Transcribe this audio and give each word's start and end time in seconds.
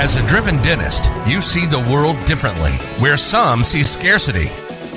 As 0.00 0.16
a 0.16 0.26
driven 0.26 0.56
dentist, 0.62 1.10
you 1.26 1.42
see 1.42 1.66
the 1.66 1.78
world 1.78 2.24
differently. 2.24 2.72
Where 3.02 3.18
some 3.18 3.62
see 3.62 3.82
scarcity, 3.82 4.48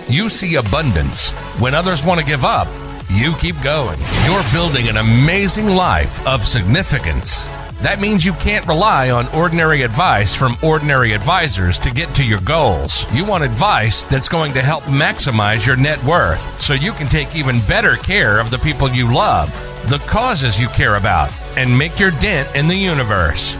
you 0.07 0.29
see 0.29 0.55
abundance. 0.55 1.31
When 1.59 1.73
others 1.73 2.05
want 2.05 2.21
to 2.21 2.25
give 2.25 2.45
up, 2.45 2.69
you 3.09 3.33
keep 3.33 3.61
going. 3.61 3.99
You're 4.25 4.51
building 4.53 4.87
an 4.87 4.95
amazing 4.95 5.67
life 5.67 6.25
of 6.25 6.45
significance. 6.45 7.43
That 7.81 7.99
means 7.99 8.25
you 8.25 8.31
can't 8.35 8.65
rely 8.65 9.09
on 9.09 9.27
ordinary 9.35 9.81
advice 9.81 10.33
from 10.33 10.55
ordinary 10.63 11.11
advisors 11.11 11.77
to 11.79 11.91
get 11.91 12.15
to 12.15 12.23
your 12.23 12.39
goals. 12.39 13.05
You 13.13 13.25
want 13.25 13.43
advice 13.43 14.05
that's 14.05 14.29
going 14.29 14.53
to 14.53 14.61
help 14.61 14.83
maximize 14.83 15.67
your 15.67 15.75
net 15.75 16.01
worth 16.05 16.61
so 16.61 16.73
you 16.75 16.93
can 16.93 17.09
take 17.09 17.35
even 17.35 17.59
better 17.67 17.97
care 17.97 18.39
of 18.39 18.51
the 18.51 18.59
people 18.59 18.89
you 18.89 19.13
love, 19.13 19.51
the 19.89 19.99
causes 20.07 20.61
you 20.61 20.69
care 20.69 20.95
about, 20.95 21.29
and 21.57 21.77
make 21.77 21.99
your 21.99 22.11
dent 22.11 22.55
in 22.55 22.69
the 22.69 22.77
universe. 22.77 23.57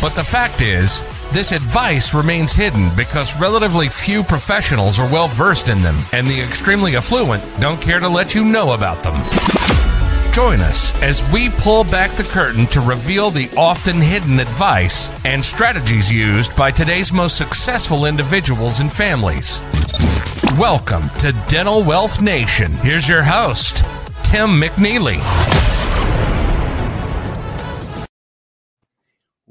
But 0.00 0.14
the 0.14 0.24
fact 0.24 0.60
is, 0.60 1.00
this 1.32 1.52
advice 1.52 2.14
remains 2.14 2.52
hidden 2.52 2.90
because 2.94 3.38
relatively 3.40 3.88
few 3.88 4.22
professionals 4.22 5.00
are 5.00 5.10
well 5.10 5.28
versed 5.28 5.68
in 5.68 5.82
them, 5.82 6.04
and 6.12 6.26
the 6.26 6.40
extremely 6.40 6.96
affluent 6.96 7.42
don't 7.60 7.80
care 7.80 7.98
to 7.98 8.08
let 8.08 8.34
you 8.34 8.44
know 8.44 8.72
about 8.72 9.02
them. 9.02 9.22
Join 10.32 10.60
us 10.60 10.94
as 11.02 11.28
we 11.32 11.48
pull 11.48 11.82
back 11.84 12.14
the 12.16 12.22
curtain 12.24 12.66
to 12.66 12.80
reveal 12.82 13.30
the 13.30 13.50
often 13.56 14.00
hidden 14.00 14.38
advice 14.38 15.10
and 15.24 15.42
strategies 15.42 16.12
used 16.12 16.54
by 16.54 16.70
today's 16.70 17.10
most 17.10 17.38
successful 17.38 18.04
individuals 18.04 18.80
and 18.80 18.92
families. 18.92 19.58
Welcome 20.58 21.08
to 21.20 21.32
Dental 21.48 21.82
Wealth 21.82 22.20
Nation. 22.20 22.72
Here's 22.72 23.08
your 23.08 23.22
host, 23.22 23.78
Tim 24.24 24.60
McNeely. 24.60 25.75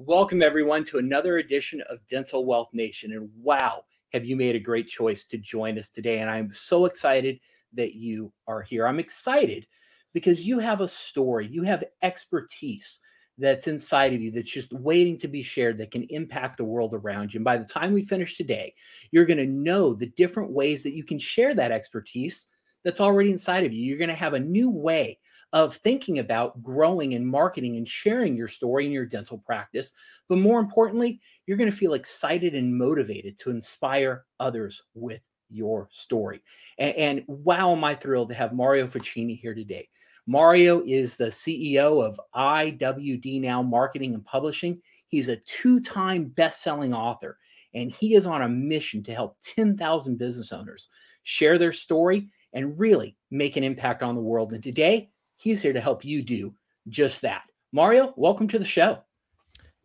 Welcome, 0.08 0.44
everyone, 0.44 0.84
to 0.86 1.00
another 1.00 1.40
edition 1.40 1.82
of 1.90 2.06
Dental 2.06 2.46
Wealth 2.46 2.70
Nation. 2.74 3.14
And 3.14 3.28
wow, 3.42 3.86
have 4.14 4.24
you 4.24 4.36
made 4.36 4.56
a 4.56 4.60
great 4.60 4.88
choice 4.88 5.26
to 5.26 5.40
join 5.40 5.80
us 5.80 5.90
today? 5.90 6.20
And 6.20 6.30
I'm 6.30 6.54
so 6.54 6.86
excited 6.86 7.40
that 7.74 7.96
you 7.96 8.32
are 8.46 8.62
here. 8.62 8.86
I'm 8.86 9.00
excited 9.00 9.66
because 10.14 10.46
you 10.46 10.60
have 10.60 10.82
a 10.82 10.88
story, 10.88 11.48
you 11.48 11.64
have 11.64 11.84
expertise 12.04 13.00
that's 13.40 13.68
inside 13.68 14.14
of 14.14 14.22
you 14.22 14.30
that's 14.30 14.52
just 14.52 14.72
waiting 14.74 15.18
to 15.18 15.28
be 15.28 15.42
shared 15.42 15.80
that 15.80 15.90
can 15.90 16.04
impact 16.12 16.58
the 16.58 16.66
world 16.66 16.94
around 16.94 17.34
you. 17.34 17.40
And 17.40 17.46
by 17.46 17.58
the 17.58 17.66
time 17.66 17.92
we 17.92 18.04
finish 18.04 18.38
today, 18.38 18.76
you're 19.10 19.26
going 19.26 19.38
to 19.38 19.48
know 19.48 19.96
the 19.96 20.12
different 20.16 20.52
ways 20.52 20.84
that 20.84 20.94
you 20.94 21.04
can 21.04 21.18
share 21.18 21.56
that 21.56 21.72
expertise 21.72 22.50
that's 22.84 23.02
already 23.02 23.32
inside 23.32 23.64
of 23.64 23.74
you. 23.74 23.84
You're 23.84 23.98
going 23.98 24.10
to 24.10 24.14
have 24.14 24.36
a 24.36 24.40
new 24.40 24.70
way 24.70 25.18
of 25.54 25.76
thinking 25.78 26.20
about 26.20 26.62
growing 26.62 27.14
and 27.14 27.28
marketing 27.28 27.78
and 27.78 27.88
sharing 27.88 28.36
your 28.36 28.48
story 28.48 28.86
in 28.86 28.92
your 28.92 29.06
dental 29.06 29.38
practice. 29.38 29.92
But 30.28 30.40
more 30.40 30.60
importantly, 30.60 31.22
you're 31.46 31.58
going 31.58 31.72
to 31.72 31.76
feel 31.76 31.94
excited 31.94 32.56
and 32.56 32.78
motivated 32.78 33.38
to 33.40 33.52
inspire 33.52 34.26
others 34.40 34.84
with 34.94 35.22
your 35.50 35.88
story. 35.92 36.42
And, 36.78 36.96
and 36.96 37.24
wow, 37.28 37.72
am 37.72 37.84
I 37.84 37.96
thrilled 37.96 38.30
to 38.30 38.36
have 38.36 38.54
Mario 38.54 38.88
Facchini 38.88 39.40
here 39.40 39.54
today. 39.54 39.88
Mario 40.28 40.82
is 40.86 41.16
the 41.16 41.26
CEO 41.26 42.04
of 42.04 42.20
IWD 42.36 43.42
Now 43.42 43.62
Marketing 43.62 44.16
and 44.16 44.26
Publishing. 44.26 44.82
He's 45.08 45.28
a 45.28 45.38
two 45.38 45.80
time 45.80 46.26
best 46.26 46.64
selling 46.64 46.94
author, 46.94 47.38
and 47.74 47.92
he 47.92 48.16
is 48.16 48.26
on 48.26 48.42
a 48.42 48.50
mission 48.50 49.04
to 49.04 49.14
help 49.14 49.38
10,000 49.56 50.18
business 50.18 50.52
owners 50.52 50.90
share 51.24 51.58
their 51.58 51.74
story 51.74 52.28
and 52.54 52.78
really 52.80 53.16
make 53.30 53.56
an 53.56 53.64
impact 53.64 54.02
on 54.02 54.16
the 54.16 54.22
world. 54.22 54.54
And 54.54 54.64
today, 54.64 55.12
he's 55.46 55.62
here 55.62 55.74
to 55.74 55.80
help 55.80 56.04
you 56.04 56.24
do 56.24 56.54
just 56.90 57.22
that. 57.22 57.44
Mario, 57.72 58.14
welcome 58.18 58.48
to 58.48 58.58
the 58.58 58.66
show. 58.66 58.98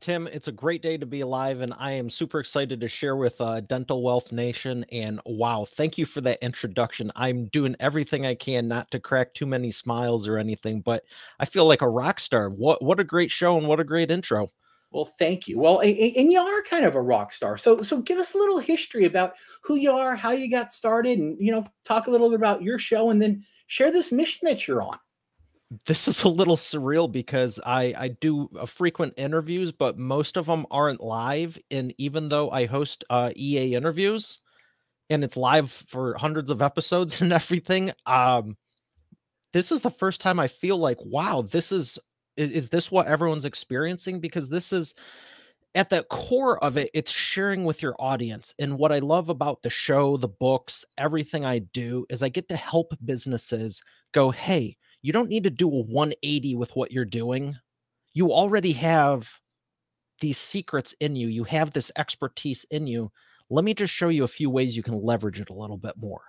Tim, 0.01 0.27
it's 0.27 0.49
a 0.49 0.53
great 0.53 0.81
day 0.81 0.97
to 0.97 1.05
be 1.05 1.21
alive, 1.21 1.61
and 1.61 1.75
I 1.79 1.93
am 1.93 2.09
super 2.09 2.41
excited 2.41 2.81
to 2.81 2.89
share 2.89 3.17
with 3.17 3.39
uh, 3.39 3.61
Dental 3.61 4.03
Wealth 4.03 4.33
Nation. 4.33 4.87
And 4.91 5.21
wow, 5.27 5.67
thank 5.71 5.99
you 5.99 6.07
for 6.07 6.23
that 6.23 6.39
introduction. 6.43 7.13
I'm 7.15 7.49
doing 7.49 7.77
everything 7.79 8.25
I 8.25 8.35
can 8.35 8.69
not 8.69 8.91
to 8.93 9.01
crack 9.01 9.35
too 9.35 9.45
many 9.45 9.71
smiles 9.71 10.27
or 10.27 10.39
anything, 10.39 10.81
but 10.81 11.05
I 11.39 11.45
feel 11.45 11.67
like 11.67 11.83
a 11.83 11.89
rock 11.89 12.21
star. 12.21 12.49
What 12.49 12.83
what 12.83 12.99
a 12.99 13.05
great 13.05 13.31
show 13.31 13.59
and 13.59 13.69
what 13.69 13.81
a 13.81 13.85
great 13.85 14.11
intro. 14.11 14.49
Well, 14.91 15.13
thank 15.19 15.47
you. 15.47 15.59
Well, 15.59 15.81
and, 15.81 15.95
and 15.95 16.33
you 16.33 16.41
are 16.41 16.63
kind 16.63 16.87
of 16.87 16.95
a 16.95 17.03
rock 17.03 17.35
star. 17.35 17.59
So 17.59 17.83
so 17.83 18.01
give 18.01 18.17
us 18.17 18.35
a 18.35 18.39
little 18.39 18.61
history 18.61 19.05
about 19.05 19.35
who 19.63 19.75
you 19.75 19.93
are, 19.93 20.17
how 20.17 20.31
you 20.31 20.51
got 20.51 20.73
started, 20.73 21.19
and 21.19 21.37
you 21.39 21.53
know, 21.53 21.67
talk 21.85 22.07
a 22.07 22.11
little 22.11 22.31
bit 22.31 22.37
about 22.37 22.63
your 22.63 22.79
show, 22.79 23.11
and 23.11 23.21
then 23.21 23.45
share 23.67 23.93
this 23.93 24.11
mission 24.11 24.49
that 24.49 24.67
you're 24.67 24.81
on 24.81 24.99
this 25.87 26.09
is 26.09 26.23
a 26.25 26.29
little 26.29 26.57
surreal 26.57 27.11
because 27.11 27.61
I 27.65 27.95
I 27.97 28.09
do 28.09 28.51
uh, 28.59 28.67
frequent 28.67 29.15
interviews, 29.17 29.71
but 29.73 29.99
most 29.99 30.37
of 30.37 30.47
them 30.47 30.67
aren't 30.71 31.01
live. 31.01 31.59
And 31.71 31.95
even 31.99 32.29
though 32.29 32.51
I 32.51 32.67
host 32.67 33.05
uh, 33.09 33.31
EA 33.37 33.75
interviews, 33.75 34.41
and 35.11 35.23
it's 35.25 35.37
live 35.37 35.71
for 35.71 36.17
hundreds 36.19 36.51
of 36.51 36.63
episodes 36.63 37.21
and 37.23 37.33
everything, 37.33 37.93
um, 38.07 38.57
this 39.53 39.73
is 39.73 39.83
the 39.83 39.91
first 39.91 40.21
time 40.21 40.41
I 40.41 40.49
feel 40.49 40.77
like, 40.77 40.99
wow, 41.05 41.43
this 41.43 41.73
is 41.73 41.99
is, 42.37 42.51
is 42.51 42.69
this 42.71 42.91
what 42.91 43.07
everyone's 43.07 43.45
experiencing? 43.45 44.21
Because 44.21 44.49
this 44.49 44.73
is 44.73 44.95
at 45.77 45.89
the 45.91 46.03
core 46.11 46.63
of 46.65 46.77
it, 46.77 46.91
it's 46.95 47.13
sharing 47.13 47.65
with 47.65 47.81
your 47.81 47.95
audience. 48.01 48.55
And 48.59 48.77
what 48.77 48.91
I 48.91 48.99
love 48.99 49.29
about 49.29 49.63
the 49.63 49.71
show, 49.71 50.17
the 50.17 50.29
books, 50.29 50.85
everything 50.99 51.45
I 51.45 51.61
do 51.61 52.07
is 52.11 52.25
I 52.25 52.29
get 52.29 52.49
to 52.49 52.57
help 52.57 52.93
businesses 53.05 53.81
go, 54.13 54.33
hey 54.33 54.77
you 55.03 55.13
don't 55.13 55.29
need 55.29 55.45
to 55.45 55.51
do 55.51 55.67
a 55.67 55.83
180 55.83 56.57
with 56.57 56.75
what 56.77 56.93
you're 56.93 57.05
doing. 57.05 57.57
You 58.13 58.33
already 58.33 58.73
have 58.73 59.39
these 60.21 60.39
secrets 60.39 60.95
in 61.01 61.17
you. 61.17 61.29
You 61.29 61.45
have 61.45 61.73
this 61.73 61.91
expertise 61.97 62.65
in 62.71 62.87
you. 62.87 63.11
Let 63.49 63.65
me 63.65 63.75
just 63.75 63.93
show 63.93 64.09
you 64.09 64.25
a 64.25 64.29
few 64.29 64.51
ways 64.51 64.77
you 64.77 64.83
can 64.83 65.03
leverage 65.03 65.41
it 65.41 65.51
a 65.51 65.55
little 65.55 65.79
bit 65.79 65.95
more. 65.97 66.23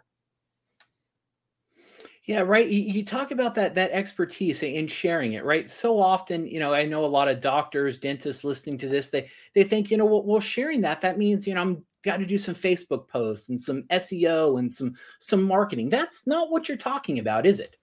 Yeah, 2.23 2.41
right. 2.41 2.67
You, 2.67 3.03
talk 3.03 3.31
about 3.31 3.55
that 3.55 3.73
that 3.75 3.91
expertise 3.91 4.61
in 4.61 4.87
sharing 4.87 5.33
it, 5.33 5.43
right? 5.43 5.69
So 5.69 5.99
often, 5.99 6.47
you 6.47 6.59
know, 6.59 6.71
I 6.71 6.85
know 6.85 7.03
a 7.03 7.07
lot 7.07 7.27
of 7.27 7.41
doctors, 7.41 7.97
dentists 7.97 8.43
listening 8.43 8.77
to 8.79 8.87
this, 8.87 9.09
they 9.09 9.29
they 9.55 9.63
think, 9.63 9.89
you 9.89 9.97
know, 9.97 10.05
well, 10.05 10.23
well 10.23 10.39
sharing 10.39 10.81
that 10.81 11.01
that 11.01 11.17
means, 11.17 11.47
you 11.47 11.55
know, 11.55 11.61
I'm 11.61 11.83
got 12.03 12.17
to 12.17 12.25
do 12.25 12.37
some 12.37 12.55
Facebook 12.55 13.07
posts 13.07 13.49
and 13.49 13.59
some 13.59 13.83
SEO 13.91 14.59
and 14.59 14.71
some 14.71 14.93
some 15.19 15.41
marketing. 15.41 15.89
That's 15.89 16.27
not 16.27 16.51
what 16.51 16.67
you're 16.69 16.77
talking 16.77 17.17
about, 17.17 17.47
is 17.47 17.59
it? 17.59 17.75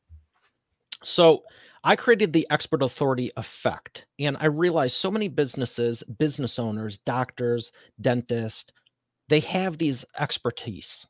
So 1.05 1.45
I 1.85 1.97
created 1.97 2.33
the 2.33 2.47
expert 2.51 2.83
authority 2.83 3.31
effect. 3.37 4.07
And 4.19 4.37
I 4.41 4.47
realized 4.47 4.97
so 4.97 5.11
many 5.11 5.29
businesses, 5.29 6.03
business 6.03 6.59
owners, 6.59 6.99
doctors, 6.99 7.73
dentists, 8.01 8.73
they 9.29 9.41
have 9.41 9.79
these 9.79 10.05
expertise. 10.19 11.07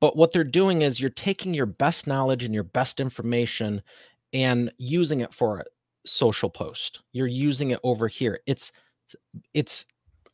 But 0.00 0.16
what 0.16 0.32
they're 0.32 0.44
doing 0.44 0.82
is 0.82 1.00
you're 1.00 1.10
taking 1.10 1.52
your 1.54 1.66
best 1.66 2.06
knowledge 2.06 2.44
and 2.44 2.54
your 2.54 2.64
best 2.64 3.00
information 3.00 3.82
and 4.32 4.72
using 4.78 5.20
it 5.20 5.34
for 5.34 5.58
a 5.58 5.64
social 6.06 6.48
post. 6.48 7.00
You're 7.12 7.26
using 7.26 7.70
it 7.70 7.80
over 7.82 8.08
here. 8.08 8.40
It's 8.46 8.72
it's 9.52 9.84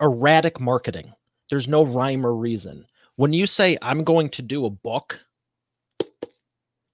erratic 0.01 0.61
marketing. 0.61 1.13
There's 1.51 1.69
no 1.69 1.83
rhyme 1.85 2.27
or 2.27 2.35
reason. 2.35 2.87
When 3.17 3.33
you 3.33 3.47
say 3.47 3.79
I'm 3.83 4.05
going 4.05 4.29
to 4.31 4.43
do 4.43 4.67
a 4.67 4.71
book, 4.71 5.21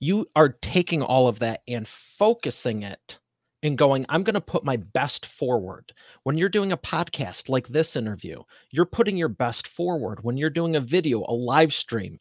you 0.02 0.28
are 0.34 0.48
taking 0.48 1.00
all 1.00 1.28
of 1.28 1.38
that 1.38 1.62
and 1.68 1.86
focusing 1.86 2.82
it 2.82 3.20
and 3.62 3.78
going, 3.78 4.04
I'm 4.08 4.24
going 4.24 4.34
to 4.34 4.40
put 4.40 4.64
my 4.64 4.76
best 4.76 5.24
forward. 5.24 5.92
When 6.24 6.36
you're 6.36 6.48
doing 6.48 6.72
a 6.72 6.76
podcast 6.76 7.48
like 7.48 7.68
this 7.68 7.94
interview, 7.94 8.42
you're 8.72 8.84
putting 8.84 9.16
your 9.16 9.28
best 9.28 9.68
forward. 9.68 10.18
When 10.24 10.36
you're 10.36 10.50
doing 10.50 10.74
a 10.74 10.80
video, 10.80 11.24
a 11.28 11.32
live 11.32 11.72
stream, 11.72 12.18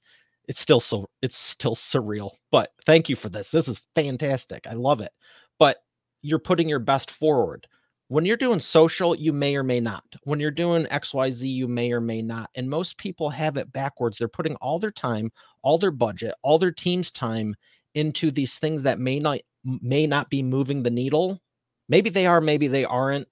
it's 0.47 0.59
still 0.59 0.79
so 0.79 1.09
it's 1.23 1.35
still 1.35 1.73
surreal. 1.73 2.33
But 2.51 2.69
thank 2.85 3.09
you 3.09 3.15
for 3.15 3.29
this. 3.29 3.49
This 3.49 3.67
is 3.67 3.81
fantastic. 3.95 4.67
I 4.69 4.73
love 4.73 5.01
it. 5.01 5.11
But 5.57 5.77
you're 6.21 6.37
putting 6.37 6.69
your 6.69 6.77
best 6.77 7.09
forward. 7.09 7.65
When 8.11 8.25
you're 8.25 8.35
doing 8.35 8.59
social, 8.59 9.15
you 9.15 9.31
may 9.31 9.55
or 9.55 9.63
may 9.63 9.79
not. 9.79 10.03
When 10.25 10.41
you're 10.41 10.51
doing 10.51 10.83
XYZ, 10.87 11.49
you 11.49 11.65
may 11.69 11.93
or 11.93 12.01
may 12.01 12.21
not. 12.21 12.49
And 12.55 12.69
most 12.69 12.97
people 12.97 13.29
have 13.29 13.55
it 13.55 13.71
backwards. 13.71 14.17
They're 14.17 14.27
putting 14.27 14.57
all 14.57 14.79
their 14.79 14.91
time, 14.91 15.31
all 15.61 15.77
their 15.77 15.91
budget, 15.91 16.35
all 16.41 16.59
their 16.59 16.73
team's 16.73 17.09
time 17.09 17.55
into 17.95 18.29
these 18.29 18.59
things 18.59 18.83
that 18.83 18.99
may 18.99 19.17
not 19.19 19.39
may 19.63 20.07
not 20.07 20.29
be 20.29 20.43
moving 20.43 20.83
the 20.83 20.89
needle. 20.89 21.39
Maybe 21.87 22.09
they 22.09 22.25
are, 22.25 22.41
maybe 22.41 22.67
they 22.67 22.83
aren't, 22.83 23.29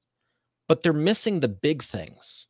but 0.69 0.81
they're 0.81 0.93
missing 0.93 1.41
the 1.41 1.49
big 1.49 1.83
things. 1.83 2.47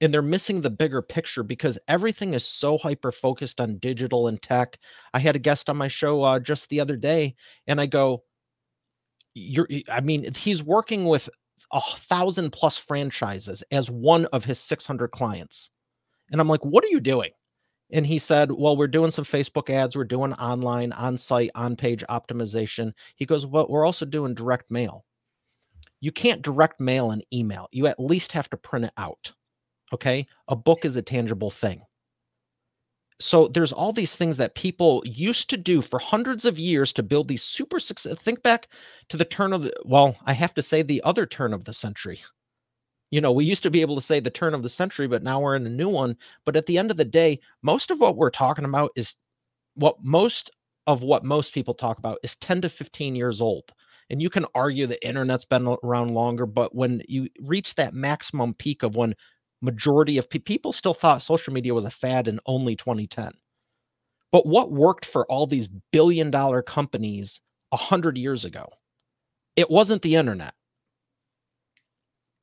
And 0.00 0.12
they're 0.12 0.22
missing 0.22 0.62
the 0.62 0.70
bigger 0.70 1.02
picture 1.02 1.44
because 1.44 1.78
everything 1.86 2.34
is 2.34 2.44
so 2.44 2.78
hyper 2.78 3.12
focused 3.12 3.60
on 3.60 3.78
digital 3.78 4.26
and 4.26 4.42
tech. 4.42 4.76
I 5.14 5.20
had 5.20 5.36
a 5.36 5.38
guest 5.38 5.70
on 5.70 5.76
my 5.76 5.86
show 5.86 6.24
uh, 6.24 6.40
just 6.40 6.68
the 6.68 6.80
other 6.80 6.96
day, 6.96 7.36
and 7.68 7.80
I 7.80 7.86
go, 7.86 8.24
"You're," 9.34 9.68
I 9.88 10.00
mean, 10.00 10.34
he's 10.34 10.64
working 10.64 11.04
with 11.04 11.30
a 11.72 11.80
thousand 11.80 12.50
plus 12.50 12.76
franchises 12.76 13.62
as 13.70 13.90
one 13.90 14.26
of 14.26 14.44
his 14.44 14.58
600 14.58 15.08
clients. 15.08 15.70
And 16.30 16.40
I'm 16.40 16.48
like, 16.48 16.64
what 16.64 16.84
are 16.84 16.88
you 16.88 17.00
doing? 17.00 17.30
And 17.92 18.06
he 18.06 18.18
said, 18.18 18.52
well, 18.52 18.76
we're 18.76 18.86
doing 18.86 19.10
some 19.10 19.24
Facebook 19.24 19.68
ads. 19.68 19.96
We're 19.96 20.04
doing 20.04 20.32
online, 20.34 20.92
on 20.92 21.18
site, 21.18 21.50
on 21.54 21.76
page 21.76 22.04
optimization. 22.08 22.92
He 23.16 23.26
goes, 23.26 23.46
well, 23.46 23.66
we're 23.68 23.84
also 23.84 24.06
doing 24.06 24.34
direct 24.34 24.70
mail. 24.70 25.04
You 26.00 26.12
can't 26.12 26.42
direct 26.42 26.80
mail 26.80 27.10
an 27.10 27.22
email. 27.32 27.68
You 27.72 27.86
at 27.86 28.00
least 28.00 28.32
have 28.32 28.48
to 28.50 28.56
print 28.56 28.86
it 28.86 28.92
out. 28.96 29.32
Okay. 29.92 30.26
A 30.48 30.54
book 30.54 30.84
is 30.84 30.96
a 30.96 31.02
tangible 31.02 31.50
thing. 31.50 31.82
So 33.20 33.48
there's 33.48 33.72
all 33.72 33.92
these 33.92 34.16
things 34.16 34.38
that 34.38 34.54
people 34.54 35.02
used 35.04 35.50
to 35.50 35.56
do 35.58 35.82
for 35.82 35.98
hundreds 35.98 36.46
of 36.46 36.58
years 36.58 36.92
to 36.94 37.02
build 37.02 37.28
these 37.28 37.42
super 37.42 37.78
success. 37.78 38.16
Think 38.18 38.42
back 38.42 38.68
to 39.10 39.16
the 39.16 39.26
turn 39.26 39.52
of 39.52 39.62
the, 39.62 39.74
well, 39.84 40.16
I 40.24 40.32
have 40.32 40.54
to 40.54 40.62
say 40.62 40.82
the 40.82 41.02
other 41.04 41.26
turn 41.26 41.52
of 41.52 41.64
the 41.64 41.74
century. 41.74 42.22
You 43.10 43.20
know, 43.20 43.32
we 43.32 43.44
used 43.44 43.62
to 43.64 43.70
be 43.70 43.82
able 43.82 43.96
to 43.96 44.00
say 44.00 44.20
the 44.20 44.30
turn 44.30 44.54
of 44.54 44.62
the 44.62 44.68
century, 44.68 45.06
but 45.06 45.22
now 45.22 45.40
we're 45.40 45.56
in 45.56 45.66
a 45.66 45.70
new 45.70 45.88
one. 45.88 46.16
But 46.46 46.56
at 46.56 46.66
the 46.66 46.78
end 46.78 46.90
of 46.90 46.96
the 46.96 47.04
day, 47.04 47.40
most 47.62 47.90
of 47.90 48.00
what 48.00 48.16
we're 48.16 48.30
talking 48.30 48.64
about 48.64 48.92
is 48.96 49.16
what 49.74 49.96
most 50.02 50.50
of 50.86 51.02
what 51.02 51.24
most 51.24 51.52
people 51.52 51.74
talk 51.74 51.98
about 51.98 52.18
is 52.22 52.36
10 52.36 52.62
to 52.62 52.68
15 52.68 53.14
years 53.14 53.40
old. 53.40 53.72
And 54.08 54.22
you 54.22 54.30
can 54.30 54.46
argue 54.54 54.86
the 54.86 55.06
internet's 55.06 55.44
been 55.44 55.76
around 55.84 56.14
longer, 56.14 56.46
but 56.46 56.74
when 56.74 57.02
you 57.06 57.28
reach 57.40 57.74
that 57.76 57.94
maximum 57.94 58.54
peak 58.54 58.82
of 58.82 58.96
when 58.96 59.14
majority 59.62 60.18
of 60.18 60.28
pe- 60.28 60.38
people 60.38 60.72
still 60.72 60.94
thought 60.94 61.22
social 61.22 61.52
media 61.52 61.74
was 61.74 61.84
a 61.84 61.90
fad 61.90 62.28
in 62.28 62.40
only 62.46 62.76
2010. 62.76 63.32
But 64.32 64.46
what 64.46 64.70
worked 64.70 65.04
for 65.04 65.26
all 65.26 65.46
these 65.46 65.68
billion 65.92 66.30
dollar 66.30 66.62
companies 66.62 67.40
100 67.70 68.16
years 68.16 68.44
ago? 68.44 68.68
It 69.56 69.70
wasn't 69.70 70.02
the 70.02 70.16
internet. 70.16 70.54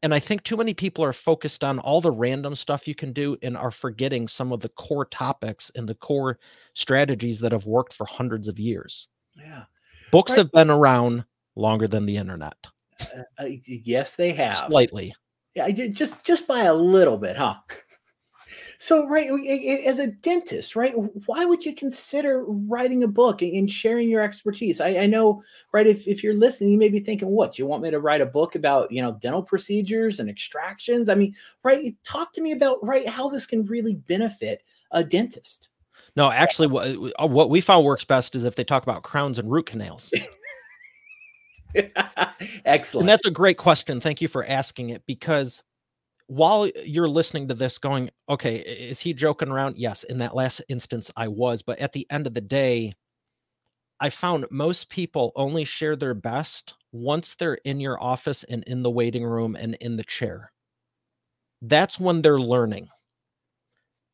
And 0.04 0.14
I 0.14 0.20
think 0.20 0.44
too 0.44 0.58
many 0.58 0.74
people 0.74 1.04
are 1.04 1.14
focused 1.14 1.64
on 1.64 1.80
all 1.80 2.02
the 2.02 2.12
random 2.12 2.54
stuff 2.56 2.88
you 2.88 2.94
can 2.94 3.14
do 3.14 3.36
and 3.42 3.58
are 3.58 3.72
forgetting 3.72 4.28
some 4.28 4.52
of 4.52 4.60
the 4.60 4.70
core 4.70 5.06
topics 5.06 5.72
and 5.76 5.90
the 5.90 5.96
core 5.96 6.38
strategies 6.74 7.40
that 7.40 7.52
have 7.52 7.66
worked 7.66 7.94
for 7.94 8.06
hundreds 8.06 8.48
of 8.48 8.60
years. 8.60 9.08
Yeah. 9.36 9.64
Books 10.12 10.32
right. 10.32 10.40
have 10.40 10.52
been 10.52 10.70
around 10.70 11.26
longer 11.56 11.88
than 11.88 12.06
the 12.06 12.18
internet. 12.18 12.56
Uh, 13.02 13.06
uh, 13.40 13.46
yes, 13.66 14.16
they 14.16 14.34
have. 14.34 14.58
Slightly. 14.58 15.16
Yeah, 15.58 15.72
just 15.72 16.24
just 16.24 16.48
by 16.48 16.66
a 16.66 16.74
little 16.74 17.18
bit, 17.18 17.36
huh? 17.36 17.56
So, 18.80 19.08
right, 19.08 19.28
as 19.88 19.98
a 19.98 20.08
dentist, 20.08 20.76
right, 20.76 20.94
why 21.26 21.46
would 21.46 21.66
you 21.66 21.74
consider 21.74 22.46
writing 22.48 23.04
a 23.04 23.08
book 23.08 23.42
and 23.42 23.70
sharing 23.70 24.08
your 24.08 24.22
expertise? 24.22 24.80
I, 24.80 24.90
I, 25.00 25.06
know, 25.08 25.42
right, 25.74 25.88
if, 25.88 26.08
if 26.08 26.24
you're 26.24 26.36
listening, 26.36 26.70
you 26.70 26.78
may 26.78 26.90
be 26.90 27.00
thinking, 27.00 27.30
what, 27.30 27.58
you 27.58 27.66
want 27.66 27.82
me 27.82 27.90
to 27.90 28.00
write 28.00 28.22
a 28.22 28.26
book 28.28 28.54
about, 28.54 28.92
you 28.92 29.02
know, 29.02 29.18
dental 29.20 29.42
procedures 29.42 30.20
and 30.20 30.30
extractions? 30.30 31.10
I 31.10 31.16
mean, 31.16 31.34
right, 31.64 31.96
talk 32.04 32.34
to 32.34 32.42
me 32.42 32.52
about, 32.52 32.78
right, 32.84 33.10
how 33.10 33.30
this 33.30 33.48
can 33.48 33.66
really 33.66 33.96
benefit 33.96 34.62
a 34.92 35.04
dentist. 35.04 35.70
No, 36.16 36.30
actually, 36.30 36.68
what, 36.68 36.88
uh, 37.20 37.26
what 37.26 37.50
we 37.50 37.62
found 37.62 37.84
works 37.84 38.06
best 38.06 38.36
is 38.36 38.44
if 38.44 38.56
they 38.56 38.64
talk 38.64 38.84
about 38.84 39.02
crowns 39.02 39.40
and 39.40 39.52
root 39.52 39.66
canals. 39.66 40.14
Excellent. 42.66 43.04
And 43.04 43.10
that's 43.10 43.26
a 43.26 43.32
great 43.32 43.58
question. 43.58 44.00
Thank 44.02 44.22
you 44.22 44.28
for 44.28 44.46
asking 44.46 44.90
it 44.90 45.04
because 45.06 45.64
while 46.28 46.68
you're 46.84 47.08
listening 47.08 47.48
to 47.48 47.54
this 47.54 47.78
going, 47.78 48.10
okay, 48.30 48.58
is 48.58 49.00
he 49.00 49.14
joking 49.14 49.50
around? 49.50 49.78
Yes, 49.78 50.04
in 50.04 50.18
that 50.20 50.36
last 50.36 50.62
instance, 50.70 51.10
I 51.16 51.28
was. 51.30 51.62
But 51.62 51.80
at 51.80 51.94
the 51.94 52.06
end 52.10 52.28
of 52.28 52.34
the 52.34 52.42
day, 52.42 52.94
I 54.00 54.10
found 54.10 54.46
most 54.52 54.90
people 54.90 55.32
only 55.36 55.64
share 55.66 55.96
their 55.96 56.14
best 56.14 56.76
once 56.92 57.34
they're 57.34 57.56
in 57.64 57.80
your 57.80 58.02
office 58.02 58.44
and 58.44 58.64
in 58.66 58.84
the 58.84 58.92
waiting 58.92 59.26
room 59.26 59.56
and 59.56 59.76
in 59.76 59.96
the 59.98 60.04
chair. 60.04 60.52
That's 61.62 62.00
when 62.00 62.22
they're 62.22 62.40
learning. 62.40 62.90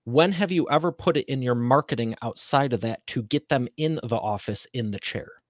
When 0.05 0.33
have 0.33 0.51
you 0.51 0.67
ever 0.69 0.91
put 0.91 1.17
it 1.17 1.25
in 1.29 1.41
your 1.41 1.55
marketing 1.55 2.15
outside 2.21 2.73
of 2.73 2.81
that 2.81 3.05
to 3.07 3.23
get 3.23 3.49
them 3.49 3.67
in 3.77 3.99
the 4.03 4.17
office 4.17 4.67
in 4.73 4.91
the 4.91 4.99
chair? 4.99 5.42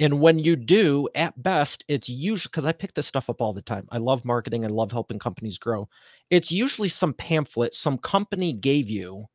And 0.00 0.18
when 0.18 0.38
you 0.38 0.56
do, 0.56 1.08
at 1.14 1.40
best, 1.40 1.84
it's 1.86 2.08
usually 2.08 2.48
because 2.50 2.64
I 2.64 2.72
pick 2.72 2.94
this 2.94 3.06
stuff 3.06 3.28
up 3.28 3.42
all 3.42 3.52
the 3.52 3.60
time. 3.60 3.86
I 3.90 3.98
love 3.98 4.24
marketing. 4.24 4.64
I 4.64 4.68
love 4.68 4.90
helping 4.90 5.18
companies 5.18 5.58
grow. 5.58 5.90
It's 6.30 6.50
usually 6.50 6.88
some 6.88 7.12
pamphlet 7.12 7.74
some 7.74 7.98
company 7.98 8.54
gave 8.54 8.88
you 8.88 9.26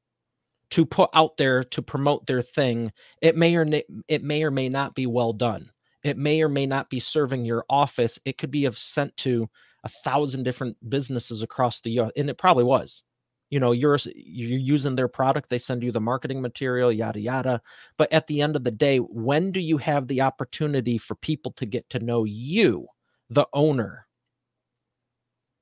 to 0.71 0.85
put 0.85 1.12
out 1.13 1.38
there 1.38 1.63
to 1.63 1.81
promote 1.83 2.25
their 2.25 2.41
thing. 2.41 2.91
It 3.21 3.38
may 3.38 3.56
or 3.56 3.65
it 4.07 4.23
may 4.23 4.44
or 4.44 4.50
may 4.50 4.67
not 4.67 4.95
be 4.95 5.06
well 5.06 5.33
done. 5.33 5.69
It 6.03 6.17
may 6.17 6.41
or 6.41 6.50
may 6.50 6.65
not 6.65 6.89
be 6.89 7.00
serving 7.00 7.45
your 7.45 7.63
office. 7.69 8.19
It 8.25 8.39
could 8.39 8.51
be 8.51 8.69
sent 8.71 9.15
to 9.17 9.47
a 9.83 9.89
thousand 9.89 10.44
different 10.44 10.77
businesses 10.89 11.44
across 11.44 11.79
the 11.81 11.91
U.S. 11.91 12.12
and 12.17 12.29
it 12.29 12.39
probably 12.39 12.63
was 12.63 13.03
you 13.50 13.59
know 13.59 13.71
you're 13.71 13.97
you're 14.15 14.59
using 14.59 14.95
their 14.95 15.07
product 15.07 15.50
they 15.50 15.57
send 15.57 15.83
you 15.83 15.92
the 15.92 16.01
marketing 16.01 16.42
material 16.42 16.92
yada 16.92 17.19
yada. 17.19 17.62
But 17.97 18.12
at 18.12 18.27
the 18.27 18.42
end 18.42 18.56
of 18.56 18.63
the 18.63 18.71
day 18.71 18.97
when 18.97 19.51
do 19.51 19.59
you 19.59 19.77
have 19.77 20.07
the 20.07 20.21
opportunity 20.21 20.97
for 20.97 21.15
people 21.15 21.51
to 21.53 21.65
get 21.65 21.89
to 21.92 22.00
know 22.00 22.24
you 22.24 22.88
the 23.30 23.47
owner? 23.53 24.07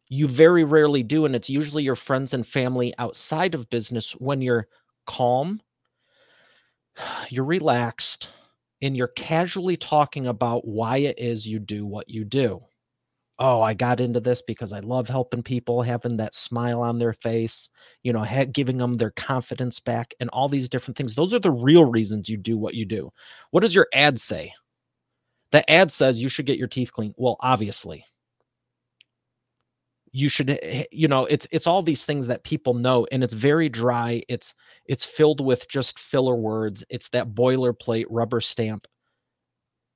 You 0.09 0.27
very 0.27 0.63
rarely 0.63 1.03
do 1.03 1.25
and 1.25 1.35
it's 1.35 1.49
usually 1.49 1.83
your 1.83 1.95
friends 1.95 2.33
and 2.33 2.45
family 2.45 2.93
outside 2.97 3.55
of 3.55 3.69
business 3.69 4.11
when 4.13 4.41
you're 4.41 4.67
calm 5.05 5.61
you're 7.29 7.45
relaxed 7.45 8.29
and 8.81 8.97
you're 8.97 9.07
casually 9.07 9.77
talking 9.77 10.27
about 10.27 10.67
why 10.67 10.97
it 10.97 11.17
is 11.17 11.47
you 11.47 11.59
do 11.59 11.85
what 11.85 12.09
you 12.09 12.25
do 12.25 12.61
oh, 13.39 13.61
I 13.61 13.73
got 13.73 13.99
into 13.99 14.19
this 14.19 14.41
because 14.41 14.71
I 14.71 14.79
love 14.79 15.07
helping 15.09 15.43
people, 15.43 15.81
having 15.81 16.17
that 16.17 16.35
smile 16.35 16.81
on 16.81 16.99
their 16.99 17.13
face, 17.13 17.69
you 18.03 18.13
know, 18.13 18.23
ha- 18.23 18.45
giving 18.45 18.77
them 18.77 18.95
their 18.95 19.11
confidence 19.11 19.79
back, 19.79 20.13
and 20.19 20.29
all 20.29 20.47
these 20.49 20.69
different 20.69 20.97
things. 20.97 21.15
Those 21.15 21.33
are 21.33 21.39
the 21.39 21.51
real 21.51 21.85
reasons 21.85 22.29
you 22.29 22.37
do 22.37 22.57
what 22.57 22.75
you 22.75 22.85
do. 22.85 23.11
What 23.51 23.61
does 23.61 23.75
your 23.75 23.87
ad 23.93 24.19
say? 24.19 24.53
The 25.51 25.69
ad 25.69 25.91
says 25.91 26.21
you 26.21 26.29
should 26.29 26.45
get 26.47 26.57
your 26.57 26.67
teeth 26.67 26.91
clean. 26.91 27.13
Well, 27.17 27.37
obviously. 27.39 28.05
You 30.11 30.29
should 30.29 30.51
eh, 30.51 30.85
you 30.91 31.07
know 31.07 31.25
it's 31.25 31.47
it's 31.51 31.65
all 31.65 31.81
these 31.81 32.05
things 32.05 32.27
that 32.27 32.43
people 32.43 32.75
know 32.75 33.07
and 33.11 33.23
it's 33.23 33.33
very 33.33 33.67
dry 33.67 34.21
it's 34.29 34.53
it's 34.85 35.03
filled 35.03 35.43
with 35.43 35.67
just 35.67 35.97
filler 35.97 36.35
words 36.35 36.83
it's 36.89 37.09
that 37.09 37.33
boilerplate 37.33 38.05
rubber 38.11 38.39
stamp 38.39 38.85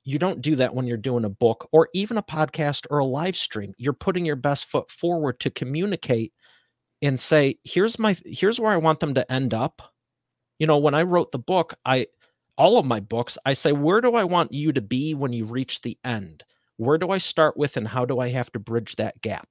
you 0.07 0.17
don't 0.17 0.41
do 0.41 0.55
that 0.55 0.73
when 0.73 0.87
you're 0.87 0.95
doing 0.95 1.25
a 1.25 1.29
book 1.29 1.67
or 1.73 1.89
even 1.93 2.15
a 2.15 2.23
podcast 2.23 2.87
or 2.89 2.99
a 2.99 3.05
live 3.05 3.35
stream. 3.35 3.73
You're 3.77 3.91
putting 3.91 4.25
your 4.25 4.37
best 4.37 4.63
foot 4.63 4.89
forward 4.89 5.37
to 5.41 5.49
communicate 5.49 6.31
and 7.01 7.19
say, 7.19 7.59
here's 7.65 7.99
my 7.99 8.15
here's 8.23 8.57
where 8.57 8.71
I 8.71 8.77
want 8.77 9.01
them 9.01 9.15
to 9.15 9.29
end 9.29 9.53
up. 9.53 9.81
You 10.59 10.65
know, 10.65 10.77
when 10.77 10.93
I 10.93 11.03
wrote 11.03 11.33
the 11.33 11.39
book, 11.39 11.73
I 11.85 12.07
all 12.57 12.79
of 12.79 12.85
my 12.85 13.01
books, 13.01 13.37
I 13.45 13.51
say, 13.51 13.73
where 13.73 13.99
do 13.99 14.15
I 14.15 14.23
want 14.23 14.53
you 14.53 14.71
to 14.71 14.81
be 14.81 15.13
when 15.13 15.33
you 15.33 15.43
reach 15.43 15.81
the 15.81 15.97
end? 16.05 16.45
Where 16.77 16.97
do 16.97 17.09
I 17.09 17.17
start 17.17 17.57
with 17.57 17.75
and 17.75 17.89
how 17.89 18.05
do 18.05 18.21
I 18.21 18.29
have 18.29 18.49
to 18.53 18.59
bridge 18.59 18.95
that 18.95 19.21
gap? 19.21 19.49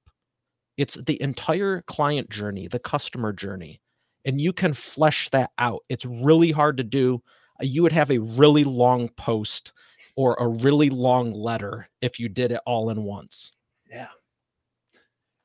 It's 0.79 0.95
the 0.95 1.21
entire 1.21 1.83
client 1.83 2.31
journey, 2.31 2.67
the 2.67 2.79
customer 2.79 3.35
journey, 3.35 3.83
and 4.25 4.41
you 4.41 4.55
can 4.55 4.73
flesh 4.73 5.29
that 5.31 5.51
out. 5.59 5.83
It's 5.91 6.07
really 6.07 6.53
hard 6.53 6.79
to 6.79 6.83
do. 6.83 7.23
You 7.61 7.83
would 7.83 7.93
have 7.93 8.11
a 8.11 8.21
really 8.21 8.65
long 8.65 9.11
post 9.11 9.75
or 10.17 10.35
a 10.41 10.49
really 10.49 10.91
long 10.91 11.33
letter 11.33 11.89
if 12.01 12.19
you 12.19 12.29
did 12.29 12.53
it 12.53 12.61
all 12.67 12.91
in 12.91 13.03
once. 13.05 13.59
Yeah. 13.89 14.09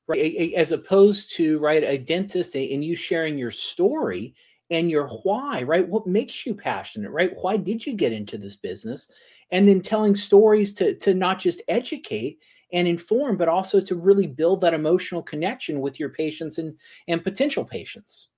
Right. 0.08 0.54
As 0.56 0.72
opposed 0.72 1.36
to, 1.36 1.60
right, 1.60 1.84
a 1.84 1.98
dentist 1.98 2.56
and 2.56 2.84
you 2.84 2.96
sharing 2.96 3.38
your 3.38 3.52
story 3.52 4.34
and 4.70 4.90
your 4.90 5.08
why, 5.24 5.64
right? 5.64 5.88
What 5.88 6.08
makes 6.08 6.46
you 6.46 6.56
passionate, 6.56 7.12
right? 7.12 7.32
Why 7.36 7.58
did 7.58 7.86
you 7.86 7.94
get 7.94 8.14
into 8.14 8.38
this 8.38 8.56
business? 8.56 9.12
And 9.52 9.68
then 9.68 9.82
telling 9.82 10.16
stories 10.16 10.74
to, 10.76 10.96
to 10.96 11.14
not 11.14 11.40
just 11.40 11.62
educate 11.68 12.40
and 12.72 12.88
inform, 12.88 13.36
but 13.36 13.50
also 13.50 13.82
to 13.82 13.96
really 13.96 14.28
build 14.28 14.62
that 14.62 14.74
emotional 14.74 15.22
connection 15.22 15.82
with 15.82 16.00
your 16.00 16.10
patients 16.10 16.58
and, 16.58 16.78
and 17.10 17.22
potential 17.22 17.66
patients. 17.66 18.30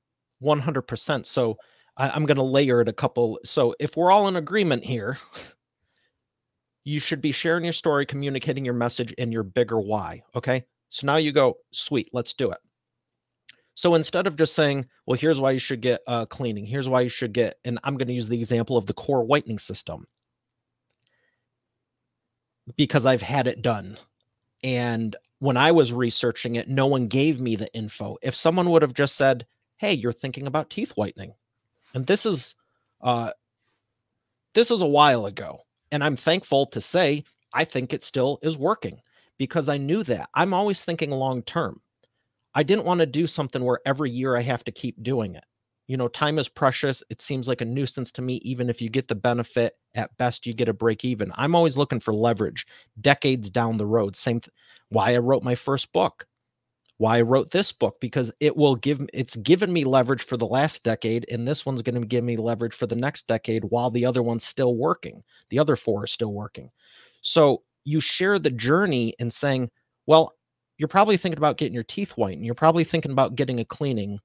100%. 0.43 1.25
So 1.25 1.57
I, 1.97 2.09
I'm 2.09 2.25
going 2.25 2.37
to 2.37 2.43
layer 2.43 2.81
it 2.81 2.87
a 2.87 2.93
couple. 2.93 3.39
So 3.45 3.75
if 3.79 3.95
we're 3.95 4.11
all 4.11 4.27
in 4.27 4.35
agreement 4.35 4.83
here, 4.83 5.17
you 6.83 6.99
should 6.99 7.21
be 7.21 7.31
sharing 7.31 7.63
your 7.63 7.73
story, 7.73 8.05
communicating 8.05 8.65
your 8.65 8.73
message, 8.73 9.13
and 9.17 9.31
your 9.31 9.43
bigger 9.43 9.79
why. 9.79 10.23
Okay. 10.35 10.65
So 10.89 11.07
now 11.07 11.17
you 11.17 11.31
go, 11.31 11.57
sweet, 11.71 12.09
let's 12.13 12.33
do 12.33 12.51
it. 12.51 12.59
So 13.75 13.95
instead 13.95 14.27
of 14.27 14.35
just 14.35 14.53
saying, 14.53 14.85
well, 15.07 15.17
here's 15.17 15.41
why 15.41 15.51
you 15.51 15.59
should 15.59 15.81
get 15.81 16.01
uh, 16.05 16.25
cleaning, 16.27 16.67
here's 16.67 16.87
why 16.87 17.01
you 17.01 17.09
should 17.09 17.33
get, 17.33 17.55
and 17.65 17.79
I'm 17.83 17.97
going 17.97 18.07
to 18.07 18.13
use 18.13 18.29
the 18.29 18.37
example 18.37 18.77
of 18.77 18.85
the 18.85 18.93
KöR 18.93 19.25
whitening 19.25 19.57
system 19.57 20.05
because 22.77 23.07
I've 23.07 23.23
had 23.23 23.47
it 23.47 23.63
done. 23.63 23.97
And 24.63 25.15
when 25.39 25.57
I 25.57 25.71
was 25.71 25.91
researching 25.91 26.55
it, 26.55 26.69
no 26.69 26.85
one 26.85 27.07
gave 27.07 27.41
me 27.41 27.55
the 27.55 27.73
info. 27.73 28.17
If 28.21 28.35
someone 28.35 28.69
would 28.69 28.83
have 28.83 28.93
just 28.93 29.15
said, 29.15 29.47
hey, 29.77 29.93
you're 29.93 30.13
thinking 30.13 30.45
about 30.45 30.69
teeth 30.69 30.91
whitening, 30.91 31.33
and 31.95 32.05
this 32.05 32.27
is, 32.27 32.53
uh, 33.01 33.31
this 34.53 34.69
is 34.69 34.83
a 34.83 34.87
while 34.87 35.25
ago. 35.25 35.61
And 35.93 36.03
I'm 36.03 36.15
thankful 36.15 36.65
to 36.67 36.81
say 36.81 37.23
I 37.53 37.65
think 37.65 37.93
it 37.93 38.01
still 38.01 38.39
is 38.41 38.57
working 38.57 38.99
because 39.37 39.69
I 39.69 39.77
knew 39.77 40.01
that. 40.05 40.27
I'm 40.33 40.51
always 40.51 40.83
thinking 40.83 41.11
long 41.11 41.43
term. 41.43 41.81
I 42.55 42.63
didn't 42.63 42.85
want 42.85 42.99
to 43.01 43.05
do 43.05 43.27
something 43.27 43.63
where 43.63 43.79
every 43.85 44.09
year 44.09 44.35
I 44.35 44.41
have 44.41 44.63
to 44.63 44.71
keep 44.71 45.03
doing 45.03 45.35
it. 45.35 45.43
You 45.85 45.97
know, 45.97 46.07
time 46.07 46.39
is 46.39 46.49
precious. 46.49 47.03
It 47.11 47.21
seems 47.21 47.47
like 47.47 47.61
a 47.61 47.65
nuisance 47.65 48.11
to 48.13 48.23
me, 48.23 48.35
even 48.37 48.71
if 48.71 48.81
you 48.81 48.89
get 48.89 49.07
the 49.07 49.15
benefit 49.15 49.75
At 49.93 50.17
best, 50.17 50.47
you 50.47 50.55
get 50.55 50.67
a 50.67 50.73
break 50.73 51.05
even. 51.05 51.31
I'm 51.35 51.53
always 51.53 51.77
looking 51.77 51.99
for 51.99 52.11
leverage 52.13 52.65
decades 52.99 53.51
down 53.51 53.77
the 53.77 53.85
road. 53.85 54.15
Same 54.15 54.39
th- 54.39 54.51
why 54.89 55.13
I 55.13 55.19
wrote 55.19 55.43
my 55.43 55.53
first 55.53 55.93
book 55.93 56.25
why 56.97 57.17
I 57.17 57.21
wrote 57.21 57.51
this 57.51 57.71
book 57.71 57.97
because 57.99 58.31
it 58.39 58.55
will 58.55 58.75
give 58.75 59.01
it's 59.13 59.35
given 59.37 59.73
me 59.73 59.83
leverage 59.83 60.23
for 60.23 60.37
the 60.37 60.45
last 60.45 60.83
decade 60.83 61.25
and 61.29 61.47
this 61.47 61.65
one's 61.65 61.81
going 61.81 61.99
to 61.99 62.07
give 62.07 62.23
me 62.23 62.37
leverage 62.37 62.75
for 62.75 62.87
the 62.87 62.95
next 62.95 63.27
decade 63.27 63.63
while 63.65 63.89
the 63.89 64.05
other 64.05 64.23
one's 64.23 64.45
still 64.45 64.75
working. 64.75 65.23
The 65.49 65.59
other 65.59 65.75
four 65.75 66.03
are 66.03 66.07
still 66.07 66.31
working. 66.31 66.69
So 67.21 67.63
you 67.83 67.99
share 67.99 68.39
the 68.39 68.51
journey 68.51 69.15
and 69.19 69.33
saying, 69.33 69.71
well, 70.05 70.33
you're 70.77 70.87
probably 70.87 71.17
thinking 71.17 71.37
about 71.37 71.57
getting 71.57 71.73
your 71.73 71.83
teeth 71.83 72.11
whitened. 72.11 72.45
You're 72.45 72.55
probably 72.55 72.83
thinking 72.83 73.11
about 73.11 73.35
getting 73.35 73.59
a 73.59 73.65
cleaning. 73.65 74.19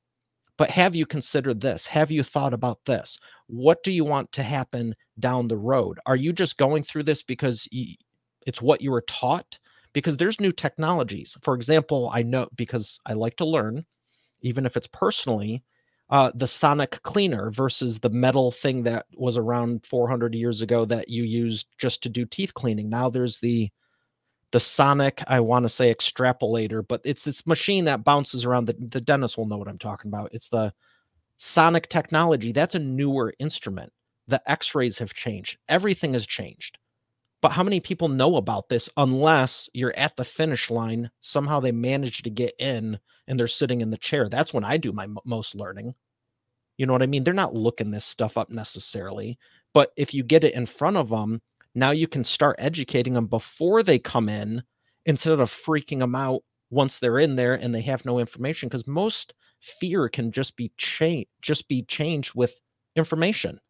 But 0.57 0.71
have 0.71 0.95
you 0.97 1.07
considered 1.07 1.61
this? 1.61 1.87
Have 1.87 2.11
you 2.11 2.23
thought 2.23 2.53
about 2.53 2.85
this? 2.85 3.19
What 3.47 3.83
do 3.85 3.93
you 3.93 4.05
want 4.05 4.33
to 4.33 4.43
happen 4.43 4.95
down 5.19 5.47
the 5.47 5.57
road? 5.57 5.99
Are 6.05 6.17
you 6.17 6.33
just 6.33 6.59
going 6.59 6.83
through 6.83 7.05
this 7.05 7.23
because 7.23 7.69
it's 8.47 8.61
what 8.61 8.83
you 8.83 8.91
were 8.91 9.05
taught? 9.07 9.59
Because 9.93 10.17
there's 10.17 10.41
new 10.41 10.53
technologies. 10.53 11.37
For 11.43 11.55
example, 11.55 12.11
I 12.13 12.23
know 12.23 12.49
because 12.55 13.01
I 13.07 13.15
like 13.15 13.37
to 13.37 13.45
learn, 13.45 13.85
even 14.43 14.67
if 14.67 14.77
it's 14.77 14.89
personally, 14.89 15.65
uh, 16.11 16.33
the 16.35 16.47
sonic 16.47 17.03
cleaner 17.03 17.51
versus 17.51 17.99
the 17.99 18.11
metal 18.11 18.51
thing 18.51 18.83
that 18.85 19.07
was 19.17 19.37
around 19.37 19.85
400 19.85 20.35
years 20.35 20.63
ago 20.63 20.85
that 20.87 21.09
you 21.09 21.23
used 21.25 21.69
just 21.79 22.03
to 22.03 22.09
do 22.09 22.25
teeth 22.25 22.55
cleaning. 22.55 22.89
Now 22.89 23.11
there's 23.11 23.41
the 23.41 23.71
the 24.51 24.61
sonic, 24.61 25.23
I 25.27 25.41
want 25.41 25.65
to 25.65 25.69
say 25.69 25.95
extrapolator, 25.95 26.87
but 26.87 27.03
it's 27.05 27.25
this 27.25 27.47
machine 27.47 27.85
that 27.85 28.05
bounces 28.05 28.47
around. 28.47 28.65
The, 28.65 28.77
the 28.79 29.01
dentist 29.01 29.37
will 29.37 29.47
know 29.47 29.59
what 29.59 29.69
I'm 29.69 29.79
talking 29.79 30.09
about. 30.09 30.31
It's 30.33 30.49
the 30.49 30.73
sonic 31.37 31.89
technology. 31.91 32.53
That's 32.53 32.75
a 32.75 32.79
newer 32.79 33.35
instrument. 33.39 33.93
The 34.27 34.43
x 34.51 34.75
rays 34.75 34.99
have 34.99 35.15
changed, 35.15 35.59
everything 35.69 36.15
has 36.15 36.27
changed. 36.27 36.78
But 37.41 37.53
how 37.53 37.63
many 37.63 37.81
people 37.81 38.09
know 38.09 38.37
about 38.37 38.69
this 38.69 38.91
unless 38.97 39.69
you're 39.73 39.97
at 39.97 40.17
the 40.17 40.25
finish 40.25 40.71
line? 40.71 41.11
Somehow 41.21 41.61
they 41.61 41.73
manage 41.73 42.23
to 42.23 42.31
get 42.31 42.55
in 42.59 42.99
and 43.27 43.39
they're 43.39 43.47
sitting 43.47 43.81
in 43.81 43.91
the 43.91 43.97
chair. 43.97 44.29
That's 44.29 44.53
when 44.53 44.65
I 44.65 44.77
do 44.77 44.93
my 44.93 45.05
m- 45.05 45.19
most 45.25 45.55
learning. 45.55 45.95
You 46.77 46.87
know 46.87 46.93
what 46.93 47.03
I 47.03 47.07
mean? 47.07 47.25
They're 47.25 47.35
not 47.35 47.55
looking 47.55 47.91
this 47.91 48.05
stuff 48.05 48.37
up 48.37 48.51
necessarily. 48.51 49.39
But 49.73 49.93
if 49.97 50.15
you 50.15 50.23
get 50.25 50.45
it 50.45 50.55
in 50.55 50.67
front 50.67 50.97
of 50.97 51.11
them, 51.11 51.43
now 51.75 51.91
you 51.93 52.09
can 52.09 52.25
start 52.25 52.57
educating 52.59 53.15
them 53.15 53.27
before 53.27 53.83
they 53.83 53.99
come 53.99 54.29
in 54.29 54.65
instead 55.07 55.39
of 55.39 55.51
freaking 55.51 56.01
them 56.01 56.15
out 56.15 56.43
once 56.71 56.99
they're 56.99 57.19
in 57.19 57.37
there 57.37 57.55
and 57.55 57.75
they 57.75 57.81
have 57.83 58.05
no 58.05 58.19
information 58.19 58.69
because 58.69 58.87
most 58.87 59.35
fear 59.61 60.09
can 60.09 60.31
just 60.31 60.57
be 60.57 60.71
changed 60.77 61.29
just 61.43 61.67
be 61.69 61.83
changed 61.83 62.35
with 62.35 62.61
information 62.95 63.61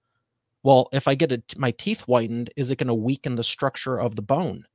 well, 0.63 0.89
if 0.93 1.07
I 1.07 1.15
get 1.15 1.33
a, 1.33 1.43
my 1.57 1.71
teeth 1.73 2.03
whitened, 2.03 2.51
is 2.57 2.71
it 2.71 2.77
going 2.77 2.89
to 2.89 2.95
weaken 2.95 3.37
the 3.37 3.45
structure 3.45 3.99
of 3.99 4.17
the 4.17 4.23
bone? 4.23 4.67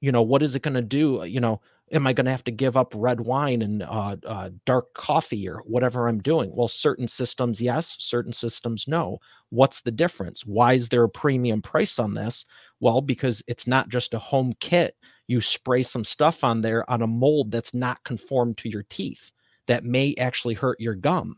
You 0.00 0.10
know, 0.10 0.22
what 0.22 0.42
is 0.42 0.56
it 0.56 0.62
going 0.62 0.74
to 0.74 0.82
do? 0.82 1.24
You 1.24 1.40
know, 1.40 1.60
am 1.92 2.06
I 2.06 2.12
going 2.12 2.24
to 2.24 2.32
have 2.32 2.44
to 2.44 2.50
give 2.50 2.76
up 2.76 2.92
red 2.96 3.20
wine 3.20 3.62
and 3.62 3.82
uh, 3.82 4.16
uh, 4.26 4.50
dark 4.66 4.92
coffee 4.94 5.48
or 5.48 5.58
whatever 5.58 6.08
I'm 6.08 6.20
doing? 6.20 6.50
Well, 6.54 6.68
certain 6.68 7.06
systems, 7.06 7.60
yes, 7.60 7.96
certain 8.00 8.32
systems, 8.32 8.88
no. 8.88 9.18
What's 9.50 9.82
the 9.82 9.92
difference? 9.92 10.44
Why 10.44 10.72
is 10.74 10.88
there 10.88 11.04
a 11.04 11.08
premium 11.08 11.62
price 11.62 11.98
on 11.98 12.14
this? 12.14 12.44
Well, 12.80 13.00
because 13.00 13.42
it's 13.46 13.66
not 13.66 13.88
just 13.88 14.14
a 14.14 14.18
home 14.18 14.54
kit. 14.58 14.96
You 15.28 15.40
spray 15.40 15.84
some 15.84 16.04
stuff 16.04 16.42
on 16.42 16.62
there 16.62 16.88
on 16.90 17.02
a 17.02 17.06
mold 17.06 17.52
that's 17.52 17.72
not 17.74 18.02
conformed 18.02 18.58
to 18.58 18.68
your 18.68 18.84
teeth 18.88 19.30
that 19.66 19.84
may 19.84 20.14
actually 20.18 20.54
hurt 20.54 20.80
your 20.80 20.96
gum, 20.96 21.36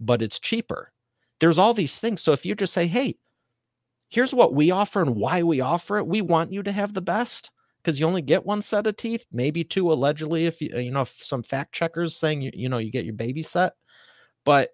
but 0.00 0.22
it's 0.22 0.38
cheaper 0.38 0.92
there's 1.40 1.58
all 1.58 1.74
these 1.74 1.98
things. 1.98 2.22
So 2.22 2.32
if 2.32 2.44
you 2.44 2.54
just 2.54 2.72
say, 2.72 2.86
hey, 2.86 3.16
here's 4.08 4.34
what 4.34 4.54
we 4.54 4.70
offer 4.70 5.02
and 5.02 5.16
why 5.16 5.42
we 5.42 5.60
offer 5.60 5.98
it, 5.98 6.06
we 6.06 6.22
want 6.22 6.52
you 6.52 6.62
to 6.62 6.72
have 6.72 6.94
the 6.94 7.00
best 7.00 7.50
because 7.82 8.00
you 8.00 8.06
only 8.06 8.22
get 8.22 8.44
one 8.44 8.60
set 8.60 8.86
of 8.86 8.96
teeth, 8.96 9.24
maybe 9.32 9.64
two 9.64 9.92
allegedly. 9.92 10.46
If 10.46 10.60
you, 10.60 10.70
you 10.76 10.90
know, 10.90 11.02
if 11.02 11.22
some 11.22 11.42
fact 11.42 11.72
checkers 11.72 12.16
saying 12.16 12.42
you, 12.42 12.50
you 12.52 12.68
know, 12.68 12.78
you 12.78 12.90
get 12.90 13.04
your 13.04 13.14
baby 13.14 13.42
set, 13.42 13.74
but 14.44 14.70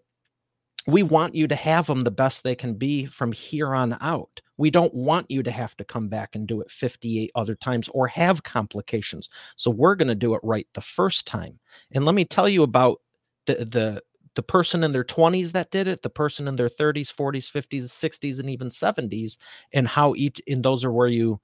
we 0.87 1.03
want 1.03 1.35
you 1.35 1.49
to 1.49 1.55
have 1.55 1.87
them 1.87 2.03
the 2.03 2.11
best 2.11 2.43
they 2.43 2.55
can 2.55 2.75
be 2.75 3.07
from 3.07 3.33
here 3.33 3.75
on 3.75 3.97
out. 4.01 4.41
We 4.57 4.71
don't 4.71 4.95
want 4.95 5.31
you 5.31 5.43
to 5.43 5.51
have 5.51 5.77
to 5.79 5.85
come 5.85 6.09
back 6.09 6.35
and 6.35 6.47
do 6.47 6.61
it 6.61 6.71
58 6.71 7.31
other 7.35 7.55
times 7.55 7.89
or 7.91 8.07
have 8.09 8.43
complications. 8.43 9.29
So 9.57 9.71
we're 9.71 9.95
going 9.95 10.09
to 10.09 10.15
do 10.15 10.35
it 10.35 10.41
right 10.43 10.67
the 10.75 10.81
first 10.81 11.27
time. 11.27 11.59
And 11.93 12.05
let 12.05 12.15
me 12.15 12.25
tell 12.25 12.49
you 12.49 12.63
about 12.63 13.01
the 13.47 13.55
the 13.65 14.03
the 14.37 14.43
person 14.43 14.85
in 14.85 14.91
their 14.91 15.05
20s 15.05 15.53
that 15.53 15.71
did 15.71 15.87
it, 15.87 16.03
the 16.03 16.11
person 16.11 16.49
in 16.49 16.57
their 16.57 16.69
30s, 16.69 17.13
40s, 17.13 17.51
50s, 17.51 17.85
60s, 17.85 18.41
and 18.41 18.51
even 18.51 18.69
70s, 18.71 19.37
and 19.73 19.87
how 19.89 20.15
each 20.17 20.41
and 20.49 20.65
those 20.65 20.85
are 20.85 20.93
where 20.93 21.09
you 21.09 21.41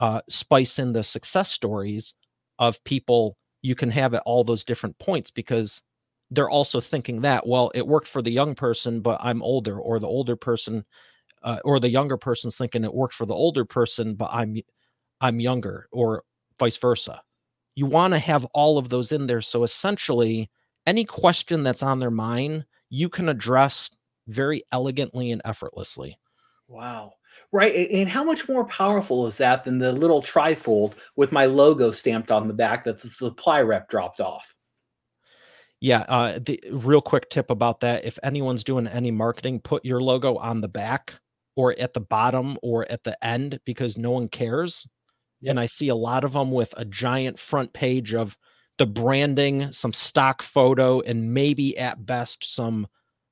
uh, 0.00 0.20
spice 0.28 0.78
in 0.78 0.92
the 0.92 1.04
success 1.04 1.50
stories 1.50 2.14
of 2.58 2.82
people 2.84 3.36
you 3.62 3.74
can 3.74 3.90
have 3.90 4.14
at 4.14 4.22
all 4.24 4.44
those 4.44 4.64
different 4.64 4.98
points 4.98 5.30
because 5.30 5.82
they're 6.30 6.50
also 6.50 6.80
thinking 6.80 7.20
that 7.22 7.46
well 7.46 7.70
it 7.74 7.86
worked 7.86 8.08
for 8.08 8.22
the 8.22 8.30
young 8.30 8.54
person 8.54 9.00
but 9.00 9.18
i'm 9.20 9.42
older 9.42 9.78
or 9.78 9.98
the 9.98 10.06
older 10.06 10.36
person 10.36 10.84
uh, 11.42 11.58
or 11.64 11.80
the 11.80 11.90
younger 11.90 12.16
person's 12.16 12.56
thinking 12.56 12.84
it 12.84 12.94
worked 12.94 13.14
for 13.14 13.26
the 13.26 13.34
older 13.34 13.64
person 13.64 14.14
but 14.14 14.30
i'm 14.32 14.56
i'm 15.20 15.40
younger 15.40 15.88
or 15.92 16.22
vice 16.58 16.76
versa. 16.76 17.22
You 17.74 17.86
want 17.86 18.12
to 18.12 18.18
have 18.18 18.44
all 18.46 18.78
of 18.78 18.90
those 18.90 19.12
in 19.12 19.26
there 19.26 19.40
so 19.40 19.64
essentially 19.64 20.50
any 20.86 21.04
question 21.04 21.62
that's 21.62 21.82
on 21.82 21.98
their 21.98 22.10
mind, 22.10 22.66
you 22.88 23.08
can 23.08 23.28
address 23.28 23.90
very 24.26 24.62
elegantly 24.72 25.30
and 25.30 25.42
effortlessly. 25.44 26.18
Wow. 26.68 27.14
Right. 27.52 27.90
And 27.90 28.08
how 28.08 28.22
much 28.22 28.48
more 28.48 28.64
powerful 28.64 29.26
is 29.26 29.38
that 29.38 29.64
than 29.64 29.78
the 29.78 29.92
little 29.92 30.22
trifold 30.22 30.94
with 31.16 31.32
my 31.32 31.46
logo 31.46 31.90
stamped 31.90 32.30
on 32.30 32.46
the 32.46 32.54
back 32.54 32.84
that 32.84 33.00
the 33.00 33.08
supply 33.08 33.60
rep 33.60 33.88
dropped 33.88 34.20
off? 34.20 34.54
Yeah. 35.80 36.04
Uh, 36.08 36.38
the 36.40 36.62
real 36.70 37.00
quick 37.00 37.28
tip 37.30 37.50
about 37.50 37.80
that 37.80 38.04
if 38.04 38.18
anyone's 38.22 38.62
doing 38.62 38.86
any 38.86 39.10
marketing, 39.10 39.60
put 39.60 39.84
your 39.84 40.00
logo 40.00 40.36
on 40.36 40.60
the 40.60 40.68
back 40.68 41.14
or 41.56 41.74
at 41.78 41.92
the 41.92 42.00
bottom 42.00 42.56
or 42.62 42.90
at 42.90 43.02
the 43.02 43.16
end 43.24 43.58
because 43.64 43.98
no 43.98 44.12
one 44.12 44.28
cares. 44.28 44.86
Yep. 45.40 45.50
And 45.50 45.60
I 45.60 45.66
see 45.66 45.88
a 45.88 45.96
lot 45.96 46.22
of 46.22 46.34
them 46.34 46.52
with 46.52 46.72
a 46.76 46.84
giant 46.84 47.38
front 47.38 47.72
page 47.72 48.14
of 48.14 48.36
the 48.80 48.86
branding, 48.86 49.70
some 49.72 49.92
stock 49.92 50.40
photo, 50.40 51.02
and 51.02 51.34
maybe 51.34 51.76
at 51.76 52.06
best 52.06 52.42
some 52.50 52.86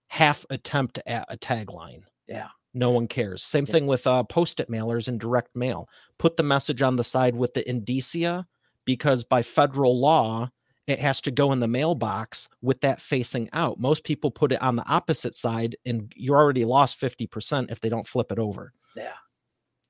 half 0.08 0.44
attempt 0.50 0.98
at 1.06 1.24
a 1.30 1.38
tagline. 1.38 2.02
Yeah. 2.26 2.48
No 2.74 2.90
one 2.90 3.08
cares. 3.08 3.42
Same 3.42 3.64
yeah. 3.66 3.72
thing 3.72 3.86
with 3.86 4.06
uh, 4.06 4.24
post-it 4.24 4.70
mailers 4.70 5.08
and 5.08 5.18
direct 5.18 5.56
mail. 5.56 5.88
Put 6.18 6.36
the 6.36 6.42
message 6.42 6.82
on 6.82 6.96
the 6.96 7.02
side 7.02 7.34
with 7.34 7.54
the 7.54 7.66
indicia 7.66 8.46
because 8.84 9.24
by 9.24 9.40
federal 9.40 9.98
law, 9.98 10.50
it 10.86 10.98
has 10.98 11.22
to 11.22 11.30
go 11.30 11.50
in 11.52 11.60
the 11.60 11.66
mailbox 11.66 12.50
with 12.60 12.82
that 12.82 13.00
facing 13.00 13.48
out. 13.54 13.80
Most 13.80 14.04
people 14.04 14.30
put 14.30 14.52
it 14.52 14.60
on 14.60 14.76
the 14.76 14.86
opposite 14.86 15.34
side, 15.34 15.76
and 15.86 16.12
you're 16.14 16.36
already 16.36 16.66
lost 16.66 17.00
50% 17.00 17.72
if 17.72 17.80
they 17.80 17.88
don't 17.88 18.06
flip 18.06 18.30
it 18.30 18.38
over. 18.38 18.74
Yeah. 18.94 19.14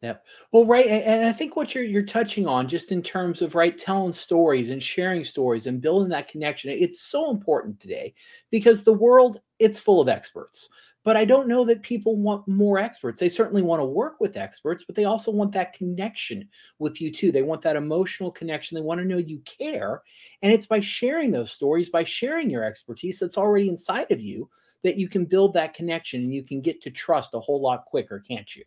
Yep. 0.03 0.25
Well, 0.53 0.65
right, 0.65 0.87
and 0.87 1.25
I 1.27 1.33
think 1.33 1.57
what 1.57 1.75
you're 1.75 1.83
you're 1.83 2.05
touching 2.05 2.47
on, 2.47 2.69
just 2.69 2.93
in 2.93 3.03
terms 3.03 3.43
of 3.43 3.57
right 3.57 3.77
telling 3.77 4.13
stories 4.13 4.71
and 4.71 4.81
sharing 4.81 5.25
stories 5.25 5.67
and 5.67 5.81
building 5.81 6.11
that 6.11 6.29
connection, 6.29 6.71
it's 6.71 7.01
so 7.01 7.31
important 7.31 7.81
today 7.81 8.15
because 8.51 8.85
the 8.85 8.93
world 8.93 9.41
it's 9.59 9.81
full 9.81 10.01
of 10.01 10.09
experts. 10.09 10.69
But 11.03 11.17
I 11.17 11.25
don't 11.25 11.49
know 11.49 11.65
that 11.65 11.83
people 11.83 12.17
want 12.17 12.47
more 12.47 12.79
experts. 12.79 13.19
They 13.19 13.29
certainly 13.29 13.63
want 13.63 13.81
to 13.81 13.85
work 13.87 14.21
with 14.21 14.37
experts, 14.37 14.85
but 14.87 14.95
they 14.95 15.05
also 15.05 15.33
want 15.33 15.53
that 15.53 15.73
connection 15.73 16.49
with 16.79 17.01
you 17.01 17.11
too. 17.11 17.33
They 17.33 17.43
want 17.43 17.63
that 17.63 17.77
emotional 17.77 18.31
connection. 18.31 18.77
They 18.77 18.83
want 18.83 19.01
to 19.01 19.07
know 19.07 19.17
you 19.17 19.41
care, 19.41 20.03
and 20.43 20.53
it's 20.53 20.67
by 20.67 20.79
sharing 20.81 21.33
those 21.33 21.51
stories, 21.51 21.89
by 21.91 22.05
sharing 22.05 22.51
your 22.51 22.63
expertise 22.63 23.19
that's 23.19 23.39
already 23.39 23.69
inside 23.69 24.13
of 24.13 24.21
you, 24.21 24.49
that 24.85 24.97
you 24.97 25.09
can 25.09 25.25
build 25.25 25.55
that 25.55 25.75
connection 25.75 26.23
and 26.23 26.33
you 26.33 26.45
can 26.45 26.61
get 26.61 26.83
to 26.83 26.91
trust 26.91 27.35
a 27.35 27.41
whole 27.41 27.61
lot 27.61 27.85
quicker, 27.87 28.21
can't 28.21 28.55
you? 28.55 28.63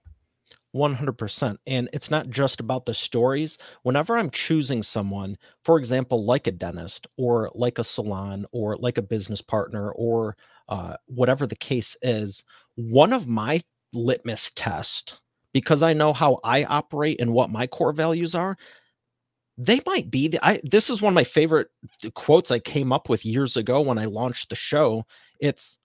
100%. 0.74 1.58
And 1.68 1.90
it's 1.94 2.12
not 2.12 2.30
just 2.30 2.60
about 2.60 2.86
the 2.86 2.94
stories. 2.94 3.58
Whenever 3.84 4.18
I'm 4.18 4.30
choosing 4.30 4.84
someone, 4.84 5.38
for 5.64 5.78
example, 5.78 6.26
like 6.26 6.48
a 6.48 6.52
dentist 6.52 7.08
or 7.18 7.52
like 7.54 7.78
a 7.80 7.84
salon 7.84 8.46
or 8.52 8.78
like 8.78 8.98
a 8.98 9.02
business 9.02 9.42
partner 9.42 9.92
or 9.92 10.38
uh, 10.70 10.96
whatever 11.08 11.46
the 11.46 11.56
case 11.56 11.98
is, 12.02 12.44
one 12.76 13.14
of 13.14 13.28
my 13.28 13.62
litmus 13.94 14.52
tests, 14.56 15.20
because 15.54 15.84
I 15.84 15.94
know 15.94 16.14
how 16.14 16.40
I 16.44 16.64
operate 16.64 17.20
and 17.20 17.34
what 17.34 17.50
my 17.50 17.68
core 17.68 17.92
values 17.92 18.34
are, 18.34 18.58
they 19.58 19.82
might 19.86 20.10
be 20.10 20.30
the, 20.30 20.46
I 20.46 20.62
this 20.64 20.90
is 20.90 21.02
one 21.02 21.14
of 21.14 21.16
my 21.16 21.24
favorite 21.24 21.68
quotes 22.16 22.52
I 22.52 22.60
came 22.60 22.92
up 22.92 23.10
with 23.10 23.26
years 23.26 23.58
ago 23.58 23.82
when 23.82 23.98
I 23.98 24.06
launched 24.06 24.50
the 24.50 24.56
show. 24.56 25.06
It's 25.40 25.78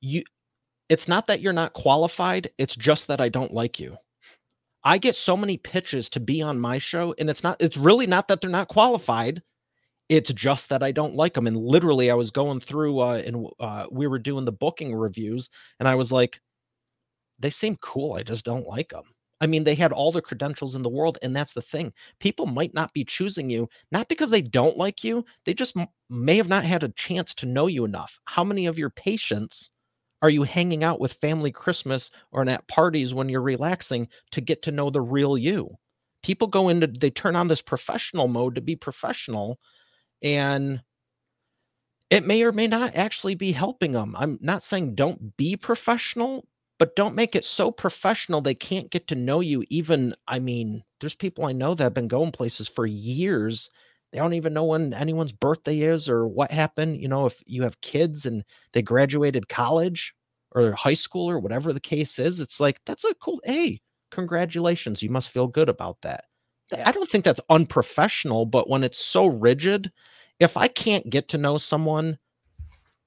you 0.00 0.22
it's 0.92 1.08
not 1.08 1.26
that 1.28 1.40
you're 1.40 1.54
not 1.54 1.72
qualified, 1.72 2.50
it's 2.58 2.76
just 2.76 3.06
that 3.06 3.18
I 3.18 3.30
don't 3.30 3.54
like 3.54 3.80
you. 3.80 3.96
I 4.84 4.98
get 4.98 5.16
so 5.16 5.38
many 5.38 5.56
pitches 5.56 6.10
to 6.10 6.20
be 6.20 6.42
on 6.42 6.60
my 6.60 6.76
show, 6.76 7.14
and 7.18 7.30
it's 7.30 7.42
not, 7.42 7.56
it's 7.62 7.78
really 7.78 8.06
not 8.06 8.28
that 8.28 8.42
they're 8.42 8.50
not 8.50 8.68
qualified. 8.68 9.42
It's 10.10 10.34
just 10.34 10.68
that 10.68 10.82
I 10.82 10.92
don't 10.92 11.14
like 11.14 11.32
them. 11.32 11.46
And 11.46 11.56
literally, 11.56 12.10
I 12.10 12.14
was 12.14 12.30
going 12.30 12.60
through 12.60 12.98
uh, 12.98 13.22
and 13.24 13.46
uh, 13.58 13.86
we 13.90 14.06
were 14.06 14.18
doing 14.18 14.44
the 14.44 14.52
booking 14.52 14.94
reviews, 14.94 15.48
and 15.80 15.88
I 15.88 15.94
was 15.94 16.12
like, 16.12 16.42
they 17.38 17.48
seem 17.48 17.78
cool. 17.80 18.12
I 18.12 18.22
just 18.22 18.44
don't 18.44 18.68
like 18.68 18.90
them. 18.90 19.04
I 19.40 19.46
mean, 19.46 19.64
they 19.64 19.74
had 19.74 19.92
all 19.92 20.12
the 20.12 20.20
credentials 20.20 20.74
in 20.74 20.82
the 20.82 20.90
world, 20.90 21.16
and 21.22 21.34
that's 21.34 21.54
the 21.54 21.62
thing. 21.62 21.94
People 22.20 22.44
might 22.44 22.74
not 22.74 22.92
be 22.92 23.02
choosing 23.02 23.48
you 23.48 23.66
not 23.92 24.08
because 24.08 24.28
they 24.28 24.42
don't 24.42 24.76
like 24.76 25.02
you; 25.02 25.24
they 25.46 25.54
just 25.54 25.74
m- 25.74 25.88
may 26.10 26.36
have 26.36 26.50
not 26.50 26.64
had 26.64 26.82
a 26.82 26.90
chance 26.90 27.32
to 27.36 27.46
know 27.46 27.66
you 27.66 27.86
enough. 27.86 28.20
How 28.26 28.44
many 28.44 28.66
of 28.66 28.78
your 28.78 28.90
patients 28.90 29.70
are 30.22 30.30
you 30.30 30.44
hanging 30.44 30.84
out 30.84 31.00
with 31.00 31.14
family 31.14 31.52
Christmas 31.52 32.10
or 32.30 32.48
at 32.48 32.68
parties 32.68 33.12
when 33.14 33.28
you're 33.28 33.42
relaxing 33.42 34.08
to 34.32 34.40
get 34.40 34.62
to 34.62 34.72
know 34.72 34.90
the 34.90 35.00
real 35.02 35.36
you? 35.36 35.76
People 36.22 36.46
go 36.46 36.68
into 36.68 36.86
they 36.86 37.10
turn 37.10 37.36
on 37.36 37.48
this 37.48 37.62
professional 37.62 38.28
mode 38.28 38.54
to 38.54 38.60
be 38.60 38.76
professional, 38.76 39.58
and 40.22 40.82
it 42.10 42.26
may 42.26 42.42
or 42.42 42.52
may 42.52 42.66
not 42.66 42.94
actually 42.94 43.34
be 43.34 43.52
helping 43.52 43.92
them. 43.92 44.14
I'm 44.18 44.38
not 44.40 44.62
saying 44.62 44.94
don't 44.94 45.36
be 45.36 45.56
professional, 45.56 46.46
but 46.78 46.94
don't 46.96 47.14
make 47.14 47.34
it 47.34 47.44
so 47.44 47.70
professional 47.70 48.40
they 48.40 48.54
can't 48.54 48.90
get 48.90 49.06
to 49.08 49.14
know 49.14 49.40
you. 49.40 49.64
Even, 49.70 50.14
I 50.28 50.38
mean, 50.38 50.84
there's 51.00 51.14
people 51.14 51.44
I 51.44 51.52
know 51.52 51.74
that 51.74 51.82
have 51.84 51.94
been 51.94 52.08
going 52.08 52.32
places 52.32 52.68
for 52.68 52.84
years. 52.86 53.70
They 54.12 54.18
don't 54.18 54.34
even 54.34 54.52
know 54.52 54.64
when 54.64 54.92
anyone's 54.92 55.32
birthday 55.32 55.80
is 55.80 56.08
or 56.08 56.26
what 56.26 56.50
happened. 56.50 57.00
You 57.00 57.08
know, 57.08 57.26
if 57.26 57.42
you 57.46 57.62
have 57.62 57.80
kids 57.80 58.26
and 58.26 58.44
they 58.72 58.82
graduated 58.82 59.48
college 59.48 60.14
or 60.52 60.72
high 60.72 60.92
school 60.92 61.30
or 61.30 61.38
whatever 61.38 61.72
the 61.72 61.80
case 61.80 62.18
is, 62.18 62.38
it's 62.38 62.60
like, 62.60 62.80
that's 62.84 63.04
a 63.04 63.14
cool, 63.14 63.40
hey, 63.44 63.80
congratulations. 64.10 65.02
You 65.02 65.10
must 65.10 65.30
feel 65.30 65.46
good 65.46 65.70
about 65.70 66.02
that. 66.02 66.24
Yeah. 66.70 66.82
I 66.86 66.92
don't 66.92 67.08
think 67.08 67.24
that's 67.24 67.40
unprofessional, 67.48 68.46
but 68.46 68.68
when 68.68 68.84
it's 68.84 69.02
so 69.02 69.26
rigid, 69.26 69.90
if 70.40 70.56
I 70.56 70.68
can't 70.68 71.08
get 71.08 71.28
to 71.28 71.38
know 71.38 71.56
someone, 71.56 72.18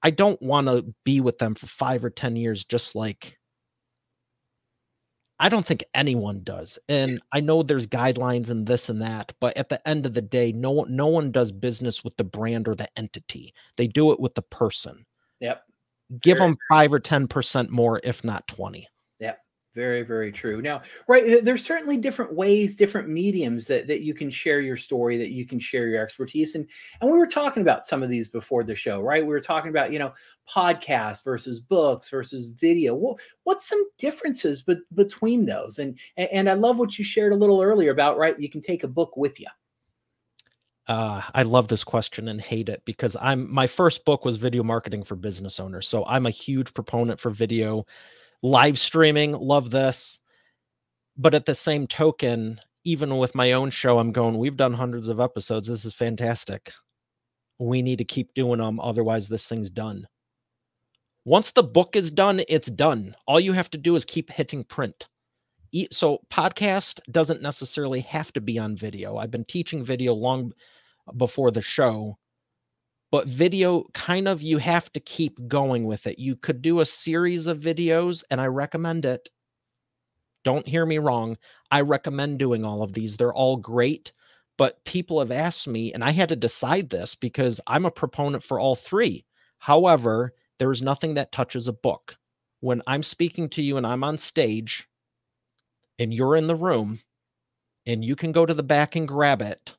I 0.01 0.11
don't 0.11 0.41
want 0.41 0.67
to 0.67 0.93
be 1.03 1.19
with 1.21 1.37
them 1.37 1.55
for 1.55 1.67
five 1.67 2.03
or 2.03 2.09
10 2.09 2.35
years, 2.35 2.65
just 2.65 2.95
like 2.95 3.37
I 5.39 5.49
don't 5.49 5.65
think 5.65 5.83
anyone 5.93 6.41
does. 6.43 6.79
And 6.87 7.21
I 7.31 7.41
know 7.41 7.61
there's 7.61 7.87
guidelines 7.87 8.49
and 8.49 8.65
this 8.65 8.87
and 8.87 9.01
that, 9.01 9.33
but 9.39 9.57
at 9.57 9.69
the 9.69 9.85
end 9.87 10.05
of 10.05 10.13
the 10.13 10.21
day, 10.21 10.51
no 10.51 10.71
one 10.71 10.95
no 10.95 11.07
one 11.07 11.31
does 11.31 11.51
business 11.51 12.03
with 12.03 12.15
the 12.17 12.23
brand 12.23 12.67
or 12.67 12.75
the 12.75 12.87
entity. 12.97 13.53
They 13.75 13.87
do 13.87 14.11
it 14.11 14.19
with 14.19 14.35
the 14.35 14.41
person. 14.41 15.05
Yep. 15.41 15.63
Give 16.21 16.37
Fair. 16.37 16.47
them 16.47 16.57
5 16.69 16.93
or 16.93 16.99
10% 16.99 17.69
more 17.69 17.99
if 18.03 18.23
not 18.23 18.47
20. 18.47 18.87
Very, 19.75 20.03
very 20.03 20.31
true. 20.31 20.61
Now, 20.61 20.81
right, 21.09 21.43
there's 21.43 21.65
certainly 21.65 21.97
different 21.97 22.33
ways, 22.33 22.77
different 22.77 23.09
mediums 23.09 23.65
that, 23.67 23.87
that 23.87 24.01
you 24.01 24.13
can 24.13 24.29
share 24.29 24.61
your 24.61 24.77
story, 24.77 25.17
that 25.17 25.31
you 25.31 25.45
can 25.45 25.59
share 25.59 25.89
your 25.89 26.01
expertise. 26.01 26.55
And 26.55 26.65
and 27.01 27.11
we 27.11 27.17
were 27.17 27.27
talking 27.27 27.61
about 27.61 27.85
some 27.85 28.01
of 28.01 28.09
these 28.09 28.29
before 28.29 28.63
the 28.63 28.73
show, 28.73 29.01
right? 29.01 29.21
We 29.21 29.29
were 29.29 29.41
talking 29.41 29.69
about, 29.69 29.91
you 29.91 29.99
know, 29.99 30.13
podcast 30.49 31.25
versus 31.25 31.59
books 31.59 32.09
versus 32.09 32.47
video. 32.47 32.95
What, 32.95 33.19
what's 33.43 33.67
some 33.67 33.83
differences 33.97 34.61
be, 34.61 34.77
between 34.93 35.45
those? 35.45 35.77
And, 35.77 35.99
and 36.15 36.29
and 36.31 36.49
I 36.49 36.53
love 36.53 36.79
what 36.79 36.97
you 36.97 37.03
shared 37.03 37.33
a 37.33 37.37
little 37.37 37.61
earlier 37.61 37.91
about, 37.91 38.17
right? 38.17 38.39
You 38.39 38.49
can 38.49 38.61
take 38.61 38.85
a 38.85 38.87
book 38.87 39.17
with 39.17 39.41
you. 39.41 39.47
Uh, 40.87 41.21
I 41.33 41.43
love 41.43 41.67
this 41.67 41.83
question 41.83 42.27
and 42.29 42.39
hate 42.39 42.69
it 42.69 42.83
because 42.85 43.17
I'm 43.19 43.51
my 43.51 43.67
first 43.67 44.05
book 44.05 44.23
was 44.23 44.37
video 44.37 44.63
marketing 44.63 45.03
for 45.03 45.15
business 45.15 45.59
owners. 45.59 45.87
So 45.87 46.05
I'm 46.05 46.27
a 46.27 46.31
huge 46.31 46.73
proponent 46.73 47.19
for 47.19 47.29
video 47.29 47.85
live 48.45 48.77
streaming, 48.79 49.31
love 49.31 49.71
this. 49.71 50.19
But 51.17 51.33
at 51.33 51.45
the 51.45 51.55
same 51.55 51.87
token, 51.87 52.59
even 52.83 53.17
with 53.17 53.33
my 53.33 53.53
own 53.53 53.71
show, 53.71 53.97
I'm 53.97 54.11
going, 54.11 54.37
we've 54.37 54.57
done 54.57 54.73
hundreds 54.73 55.07
of 55.07 55.19
episodes. 55.19 55.67
This 55.67 55.85
is 55.85 55.95
fantastic. 55.95 56.71
We 57.57 57.81
need 57.81 57.97
to 57.97 58.05
keep 58.05 58.33
doing 58.33 58.59
them. 58.59 58.79
Otherwise, 58.79 59.27
this 59.27 59.47
thing's 59.47 59.69
done. 59.69 60.07
Once 61.23 61.51
the 61.51 61.63
book 61.63 61.95
is 61.95 62.11
done, 62.11 62.41
it's 62.47 62.69
done. 62.69 63.15
All 63.25 63.39
you 63.39 63.53
have 63.53 63.71
to 63.71 63.77
do 63.77 63.95
is 63.95 64.05
keep 64.05 64.29
hitting 64.29 64.63
print. 64.63 65.07
So, 65.91 66.19
podcast 66.31 66.99
doesn't 67.11 67.41
necessarily 67.41 68.01
have 68.01 68.31
to 68.33 68.41
be 68.41 68.59
on 68.59 68.75
video. 68.75 69.17
I've 69.17 69.31
been 69.31 69.45
teaching 69.45 69.83
video 69.83 70.13
long 70.13 70.53
before 71.17 71.51
the 71.51 71.61
show 71.61 72.17
but 73.15 73.29
video 73.29 73.85
kind 73.93 74.27
of 74.27 74.41
you 74.41 74.57
have 74.57 74.91
to 74.91 74.99
keep 74.99 75.47
going 75.47 75.85
with 75.85 76.05
it. 76.05 76.19
You 76.19 76.35
could 76.35 76.61
do 76.61 76.81
a 76.81 76.85
series 76.85 77.47
of 77.47 77.59
videos 77.59 78.25
and 78.29 78.41
I 78.41 78.47
recommend 78.47 79.05
it. 79.05 79.29
Don't 80.43 80.67
hear 80.67 80.85
me 80.85 80.97
wrong. 80.97 81.37
I 81.71 81.79
recommend 81.79 82.39
doing 82.39 82.65
all 82.65 82.83
of 82.83 82.91
these. 82.91 83.15
They're 83.15 83.33
all 83.33 83.55
great, 83.55 84.11
but 84.57 84.83
people 84.83 85.19
have 85.19 85.31
asked 85.31 85.65
me 85.65 85.93
and 85.93 86.03
I 86.03 86.11
had 86.11 86.27
to 86.27 86.35
decide 86.35 86.89
this 86.89 87.15
because 87.15 87.61
I'm 87.67 87.85
a 87.85 87.89
proponent 87.89 88.43
for 88.43 88.59
all 88.59 88.75
three. 88.75 89.23
However, 89.59 90.33
there 90.59 90.71
is 90.71 90.81
nothing 90.81 91.13
that 91.13 91.31
touches 91.31 91.69
a 91.69 91.71
book. 91.71 92.17
When 92.59 92.81
I'm 92.85 93.01
speaking 93.01 93.47
to 93.51 93.61
you 93.61 93.77
and 93.77 93.87
I'm 93.87 94.03
on 94.03 94.17
stage 94.17 94.89
and 95.97 96.13
you're 96.13 96.35
in 96.35 96.47
the 96.47 96.55
room 96.55 96.99
and 97.85 98.03
you 98.03 98.17
can 98.17 98.33
go 98.33 98.45
to 98.45 98.53
the 98.53 98.61
back 98.61 98.97
and 98.97 99.07
grab 99.07 99.41
it 99.41 99.73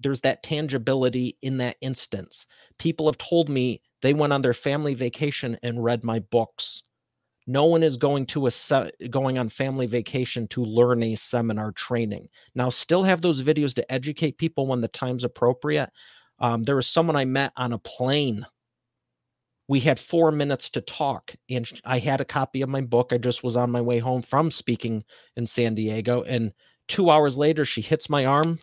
there's 0.00 0.20
that 0.20 0.42
tangibility 0.42 1.36
in 1.42 1.58
that 1.58 1.76
instance. 1.80 2.46
People 2.78 3.06
have 3.06 3.18
told 3.18 3.48
me 3.48 3.82
they 4.02 4.14
went 4.14 4.32
on 4.32 4.42
their 4.42 4.54
family 4.54 4.94
vacation 4.94 5.58
and 5.62 5.82
read 5.82 6.04
my 6.04 6.20
books. 6.20 6.84
No 7.46 7.64
one 7.64 7.82
is 7.82 7.96
going 7.96 8.26
to 8.26 8.46
a 8.46 8.50
se- 8.50 8.92
going 9.10 9.38
on 9.38 9.48
family 9.48 9.86
vacation 9.86 10.46
to 10.48 10.62
learn 10.62 11.02
a 11.02 11.14
seminar 11.14 11.72
training. 11.72 12.28
Now, 12.54 12.68
still 12.68 13.04
have 13.04 13.22
those 13.22 13.42
videos 13.42 13.74
to 13.74 13.92
educate 13.92 14.38
people 14.38 14.66
when 14.66 14.82
the 14.82 14.88
time's 14.88 15.24
appropriate. 15.24 15.90
Um, 16.38 16.62
there 16.62 16.76
was 16.76 16.86
someone 16.86 17.16
I 17.16 17.24
met 17.24 17.52
on 17.56 17.72
a 17.72 17.78
plane. 17.78 18.46
We 19.66 19.80
had 19.80 19.98
four 19.98 20.30
minutes 20.30 20.70
to 20.70 20.80
talk, 20.80 21.34
and 21.50 21.68
I 21.84 21.98
had 21.98 22.20
a 22.20 22.26
copy 22.26 22.62
of 22.62 22.68
my 22.68 22.82
book. 22.82 23.12
I 23.12 23.18
just 23.18 23.42
was 23.42 23.56
on 23.56 23.70
my 23.70 23.80
way 23.80 23.98
home 23.98 24.22
from 24.22 24.50
speaking 24.50 25.04
in 25.34 25.46
San 25.46 25.74
Diego, 25.74 26.22
and 26.22 26.52
two 26.86 27.10
hours 27.10 27.36
later, 27.36 27.64
she 27.64 27.80
hits 27.80 28.08
my 28.08 28.24
arm 28.26 28.60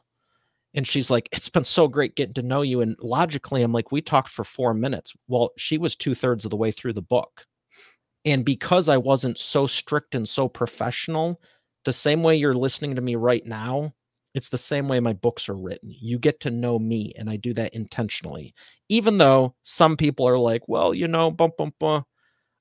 and 0.76 0.86
she's 0.86 1.10
like, 1.10 1.30
It's 1.32 1.50
been 1.50 1.64
so 1.64 1.88
great 1.88 2.16
getting 2.16 2.34
to 2.36 2.44
know 2.44 2.62
you. 2.62 2.82
And 2.82 2.96
logically, 3.00 3.64
I'm 3.64 3.72
like, 3.72 3.92
We 3.92 4.02
talked 4.02 4.30
for 4.30 4.44
four 4.44 4.74
minutes. 4.74 5.14
Well, 5.28 5.52
she 5.58 5.78
was 5.78 5.96
two 5.96 6.14
thirds 6.14 6.46
of 6.46 6.52
the 6.52 6.58
way 6.58 6.72
through 6.72 6.94
the 6.94 7.02
book. 7.02 7.46
And 8.26 8.44
because 8.44 8.90
I 8.90 8.98
wasn't 8.98 9.38
so 9.38 9.68
strict 9.68 10.16
and 10.16 10.28
so 10.28 10.48
professional, 10.48 11.42
the 11.86 11.94
same 11.94 12.24
way 12.24 12.36
you're 12.36 12.54
listening 12.56 12.96
to 12.96 13.02
me 13.02 13.16
right 13.16 13.46
now, 13.46 13.94
it's 14.34 14.50
the 14.50 14.58
same 14.58 14.90
way 14.90 15.00
my 15.00 15.14
books 15.14 15.48
are 15.48 15.56
written. 15.56 15.94
You 15.98 16.20
get 16.20 16.42
to 16.42 16.52
know 16.52 16.78
me, 16.78 17.14
and 17.18 17.30
I 17.30 17.38
do 17.38 17.54
that 17.54 17.74
intentionally. 17.74 18.54
Even 18.90 19.18
though 19.18 19.56
some 19.64 19.96
people 19.96 20.28
are 20.28 20.38
like, 20.38 20.68
well, 20.68 20.94
you 20.94 21.08
know, 21.08 21.32
bump, 21.32 21.56
bump, 21.58 21.76
bump. 21.80 22.06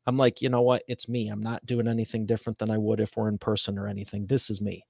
I'm 0.07 0.18
like, 0.18 0.42
you 0.42 0.50
know 0.50 0.62
what? 0.62 0.83
It's 0.87 1.09
me. 1.09 1.29
I'm 1.29 1.42
not 1.42 1.64
doing 1.66 1.88
anything 1.88 2.27
different 2.27 2.59
than 2.59 2.70
I 2.70 2.79
would 2.79 3.00
if 3.00 3.16
we're 3.16 3.29
in 3.29 3.38
person 3.38 3.79
or 3.79 3.88
anything. 3.88 4.27
This 4.27 4.50
is 4.50 4.61
me. 4.61 4.85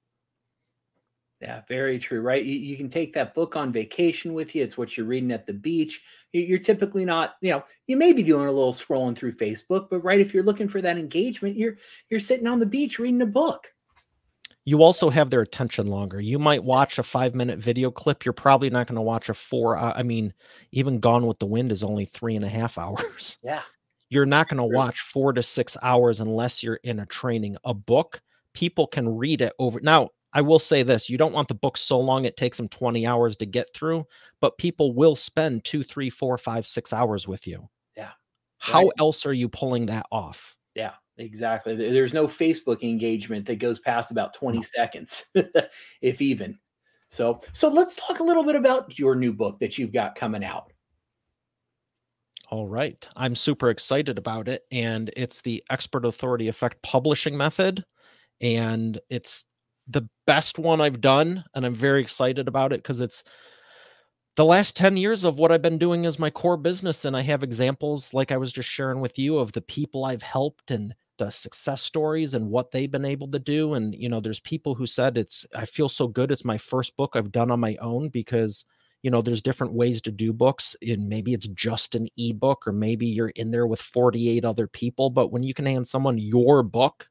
Yeah, 1.40 1.62
very 1.68 1.98
true, 1.98 2.20
right? 2.20 2.44
You, 2.44 2.54
you, 2.54 2.76
can 2.76 2.88
take 2.88 3.12
that 3.14 3.34
book 3.34 3.56
on 3.56 3.72
vacation 3.72 4.34
with 4.34 4.54
you. 4.54 4.62
It's 4.62 4.78
what 4.78 4.96
you're 4.96 5.06
reading 5.06 5.32
at 5.32 5.46
the 5.46 5.52
beach. 5.52 6.02
You're 6.32 6.58
typically 6.58 7.04
not, 7.04 7.34
you 7.40 7.50
know, 7.50 7.64
you 7.86 7.96
may 7.96 8.12
be 8.12 8.22
doing 8.22 8.46
a 8.46 8.52
little 8.52 8.72
scrolling 8.72 9.16
through 9.16 9.32
Facebook, 9.32 9.88
but 9.90 10.00
right, 10.00 10.20
if 10.20 10.32
you're 10.32 10.44
looking 10.44 10.68
for 10.68 10.80
that 10.80 10.96
engagement, 10.96 11.56
you're 11.56 11.76
you're 12.08 12.20
sitting 12.20 12.46
on 12.46 12.60
the 12.60 12.66
beach 12.66 12.98
reading 12.98 13.22
a 13.22 13.26
book. 13.26 13.74
You 14.64 14.82
also 14.82 15.10
have 15.10 15.28
their 15.28 15.42
attention 15.42 15.88
longer. 15.88 16.20
You 16.20 16.38
might 16.38 16.64
watch 16.64 16.98
a 16.98 17.02
five 17.02 17.34
minute 17.34 17.58
video 17.58 17.90
clip. 17.90 18.24
You're 18.24 18.32
probably 18.32 18.70
not 18.70 18.86
going 18.86 18.96
to 18.96 19.02
watch 19.02 19.28
a 19.28 19.34
four. 19.34 19.76
I 19.76 20.02
mean, 20.02 20.32
even 20.72 21.00
Gone 21.00 21.26
with 21.26 21.38
the 21.38 21.46
Wind 21.46 21.70
is 21.70 21.82
only 21.82 22.06
three 22.06 22.36
and 22.36 22.44
a 22.44 22.48
half 22.48 22.78
hours. 22.78 23.38
Yeah. 23.42 23.62
You're 24.08 24.26
not 24.26 24.48
going 24.48 24.58
to 24.58 24.64
watch 24.64 25.00
four 25.00 25.32
to 25.32 25.42
six 25.42 25.76
hours 25.82 26.20
unless 26.20 26.62
you're 26.62 26.80
in 26.82 27.00
a 27.00 27.06
training. 27.06 27.56
A 27.64 27.74
book, 27.74 28.22
people 28.54 28.86
can 28.86 29.16
read 29.16 29.42
it 29.42 29.52
over. 29.58 29.80
Now, 29.80 30.10
I 30.34 30.40
will 30.40 30.58
say 30.58 30.82
this 30.82 31.08
you 31.08 31.16
don't 31.16 31.32
want 31.32 31.48
the 31.48 31.54
book 31.54 31.76
so 31.76 31.98
long 31.98 32.24
it 32.24 32.36
takes 32.36 32.56
them 32.56 32.68
20 32.68 33.06
hours 33.06 33.36
to 33.36 33.46
get 33.46 33.72
through, 33.72 34.04
but 34.40 34.58
people 34.58 34.92
will 34.92 35.16
spend 35.16 35.64
two, 35.64 35.84
three, 35.84 36.10
four, 36.10 36.36
five, 36.36 36.66
six 36.66 36.92
hours 36.92 37.26
with 37.28 37.46
you. 37.46 37.68
Yeah. 37.96 38.10
How 38.58 38.82
right. 38.82 38.92
else 38.98 39.24
are 39.24 39.32
you 39.32 39.48
pulling 39.48 39.86
that 39.86 40.06
off? 40.10 40.56
Yeah, 40.74 40.92
exactly. 41.16 41.76
There's 41.76 42.12
no 42.12 42.26
Facebook 42.26 42.82
engagement 42.82 43.46
that 43.46 43.56
goes 43.56 43.78
past 43.78 44.10
about 44.10 44.34
20 44.34 44.60
seconds, 44.62 45.26
if 46.02 46.20
even. 46.20 46.58
So, 47.10 47.40
so 47.52 47.68
let's 47.68 47.94
talk 47.94 48.18
a 48.18 48.24
little 48.24 48.42
bit 48.42 48.56
about 48.56 48.98
your 48.98 49.14
new 49.14 49.32
book 49.32 49.60
that 49.60 49.78
you've 49.78 49.92
got 49.92 50.16
coming 50.16 50.44
out. 50.44 50.72
All 52.50 52.66
right. 52.66 53.06
I'm 53.16 53.36
super 53.36 53.70
excited 53.70 54.18
about 54.18 54.48
it. 54.48 54.62
And 54.72 55.10
it's 55.16 55.40
the 55.42 55.62
Expert 55.70 56.04
Authority 56.04 56.48
Effect 56.48 56.82
publishing 56.82 57.36
method. 57.36 57.84
And 58.40 59.00
it's 59.08 59.44
the 59.86 60.08
best 60.26 60.58
one 60.58 60.80
I've 60.80 61.00
done, 61.00 61.44
and 61.54 61.64
I'm 61.66 61.74
very 61.74 62.00
excited 62.00 62.48
about 62.48 62.72
it 62.72 62.82
because 62.82 63.00
it's 63.00 63.24
the 64.36 64.44
last 64.44 64.76
10 64.76 64.96
years 64.96 65.22
of 65.24 65.38
what 65.38 65.52
I've 65.52 65.62
been 65.62 65.78
doing 65.78 66.06
as 66.06 66.18
my 66.18 66.30
core 66.30 66.56
business. 66.56 67.04
And 67.04 67.16
I 67.16 67.20
have 67.22 67.42
examples, 67.42 68.12
like 68.12 68.32
I 68.32 68.36
was 68.36 68.52
just 68.52 68.68
sharing 68.68 69.00
with 69.00 69.18
you, 69.18 69.38
of 69.38 69.52
the 69.52 69.60
people 69.60 70.04
I've 70.04 70.22
helped 70.22 70.70
and 70.70 70.94
the 71.18 71.30
success 71.30 71.82
stories 71.82 72.34
and 72.34 72.50
what 72.50 72.72
they've 72.72 72.90
been 72.90 73.04
able 73.04 73.30
to 73.30 73.38
do. 73.38 73.74
And, 73.74 73.94
you 73.94 74.08
know, 74.08 74.20
there's 74.20 74.40
people 74.40 74.74
who 74.74 74.86
said 74.86 75.16
it's, 75.16 75.46
I 75.54 75.64
feel 75.64 75.88
so 75.88 76.08
good. 76.08 76.32
It's 76.32 76.44
my 76.44 76.58
first 76.58 76.96
book 76.96 77.12
I've 77.14 77.30
done 77.30 77.52
on 77.52 77.60
my 77.60 77.76
own 77.76 78.08
because, 78.08 78.64
you 79.02 79.10
know, 79.10 79.22
there's 79.22 79.42
different 79.42 79.74
ways 79.74 80.00
to 80.02 80.10
do 80.10 80.32
books. 80.32 80.74
And 80.82 81.08
maybe 81.08 81.32
it's 81.32 81.46
just 81.48 81.94
an 81.94 82.08
ebook, 82.16 82.66
or 82.66 82.72
maybe 82.72 83.06
you're 83.06 83.28
in 83.28 83.52
there 83.52 83.68
with 83.68 83.80
48 83.80 84.44
other 84.44 84.66
people. 84.66 85.10
But 85.10 85.30
when 85.30 85.44
you 85.44 85.54
can 85.54 85.66
hand 85.66 85.86
someone 85.86 86.18
your 86.18 86.64
book, 86.64 87.06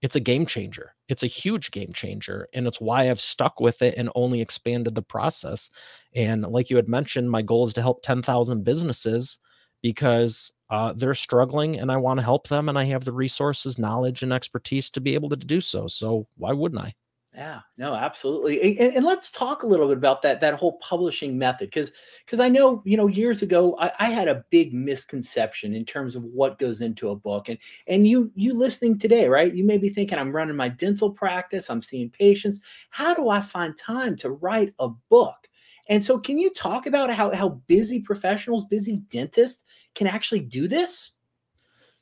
it's 0.00 0.16
a 0.16 0.20
game 0.20 0.46
changer. 0.46 0.94
It's 1.08 1.22
a 1.22 1.28
huge 1.28 1.70
game 1.70 1.92
changer. 1.92 2.48
And 2.52 2.66
it's 2.66 2.80
why 2.80 3.10
I've 3.10 3.20
stuck 3.20 3.60
with 3.60 3.82
it 3.82 3.94
and 3.96 4.10
only 4.14 4.40
expanded 4.40 4.94
the 4.94 5.02
process. 5.02 5.70
And 6.14 6.42
like 6.42 6.70
you 6.70 6.76
had 6.76 6.88
mentioned, 6.88 7.30
my 7.30 7.42
goal 7.42 7.66
is 7.66 7.72
to 7.74 7.82
help 7.82 8.02
10,000 8.02 8.64
businesses 8.64 9.38
because 9.82 10.52
uh, 10.70 10.92
they're 10.96 11.14
struggling 11.14 11.78
and 11.78 11.90
I 11.90 11.96
want 11.96 12.18
to 12.18 12.24
help 12.24 12.48
them. 12.48 12.68
And 12.68 12.78
I 12.78 12.84
have 12.84 13.04
the 13.04 13.12
resources, 13.12 13.78
knowledge, 13.78 14.22
and 14.22 14.32
expertise 14.32 14.90
to 14.90 15.00
be 15.00 15.14
able 15.14 15.30
to 15.30 15.36
do 15.36 15.60
so. 15.60 15.86
So 15.88 16.28
why 16.36 16.52
wouldn't 16.52 16.80
I? 16.80 16.94
Yeah, 17.34 17.60
no, 17.76 17.94
absolutely. 17.94 18.78
And, 18.78 18.96
and, 18.96 19.04
let's 19.04 19.30
talk 19.30 19.62
a 19.62 19.66
little 19.66 19.86
bit 19.86 19.98
about 19.98 20.22
that 20.22 20.40
that 20.40 20.54
whole 20.54 20.78
publishing 20.78 21.36
method, 21.36 21.66
because 21.66 21.92
because 22.24 22.40
I 22.40 22.48
know 22.48 22.82
you 22.86 22.96
know 22.96 23.06
years 23.06 23.42
ago 23.42 23.76
I, 23.78 23.92
I, 23.98 24.10
had 24.10 24.28
a 24.28 24.44
big 24.48 24.72
misconception 24.72 25.74
in 25.74 25.84
terms 25.84 26.16
of 26.16 26.24
what 26.24 26.58
goes 26.58 26.80
into 26.80 27.10
a 27.10 27.16
book, 27.16 27.50
and 27.50 27.58
and 27.86 28.08
you 28.08 28.32
you 28.34 28.54
listening 28.54 28.98
today, 28.98 29.28
right? 29.28 29.52
You 29.52 29.62
may 29.64 29.76
be 29.76 29.90
thinking 29.90 30.18
I'm 30.18 30.34
running 30.34 30.56
my 30.56 30.70
dental 30.70 31.10
practice, 31.10 31.68
I'm 31.68 31.82
seeing 31.82 32.08
patients. 32.08 32.60
How 32.88 33.14
do 33.14 33.28
I 33.28 33.42
find 33.42 33.76
time 33.76 34.16
to 34.16 34.30
write 34.30 34.72
a 34.78 34.88
book? 34.88 35.48
And 35.88 36.02
so, 36.02 36.18
can 36.18 36.38
you 36.38 36.50
talk 36.50 36.86
about 36.86 37.10
how 37.12 37.34
how 37.34 37.60
busy 37.66 38.00
professionals, 38.00 38.64
busy 38.64 39.02
dentists 39.10 39.64
can 39.94 40.06
actually 40.06 40.40
do 40.40 40.66
this? 40.66 41.12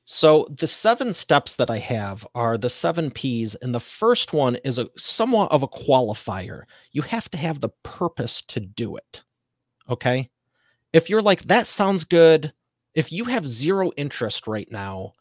So 0.09 0.47
the 0.57 0.69
seven 0.69 1.13
steps 1.13 1.57
that 1.57 1.69
I 1.69 1.79
have 1.79 2.25
are 2.33 2.57
the 2.57 2.71
seven 2.71 3.11
P's, 3.11 3.57
and 3.57 3.75
the 3.75 3.81
first 3.81 4.33
one 4.33 4.55
is 4.65 4.79
a 4.79 4.89
somewhat 4.97 5.51
of 5.51 5.65
a 5.65 5.69
qualifier. 5.69 6.63
You 6.93 7.03
have 7.03 7.29
to 7.33 7.39
have 7.39 7.59
the 7.59 7.71
purpose 7.83 8.41
to 8.43 8.61
do 8.61 8.97
it. 8.97 9.25
Okay. 9.91 10.31
If 10.93 11.11
you're 11.11 11.23
like, 11.23 11.43
that 11.43 11.67
sounds 11.67 12.05
good, 12.05 12.53
if 12.95 13.11
you 13.11 13.25
have 13.25 13.49
zero 13.49 13.91
interest 13.97 14.47
right 14.47 14.71
now, 14.71 15.15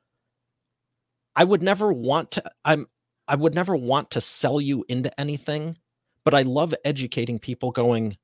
I 1.35 1.43
would 1.43 1.63
never 1.63 1.91
want 1.91 2.31
to, 2.31 2.43
I'm 2.63 2.87
I 3.27 3.35
would 3.35 3.55
never 3.55 3.75
want 3.75 4.11
to 4.11 4.21
sell 4.21 4.61
you 4.61 4.85
into 4.87 5.19
anything, 5.19 5.79
but 6.23 6.35
I 6.35 6.43
love 6.43 6.75
educating 6.85 7.39
people 7.39 7.71
going, 7.71 8.17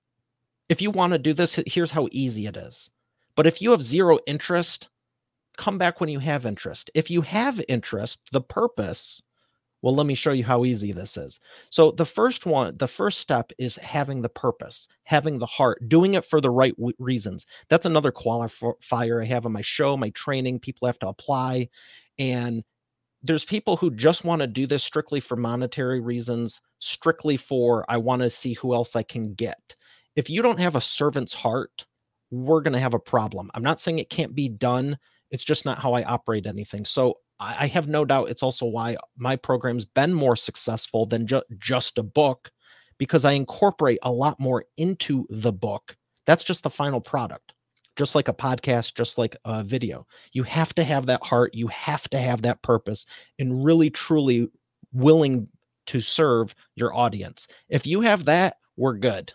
if 0.69 0.79
you 0.79 0.91
want 0.91 1.13
to 1.13 1.19
do 1.19 1.33
this, 1.33 1.59
here's 1.65 1.89
how 1.89 2.07
easy 2.11 2.45
it 2.45 2.55
is. 2.55 2.91
But 3.35 3.47
if 3.47 3.63
you 3.63 3.71
have 3.71 3.81
zero 3.81 4.19
interest, 4.27 4.89
come 5.57 5.77
back 5.77 5.99
when 5.99 6.09
you 6.09 6.19
have 6.19 6.45
interest. 6.45 6.89
If 6.93 7.09
you 7.09 7.21
have 7.21 7.61
interest, 7.67 8.19
the 8.31 8.41
purpose, 8.41 9.21
well, 9.81 9.95
let 9.95 10.05
me 10.05 10.15
show 10.15 10.31
you 10.31 10.43
how 10.43 10.63
easy 10.63 10.91
this 10.91 11.17
is. 11.17 11.39
So, 11.71 11.91
the 11.91 12.05
first 12.05 12.45
one, 12.45 12.77
the 12.77 12.87
first 12.87 13.19
step 13.19 13.51
is 13.57 13.77
having 13.77 14.21
the 14.21 14.29
purpose, 14.29 14.87
having 15.05 15.39
the 15.39 15.45
heart, 15.45 15.89
doing 15.89 16.13
it 16.13 16.25
for 16.25 16.39
the 16.39 16.51
right 16.51 16.75
w- 16.77 16.95
reasons. 16.99 17.45
That's 17.67 17.85
another 17.85 18.11
qualifier 18.11 19.21
I 19.21 19.25
have 19.25 19.45
on 19.45 19.51
my 19.51 19.61
show, 19.61 19.97
my 19.97 20.11
training. 20.11 20.59
People 20.59 20.85
have 20.87 20.99
to 20.99 21.07
apply. 21.07 21.69
And 22.19 22.63
there's 23.23 23.45
people 23.45 23.77
who 23.77 23.91
just 23.91 24.23
want 24.23 24.41
to 24.41 24.47
do 24.47 24.67
this 24.67 24.83
strictly 24.83 25.19
for 25.19 25.35
monetary 25.35 25.99
reasons, 25.99 26.61
strictly 26.79 27.37
for, 27.37 27.85
I 27.89 27.97
want 27.97 28.21
to 28.21 28.29
see 28.29 28.53
who 28.53 28.73
else 28.73 28.95
I 28.95 29.03
can 29.03 29.33
get. 29.33 29.75
If 30.15 30.29
you 30.29 30.41
don't 30.41 30.59
have 30.59 30.75
a 30.75 30.81
servant's 30.81 31.33
heart, 31.33 31.85
we're 32.31 32.61
going 32.61 32.73
to 32.73 32.79
have 32.79 32.93
a 32.93 32.99
problem. 32.99 33.51
I'm 33.53 33.63
not 33.63 33.79
saying 33.79 33.99
it 33.99 34.09
can't 34.09 34.33
be 34.33 34.49
done, 34.49 34.97
it's 35.31 35.43
just 35.43 35.65
not 35.65 35.79
how 35.79 35.93
I 35.93 36.03
operate 36.03 36.45
anything. 36.45 36.85
So 36.85 37.17
I, 37.39 37.67
have 37.67 37.87
no 37.87 38.05
doubt 38.05 38.29
it's 38.29 38.43
also 38.43 38.67
why 38.67 38.97
my 39.17 39.35
program's 39.35 39.85
been 39.85 40.13
more 40.13 40.35
successful 40.35 41.07
than 41.07 41.25
ju- 41.25 41.41
just 41.57 41.97
a 41.97 42.03
book 42.03 42.51
because 42.99 43.25
I 43.25 43.31
incorporate 43.31 43.97
a 44.03 44.11
lot 44.11 44.39
more 44.39 44.65
into 44.77 45.25
the 45.29 45.51
book. 45.51 45.97
That's 46.27 46.43
just 46.43 46.61
the 46.61 46.69
final 46.69 47.01
product. 47.01 47.53
Just 47.95 48.13
like 48.13 48.27
a 48.27 48.33
podcast, 48.33 48.93
just 48.93 49.17
like 49.17 49.35
a 49.43 49.63
video. 49.63 50.05
You 50.33 50.43
have 50.43 50.75
to 50.75 50.83
have 50.83 51.07
that 51.07 51.23
heart, 51.23 51.55
you 51.55 51.67
have 51.67 52.07
to 52.09 52.19
have 52.19 52.43
that 52.43 52.61
purpose 52.61 53.05
and 53.39 53.65
really 53.65 53.89
truly 53.89 54.49
willing 54.93 55.47
to 55.87 55.99
serve 55.99 56.53
your 56.75 56.95
audience. 56.95 57.47
If 57.69 57.87
you 57.87 58.01
have 58.01 58.25
that, 58.25 58.57
we're 58.77 58.97
good. 58.97 59.33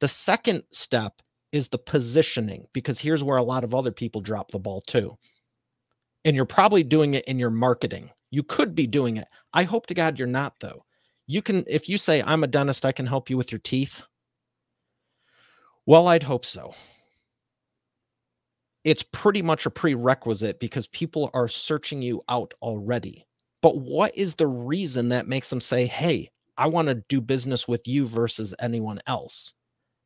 The 0.00 0.08
second 0.08 0.64
step 0.70 1.14
is 1.52 1.68
the 1.68 1.78
positioning 1.78 2.66
because 2.72 2.98
here's 2.98 3.24
where 3.24 3.38
a 3.38 3.42
lot 3.42 3.64
of 3.64 3.74
other 3.74 3.92
people 3.92 4.20
drop 4.20 4.50
the 4.50 4.58
ball 4.58 4.80
too. 4.82 5.16
And 6.24 6.36
you're 6.36 6.44
probably 6.44 6.82
doing 6.82 7.14
it 7.14 7.24
in 7.24 7.38
your 7.38 7.50
marketing. 7.50 8.10
You 8.30 8.42
could 8.42 8.74
be 8.74 8.86
doing 8.86 9.16
it. 9.16 9.26
I 9.52 9.64
hope 9.64 9.86
to 9.86 9.94
God 9.94 10.18
you're 10.18 10.28
not 10.28 10.54
though. 10.60 10.84
You 11.26 11.42
can 11.42 11.64
if 11.66 11.88
you 11.88 11.96
say 11.98 12.22
I'm 12.22 12.44
a 12.44 12.48
dentist, 12.48 12.84
I 12.84 12.92
can 12.92 13.06
help 13.06 13.30
you 13.30 13.36
with 13.36 13.52
your 13.52 13.60
teeth. 13.60 14.02
Well, 15.86 16.08
I'd 16.08 16.22
hope 16.22 16.44
so. 16.44 16.74
It's 18.84 19.02
pretty 19.02 19.42
much 19.42 19.66
a 19.66 19.70
prerequisite 19.70 20.60
because 20.60 20.86
people 20.86 21.30
are 21.34 21.48
searching 21.48 22.02
you 22.02 22.22
out 22.28 22.54
already. 22.62 23.26
But 23.62 23.78
what 23.78 24.16
is 24.16 24.36
the 24.36 24.46
reason 24.46 25.10
that 25.10 25.28
makes 25.28 25.50
them 25.50 25.60
say, 25.60 25.86
"Hey, 25.86 26.30
I 26.56 26.66
want 26.66 26.88
to 26.88 26.94
do 27.08 27.20
business 27.20 27.68
with 27.68 27.86
you 27.86 28.06
versus 28.06 28.54
anyone 28.58 29.00
else?" 29.06 29.54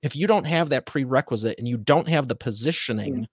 If 0.04 0.14
you 0.14 0.26
don't 0.26 0.44
have 0.44 0.68
that 0.68 0.84
prerequisite 0.84 1.58
and 1.58 1.66
you 1.66 1.78
don't 1.78 2.08
have 2.08 2.28
the 2.28 2.34
positioning, 2.36 3.14
mm. 3.14 3.26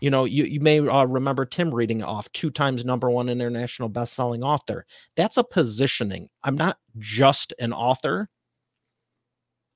you 0.00 0.08
know, 0.08 0.24
you, 0.24 0.44
you 0.44 0.60
may 0.60 0.78
uh, 0.78 1.04
remember 1.04 1.44
Tim 1.44 1.74
reading 1.74 2.02
off 2.02 2.30
two 2.30 2.50
times 2.50 2.84
number 2.84 3.10
one 3.10 3.28
international 3.28 3.88
best-selling 3.88 4.44
author. 4.44 4.86
That's 5.16 5.36
a 5.36 5.42
positioning. 5.42 6.28
I'm 6.44 6.54
not 6.54 6.78
just 6.96 7.52
an 7.58 7.72
author. 7.72 8.30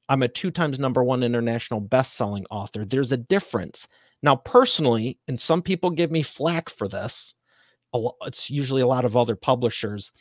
I'm 0.08 0.22
a 0.22 0.28
two 0.28 0.52
times 0.52 0.78
number 0.78 1.02
one 1.02 1.24
international 1.24 1.80
best-selling 1.80 2.46
author. 2.48 2.84
There's 2.84 3.10
a 3.10 3.16
difference. 3.16 3.88
Now, 4.22 4.36
personally, 4.36 5.18
and 5.26 5.40
some 5.40 5.62
people 5.62 5.90
give 5.90 6.12
me 6.12 6.22
flack 6.22 6.70
for 6.70 6.86
this, 6.86 7.34
it's 7.92 8.50
usually 8.50 8.82
a 8.82 8.86
lot 8.86 9.04
of 9.04 9.16
other 9.16 9.34
publishers. 9.34 10.12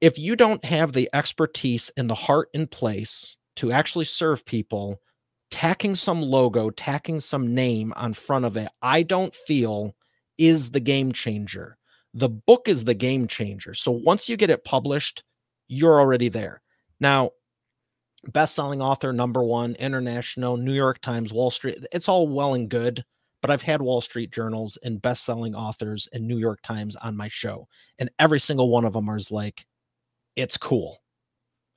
If 0.00 0.18
you 0.18 0.34
don't 0.34 0.64
have 0.64 0.92
the 0.92 1.08
expertise 1.12 1.92
and 1.96 2.10
the 2.10 2.14
heart 2.14 2.48
in 2.54 2.66
place 2.66 3.36
to 3.56 3.70
actually 3.70 4.06
serve 4.06 4.44
people, 4.44 5.00
tacking 5.50 5.94
some 5.94 6.22
logo, 6.22 6.70
tacking 6.70 7.20
some 7.20 7.54
name 7.54 7.92
on 7.96 8.12
front 8.14 8.44
of 8.44 8.56
it, 8.56 8.68
I 8.82 9.02
don't 9.02 9.34
feel 9.34 9.94
is 10.36 10.70
the 10.70 10.80
game 10.80 11.12
changer. 11.12 11.76
The 12.14 12.28
book 12.28 12.68
is 12.68 12.84
the 12.84 12.94
game 12.94 13.26
changer. 13.26 13.74
So 13.74 13.90
once 13.90 14.28
you 14.28 14.36
get 14.36 14.50
it 14.50 14.64
published, 14.64 15.24
you're 15.68 15.98
already 15.98 16.28
there. 16.28 16.62
Now, 17.00 17.30
best-selling 18.24 18.82
author 18.82 19.12
number 19.12 19.42
1, 19.42 19.76
international, 19.78 20.56
New 20.56 20.72
York 20.72 21.00
Times, 21.00 21.32
Wall 21.32 21.50
Street, 21.50 21.78
it's 21.92 22.08
all 22.08 22.28
well 22.28 22.54
and 22.54 22.68
good, 22.68 23.04
but 23.40 23.50
I've 23.50 23.62
had 23.62 23.82
Wall 23.82 24.00
Street 24.00 24.32
journals 24.32 24.78
and 24.82 25.00
best-selling 25.00 25.54
authors 25.54 26.08
and 26.12 26.26
New 26.26 26.38
York 26.38 26.60
Times 26.62 26.96
on 26.96 27.16
my 27.16 27.28
show, 27.28 27.68
and 27.98 28.10
every 28.18 28.40
single 28.40 28.70
one 28.70 28.84
of 28.84 28.94
them 28.94 29.08
is 29.10 29.30
like 29.30 29.66
it's 30.34 30.56
cool. 30.56 30.98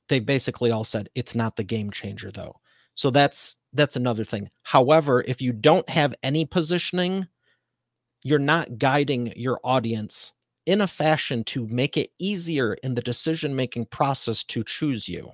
They 0.10 0.20
basically 0.20 0.72
all 0.72 0.84
said 0.84 1.10
it's 1.16 1.36
not 1.36 1.56
the 1.56 1.64
game 1.64 1.92
changer 1.92 2.32
though. 2.32 2.60
So 2.96 3.10
that's 3.10 3.56
that's 3.74 3.96
another 3.96 4.24
thing. 4.24 4.50
However, 4.64 5.24
if 5.28 5.42
you 5.42 5.54
don't 5.54 5.90
have 5.90 6.16
any 6.24 6.46
positioning, 6.46 7.28
you're 8.24 8.40
not 8.40 8.78
guiding 8.78 9.34
your 9.36 9.60
audience 9.64 10.34
in 10.66 10.82
a 10.82 10.88
fashion 10.88 11.44
to 11.44 11.68
make 11.68 11.98
it 11.98 12.12
easier 12.20 12.76
in 12.84 12.94
the 12.94 13.02
decision 13.02 13.56
making 13.56 13.86
process 13.86 14.44
to 14.44 14.64
choose 14.64 15.08
you. 15.08 15.32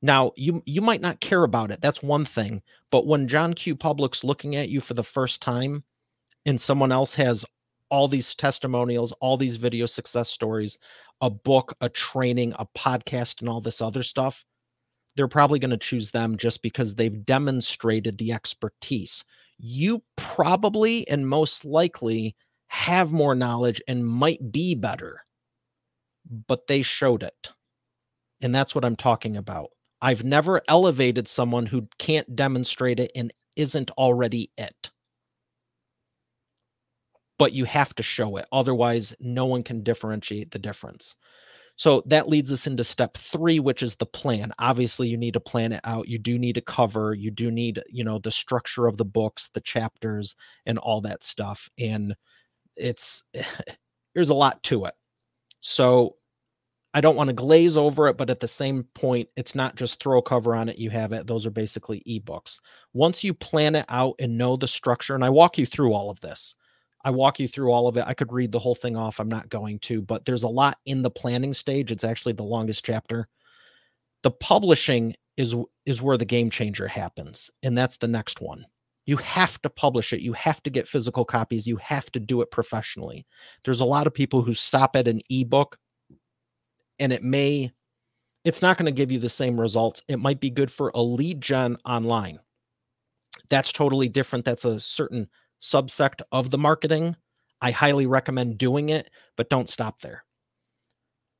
Now, 0.00 0.32
you 0.36 0.62
you 0.64 0.80
might 0.80 1.00
not 1.00 1.20
care 1.20 1.42
about 1.42 1.70
it. 1.70 1.80
That's 1.80 2.02
one 2.02 2.24
thing. 2.24 2.62
But 2.90 3.06
when 3.06 3.28
John 3.28 3.54
Q 3.54 3.74
Public's 3.76 4.24
looking 4.24 4.54
at 4.56 4.68
you 4.68 4.80
for 4.80 4.94
the 4.94 5.02
first 5.02 5.42
time 5.42 5.84
and 6.46 6.60
someone 6.60 6.92
else 6.92 7.14
has 7.14 7.44
all 7.90 8.06
these 8.06 8.34
testimonials, 8.34 9.12
all 9.20 9.36
these 9.36 9.56
video 9.56 9.86
success 9.86 10.28
stories, 10.28 10.78
a 11.20 11.28
book, 11.28 11.74
a 11.80 11.88
training, 11.88 12.54
a 12.58 12.66
podcast 12.76 13.40
and 13.40 13.48
all 13.48 13.60
this 13.60 13.80
other 13.80 14.02
stuff, 14.02 14.44
they're 15.18 15.26
probably 15.26 15.58
going 15.58 15.72
to 15.72 15.76
choose 15.76 16.12
them 16.12 16.36
just 16.36 16.62
because 16.62 16.94
they've 16.94 17.26
demonstrated 17.26 18.18
the 18.18 18.32
expertise. 18.32 19.24
You 19.58 20.04
probably 20.14 21.08
and 21.08 21.28
most 21.28 21.64
likely 21.64 22.36
have 22.68 23.10
more 23.10 23.34
knowledge 23.34 23.82
and 23.88 24.06
might 24.06 24.52
be 24.52 24.76
better, 24.76 25.24
but 26.46 26.68
they 26.68 26.82
showed 26.82 27.24
it. 27.24 27.50
And 28.40 28.54
that's 28.54 28.76
what 28.76 28.84
I'm 28.84 28.94
talking 28.94 29.36
about. 29.36 29.70
I've 30.00 30.22
never 30.22 30.62
elevated 30.68 31.26
someone 31.26 31.66
who 31.66 31.88
can't 31.98 32.36
demonstrate 32.36 33.00
it 33.00 33.10
and 33.16 33.32
isn't 33.56 33.90
already 33.98 34.52
it. 34.56 34.92
But 37.40 37.54
you 37.54 37.64
have 37.64 37.92
to 37.96 38.04
show 38.04 38.36
it. 38.36 38.46
Otherwise, 38.52 39.16
no 39.18 39.46
one 39.46 39.64
can 39.64 39.82
differentiate 39.82 40.52
the 40.52 40.60
difference. 40.60 41.16
So 41.78 42.02
that 42.06 42.28
leads 42.28 42.52
us 42.52 42.66
into 42.66 42.82
step 42.82 43.16
three, 43.16 43.60
which 43.60 43.84
is 43.84 43.94
the 43.94 44.04
plan. 44.04 44.52
Obviously, 44.58 45.06
you 45.06 45.16
need 45.16 45.34
to 45.34 45.40
plan 45.40 45.72
it 45.72 45.80
out. 45.84 46.08
You 46.08 46.18
do 46.18 46.36
need 46.36 46.56
a 46.56 46.60
cover. 46.60 47.14
You 47.14 47.30
do 47.30 47.52
need, 47.52 47.80
you 47.88 48.02
know, 48.02 48.18
the 48.18 48.32
structure 48.32 48.88
of 48.88 48.96
the 48.96 49.04
books, 49.04 49.48
the 49.54 49.60
chapters, 49.60 50.34
and 50.66 50.76
all 50.76 51.00
that 51.02 51.22
stuff. 51.22 51.70
And 51.78 52.16
it's 52.76 53.22
there's 54.14 54.28
a 54.28 54.34
lot 54.34 54.60
to 54.64 54.86
it. 54.86 54.94
So 55.60 56.16
I 56.94 57.00
don't 57.00 57.14
want 57.14 57.28
to 57.28 57.34
glaze 57.34 57.76
over 57.76 58.08
it, 58.08 58.16
but 58.16 58.28
at 58.28 58.40
the 58.40 58.48
same 58.48 58.82
point, 58.94 59.28
it's 59.36 59.54
not 59.54 59.76
just 59.76 60.02
throw 60.02 60.18
a 60.18 60.22
cover 60.22 60.56
on 60.56 60.68
it, 60.68 60.78
you 60.78 60.90
have 60.90 61.12
it. 61.12 61.28
Those 61.28 61.46
are 61.46 61.50
basically 61.52 62.02
ebooks. 62.08 62.58
Once 62.92 63.22
you 63.22 63.32
plan 63.32 63.76
it 63.76 63.86
out 63.88 64.16
and 64.18 64.36
know 64.36 64.56
the 64.56 64.66
structure, 64.66 65.14
and 65.14 65.24
I 65.24 65.30
walk 65.30 65.58
you 65.58 65.66
through 65.66 65.92
all 65.92 66.10
of 66.10 66.20
this, 66.22 66.56
I 67.08 67.10
walk 67.10 67.40
you 67.40 67.48
through 67.48 67.72
all 67.72 67.88
of 67.88 67.96
it. 67.96 68.04
I 68.06 68.12
could 68.12 68.34
read 68.34 68.52
the 68.52 68.58
whole 68.58 68.74
thing 68.74 68.94
off. 68.94 69.18
I'm 69.18 69.30
not 69.30 69.48
going 69.48 69.78
to, 69.78 70.02
but 70.02 70.26
there's 70.26 70.42
a 70.42 70.48
lot 70.48 70.76
in 70.84 71.00
the 71.00 71.10
planning 71.10 71.54
stage. 71.54 71.90
It's 71.90 72.04
actually 72.04 72.34
the 72.34 72.42
longest 72.42 72.84
chapter. 72.84 73.28
The 74.22 74.30
publishing 74.30 75.14
is 75.38 75.54
is 75.86 76.02
where 76.02 76.18
the 76.18 76.26
game 76.26 76.50
changer 76.50 76.86
happens, 76.86 77.50
and 77.62 77.78
that's 77.78 77.96
the 77.96 78.08
next 78.08 78.42
one. 78.42 78.66
You 79.06 79.16
have 79.16 79.58
to 79.62 79.70
publish 79.70 80.12
it. 80.12 80.20
You 80.20 80.34
have 80.34 80.62
to 80.64 80.70
get 80.70 80.86
physical 80.86 81.24
copies. 81.24 81.66
You 81.66 81.78
have 81.78 82.12
to 82.12 82.20
do 82.20 82.42
it 82.42 82.50
professionally. 82.50 83.24
There's 83.64 83.80
a 83.80 83.86
lot 83.86 84.06
of 84.06 84.12
people 84.12 84.42
who 84.42 84.52
stop 84.52 84.94
at 84.94 85.08
an 85.08 85.22
ebook 85.30 85.78
and 86.98 87.10
it 87.10 87.24
may 87.24 87.72
it's 88.44 88.60
not 88.60 88.76
going 88.76 88.84
to 88.84 88.92
give 88.92 89.10
you 89.10 89.18
the 89.18 89.30
same 89.30 89.58
results. 89.58 90.02
It 90.08 90.18
might 90.18 90.40
be 90.40 90.50
good 90.50 90.70
for 90.70 90.92
a 90.94 91.00
lead 91.00 91.40
gen 91.40 91.78
online. 91.86 92.38
That's 93.48 93.72
totally 93.72 94.10
different. 94.10 94.44
That's 94.44 94.66
a 94.66 94.78
certain 94.78 95.28
subsect 95.60 96.22
of 96.32 96.50
the 96.50 96.58
marketing. 96.58 97.16
I 97.60 97.70
highly 97.70 98.06
recommend 98.06 98.58
doing 98.58 98.88
it, 98.88 99.10
but 99.36 99.50
don't 99.50 99.68
stop 99.68 100.00
there. 100.00 100.24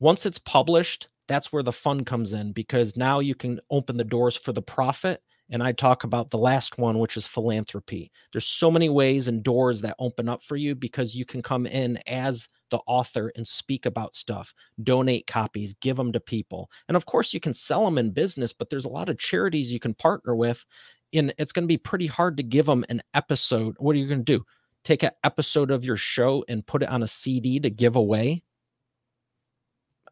Once 0.00 0.26
it's 0.26 0.38
published, 0.38 1.08
that's 1.28 1.52
where 1.52 1.62
the 1.62 1.72
fun 1.72 2.04
comes 2.04 2.32
in 2.32 2.52
because 2.52 2.96
now 2.96 3.20
you 3.20 3.34
can 3.34 3.60
open 3.70 3.96
the 3.96 4.04
doors 4.04 4.36
for 4.36 4.52
the 4.52 4.62
profit. 4.62 5.22
And 5.50 5.62
I 5.62 5.72
talk 5.72 6.04
about 6.04 6.30
the 6.30 6.38
last 6.38 6.76
one, 6.78 6.98
which 6.98 7.16
is 7.16 7.26
philanthropy. 7.26 8.10
There's 8.32 8.46
so 8.46 8.70
many 8.70 8.90
ways 8.90 9.28
and 9.28 9.42
doors 9.42 9.80
that 9.80 9.96
open 9.98 10.28
up 10.28 10.42
for 10.42 10.56
you 10.56 10.74
because 10.74 11.14
you 11.14 11.24
can 11.24 11.42
come 11.42 11.66
in 11.66 11.98
as 12.06 12.48
the 12.70 12.80
author 12.86 13.32
and 13.34 13.46
speak 13.46 13.86
about 13.86 14.14
stuff, 14.14 14.52
donate 14.82 15.26
copies, 15.26 15.74
give 15.80 15.96
them 15.96 16.12
to 16.12 16.20
people. 16.20 16.70
And 16.86 16.96
of 16.96 17.06
course, 17.06 17.32
you 17.32 17.40
can 17.40 17.54
sell 17.54 17.84
them 17.84 17.96
in 17.96 18.10
business, 18.10 18.52
but 18.52 18.68
there's 18.68 18.84
a 18.84 18.90
lot 18.90 19.08
of 19.08 19.18
charities 19.18 19.72
you 19.72 19.80
can 19.80 19.94
partner 19.94 20.36
with. 20.36 20.64
And 21.12 21.34
it's 21.38 21.52
going 21.52 21.64
to 21.64 21.68
be 21.68 21.78
pretty 21.78 22.06
hard 22.06 22.36
to 22.36 22.42
give 22.42 22.66
them 22.66 22.84
an 22.88 23.02
episode. 23.14 23.76
What 23.78 23.96
are 23.96 23.98
you 23.98 24.08
going 24.08 24.24
to 24.24 24.38
do? 24.38 24.44
Take 24.84 25.02
an 25.02 25.10
episode 25.24 25.70
of 25.70 25.84
your 25.84 25.96
show 25.96 26.44
and 26.48 26.66
put 26.66 26.82
it 26.82 26.88
on 26.88 27.02
a 27.02 27.08
CD 27.08 27.60
to 27.60 27.70
give 27.70 27.96
away? 27.96 28.42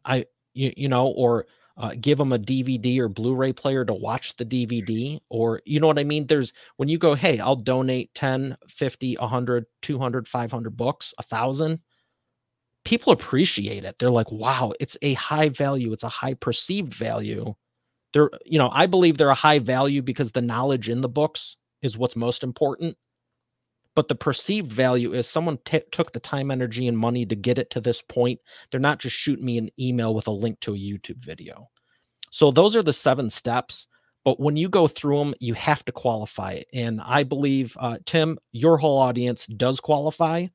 I, 0.05 0.27
you, 0.55 0.73
you 0.77 0.89
know, 0.89 1.09
or 1.09 1.47
uh, 1.77 1.95
give 2.01 2.19
them 2.19 2.33
a 2.33 2.39
DVD 2.39 2.99
or 2.99 3.09
Blu-ray 3.09 3.53
player 3.53 3.85
to 3.85 3.93
watch 3.93 4.37
the 4.37 4.47
DVD 4.47 5.21
or 5.29 5.61
you 5.67 5.79
know 5.79 5.87
what 5.87 5.99
I 5.99 6.05
mean 6.05 6.27
there's 6.27 6.55
when 6.77 6.89
you 6.89 6.97
go 6.97 7.13
hey 7.13 7.39
I'll 7.39 7.55
donate 7.55 8.15
10 8.15 8.57
50 8.67 9.17
100 9.17 9.67
200 9.83 10.27
500 10.27 10.71
books 10.75 11.13
a 11.19 11.23
thousand 11.23 11.81
people 12.87 13.13
appreciate 13.13 13.85
it. 13.85 13.99
They're 13.99 14.11
like, 14.11 14.31
wow, 14.31 14.73
it's 14.81 14.97
a 15.03 15.15
high 15.15 15.51
value, 15.51 15.93
it's 15.93 16.05
a 16.05 16.09
high 16.09 16.35
perceived 16.35 16.95
value. 16.95 17.55
They're, 18.12 18.31
you 18.45 18.59
know, 18.59 18.71
I 18.73 18.87
believe 18.87 19.19
they're 19.19 19.29
a 19.29 19.35
high 19.35 19.59
value 19.59 20.03
because 20.03 20.33
the 20.33 20.42
knowledge 20.42 20.88
in 20.88 21.01
the 21.01 21.09
books 21.09 21.57
is 21.83 21.99
what's 21.99 22.16
most 22.16 22.42
important. 22.42 22.97
But 23.95 24.09
the 24.09 24.14
perceived 24.14 24.71
value 24.71 25.14
is 25.14 25.27
someone 25.27 25.59
t- 25.64 25.81
took 25.90 26.12
the 26.12 26.21
time, 26.21 26.51
energy, 26.51 26.87
and 26.87 26.99
money 26.99 27.25
to 27.27 27.35
get 27.35 27.59
it 27.59 27.71
to 27.71 27.81
this 27.81 28.03
point. 28.03 28.40
They're 28.71 28.81
not 28.81 28.99
just 28.99 29.16
shooting 29.16 29.45
me 29.45 29.57
an 29.59 29.71
email 29.81 30.14
with 30.14 30.27
a 30.27 30.33
link 30.33 30.61
to 30.61 30.75
a 30.75 30.79
YouTube 30.79 31.16
video. 31.16 31.71
So 32.31 32.51
those 32.51 32.77
are 32.77 32.83
the 32.83 32.92
seven 32.92 33.31
steps. 33.31 33.87
But 34.25 34.40
when 34.40 34.57
you 34.57 34.69
go 34.69 34.88
through 34.88 35.19
them, 35.19 35.35
you 35.40 35.55
have 35.55 35.85
to 35.85 35.92
qualify. 35.92 36.62
And 36.75 37.01
I 37.01 37.23
believe, 37.23 37.77
uh, 37.81 37.99
Tim, 38.05 38.38
your 38.53 38.77
whole 38.77 38.99
audience 38.99 39.47
does 39.47 39.81
qualify 39.81 40.49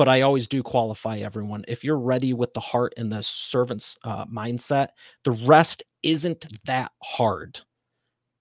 but 0.00 0.08
I 0.08 0.22
always 0.22 0.48
do 0.48 0.62
qualify 0.62 1.18
everyone. 1.18 1.62
If 1.68 1.84
you're 1.84 1.98
ready 1.98 2.32
with 2.32 2.54
the 2.54 2.60
heart 2.60 2.94
and 2.96 3.12
the 3.12 3.22
servant's 3.22 3.98
uh, 4.02 4.24
mindset, 4.24 4.88
the 5.24 5.32
rest 5.32 5.82
isn't 6.02 6.46
that 6.64 6.92
hard. 7.02 7.60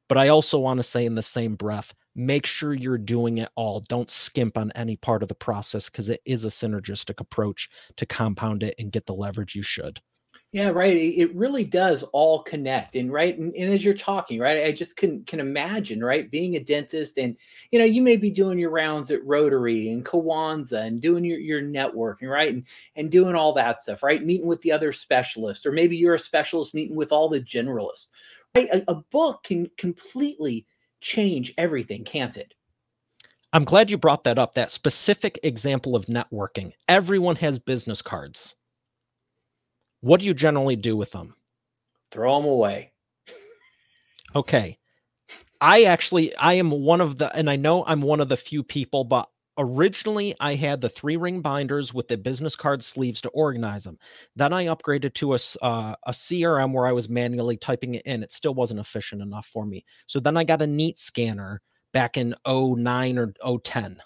But 0.08 0.18
I 0.18 0.30
also 0.30 0.58
want 0.58 0.78
to 0.78 0.84
say 0.84 1.06
in 1.06 1.16
the 1.16 1.22
same 1.22 1.56
breath, 1.56 1.94
make 2.16 2.46
sure 2.46 2.74
you're 2.74 2.98
doing 2.98 3.40
it 3.40 3.50
all. 3.56 3.82
Don't 3.82 4.10
skimp 4.10 4.58
on 4.58 4.72
any 4.74 4.96
part 4.96 5.22
of 5.22 5.28
the 5.28 5.36
process 5.36 5.90
because 5.90 6.08
it 6.08 6.22
is 6.24 6.46
a 6.46 6.48
synergistic 6.48 7.20
approach 7.20 7.68
to 7.98 8.06
compound 8.06 8.64
it 8.64 8.76
and 8.80 8.94
get 8.94 9.06
the 9.06 9.14
leverage 9.14 9.54
you 9.54 9.62
should. 9.62 10.00
Yeah, 10.52 10.70
right. 10.70 10.98
It 10.98 11.36
really 11.36 11.64
does 11.64 12.02
all 12.12 12.42
connect. 12.42 12.96
And 12.96 13.14
right. 13.14 13.38
And, 13.38 13.54
and, 13.56 13.72
as 13.72 13.86
you're 13.86 13.94
talking, 13.94 14.40
right, 14.40 14.66
I 14.66 14.72
just 14.72 14.98
can 14.98 15.24
can 15.26 15.40
imagine, 15.40 16.04
right, 16.04 16.30
being 16.30 16.56
a 16.56 16.60
dentist 16.60 17.20
and 17.20 17.38
you 17.72 17.78
know, 17.78 17.86
you 17.86 18.02
may 18.02 18.18
be 18.18 18.32
doing 18.32 18.58
your 18.58 18.72
rounds 18.72 19.12
at 19.12 19.24
Rotary 19.24 19.92
and 19.92 20.04
Kiwanis 20.04 20.72
and 20.72 21.02
doing 21.02 21.24
your, 21.24 21.38
your 21.38 21.62
networking, 21.62 22.32
right? 22.32 22.52
And 22.52 22.66
and 22.96 23.12
doing 23.12 23.36
all 23.36 23.54
that 23.54 23.82
stuff, 23.82 24.02
right? 24.02 24.26
Meeting 24.26 24.48
with 24.48 24.62
the 24.62 24.72
other 24.72 24.92
specialists, 24.92 25.68
or 25.68 25.72
maybe 25.72 25.96
you're 25.98 26.16
a 26.16 26.20
specialist 26.20 26.74
meeting 26.74 26.96
with 26.96 27.12
all 27.12 27.30
the 27.30 27.42
generalists. 27.42 28.10
Right. 28.56 28.70
A, 28.74 28.84
a 28.92 28.96
book 28.96 29.44
can 29.44 29.70
completely 29.78 30.66
change 31.00 31.54
everything, 31.60 32.04
can't 32.04 32.36
it? 32.38 32.56
I'm 33.54 33.66
glad 33.66 33.92
you 33.92 34.00
brought 34.00 34.24
that 34.24 34.40
up. 34.40 34.56
That 34.56 34.72
specific 34.72 35.40
example 35.44 35.96
of 35.96 36.08
networking. 36.08 36.74
Everyone 36.88 37.36
has 37.36 37.60
business 37.60 38.02
cards 38.02 38.56
what 40.02 40.20
do 40.20 40.26
you 40.26 40.34
generally 40.34 40.76
do 40.76 40.96
with 40.96 41.12
them? 41.12 41.36
Throw 42.12 42.40
them 42.40 42.50
away. 42.50 42.94
okay. 44.36 44.78
I 45.62 45.84
actually 45.84 46.36
I 46.36 46.54
am 46.54 46.72
one 46.72 47.02
of 47.02 47.18
the 47.18 47.36
and 47.36 47.50
I 47.50 47.58
know 47.58 47.84
I'm 47.86 48.02
one 48.02 48.22
of 48.22 48.30
the 48.30 48.38
few 48.38 48.64
people 48.64 49.04
but 49.04 49.30
originally 49.58 50.34
I 50.40 50.56
had 50.56 50.80
the 50.80 50.88
three 50.88 51.18
ring 51.18 51.42
binders 51.42 51.94
with 51.94 52.08
the 52.08 52.18
business 52.18 52.56
card 52.56 52.84
sleeves 52.84 53.20
to 53.22 53.30
organize 53.30 53.84
them. 53.84 54.00
Then 54.36 54.54
I 54.54 54.66
upgraded 54.66 55.14
to 55.16 55.34
a 55.34 55.40
uh, 55.62 55.96
a 56.06 56.12
CRM 56.12 56.74
where 56.74 56.88
I 56.88 56.94
was 56.94 57.10
manually 57.10 57.58
typing 57.58 57.96
it 57.96 58.04
in. 58.06 58.24
It 58.24 58.32
still 58.32 58.54
wasn't 58.54 58.80
efficient 58.80 59.22
enough 59.22 59.48
for 59.48 59.66
me. 59.66 59.86
So 60.08 60.20
then 60.20 60.38
I 60.38 60.46
got 60.46 60.62
a 60.62 60.68
neat 60.68 60.98
scanner 60.98 61.62
back 61.92 62.18
in 62.18 62.36
09 62.48 63.18
or 63.18 63.34
010 63.64 64.02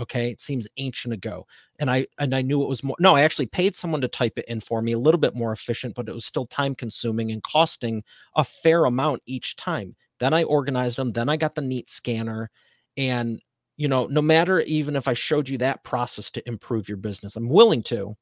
Okay, 0.00 0.30
it 0.30 0.40
seems 0.40 0.68
ancient 0.76 1.12
ago, 1.12 1.44
and 1.80 1.90
I 1.90 2.06
and 2.18 2.32
I 2.34 2.40
knew 2.42 2.62
it 2.62 2.68
was 2.68 2.84
more. 2.84 2.96
No, 3.00 3.16
I 3.16 3.22
actually 3.22 3.46
paid 3.46 3.74
someone 3.74 4.00
to 4.02 4.08
type 4.08 4.38
it 4.38 4.44
in 4.46 4.60
for 4.60 4.80
me, 4.80 4.92
a 4.92 4.98
little 4.98 5.18
bit 5.18 5.34
more 5.34 5.50
efficient, 5.52 5.96
but 5.96 6.08
it 6.08 6.14
was 6.14 6.24
still 6.24 6.46
time 6.46 6.76
consuming 6.76 7.32
and 7.32 7.42
costing 7.42 8.04
a 8.36 8.44
fair 8.44 8.84
amount 8.84 9.22
each 9.26 9.56
time. 9.56 9.96
Then 10.20 10.32
I 10.32 10.44
organized 10.44 10.98
them. 10.98 11.12
Then 11.12 11.28
I 11.28 11.36
got 11.36 11.56
the 11.56 11.62
neat 11.62 11.90
scanner, 11.90 12.48
and 12.96 13.40
you 13.76 13.88
know, 13.88 14.06
no 14.06 14.22
matter 14.22 14.60
even 14.60 14.94
if 14.94 15.08
I 15.08 15.14
showed 15.14 15.48
you 15.48 15.58
that 15.58 15.82
process 15.82 16.30
to 16.32 16.48
improve 16.48 16.88
your 16.88 16.96
business, 16.98 17.34
I'm 17.34 17.48
willing 17.48 17.82
to. 17.84 18.16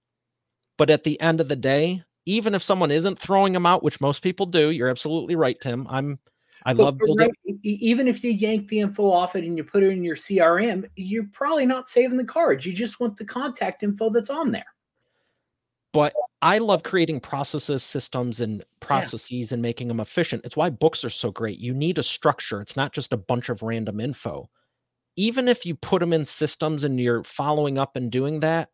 But 0.78 0.90
at 0.90 1.04
the 1.04 1.20
end 1.20 1.40
of 1.40 1.48
the 1.48 1.56
day, 1.56 2.02
even 2.26 2.54
if 2.54 2.62
someone 2.62 2.90
isn't 2.90 3.18
throwing 3.18 3.52
them 3.52 3.66
out, 3.66 3.82
which 3.82 4.00
most 4.00 4.22
people 4.22 4.46
do, 4.46 4.70
you're 4.70 4.88
absolutely 4.88 5.36
right, 5.36 5.60
Tim. 5.60 5.86
I'm 5.90 6.18
I 6.66 6.74
but, 6.74 6.82
love 6.82 6.98
building. 6.98 7.28
Right, 7.28 7.58
even 7.62 8.08
if 8.08 8.24
you 8.24 8.32
yank 8.32 8.66
the 8.66 8.80
info 8.80 9.08
off 9.08 9.36
it 9.36 9.44
and 9.44 9.56
you 9.56 9.62
put 9.62 9.84
it 9.84 9.92
in 9.92 10.02
your 10.02 10.16
CRM, 10.16 10.90
you're 10.96 11.28
probably 11.32 11.64
not 11.64 11.88
saving 11.88 12.18
the 12.18 12.24
cards. 12.24 12.66
You 12.66 12.72
just 12.72 12.98
want 12.98 13.16
the 13.16 13.24
contact 13.24 13.84
info 13.84 14.10
that's 14.10 14.30
on 14.30 14.50
there. 14.50 14.66
But 15.92 16.12
I 16.42 16.58
love 16.58 16.82
creating 16.82 17.20
processes, 17.20 17.84
systems, 17.84 18.40
and 18.40 18.64
processes 18.80 19.50
yeah. 19.50 19.54
and 19.54 19.62
making 19.62 19.88
them 19.88 20.00
efficient. 20.00 20.44
It's 20.44 20.56
why 20.56 20.68
books 20.68 21.04
are 21.04 21.10
so 21.10 21.30
great. 21.30 21.58
You 21.58 21.72
need 21.72 21.98
a 21.98 22.02
structure. 22.02 22.60
It's 22.60 22.76
not 22.76 22.92
just 22.92 23.12
a 23.12 23.16
bunch 23.16 23.48
of 23.48 23.62
random 23.62 24.00
info. 24.00 24.50
Even 25.14 25.46
if 25.46 25.64
you 25.64 25.76
put 25.76 26.00
them 26.00 26.12
in 26.12 26.24
systems 26.24 26.82
and 26.82 27.00
you're 27.00 27.22
following 27.22 27.78
up 27.78 27.94
and 27.94 28.10
doing 28.10 28.40
that, 28.40 28.70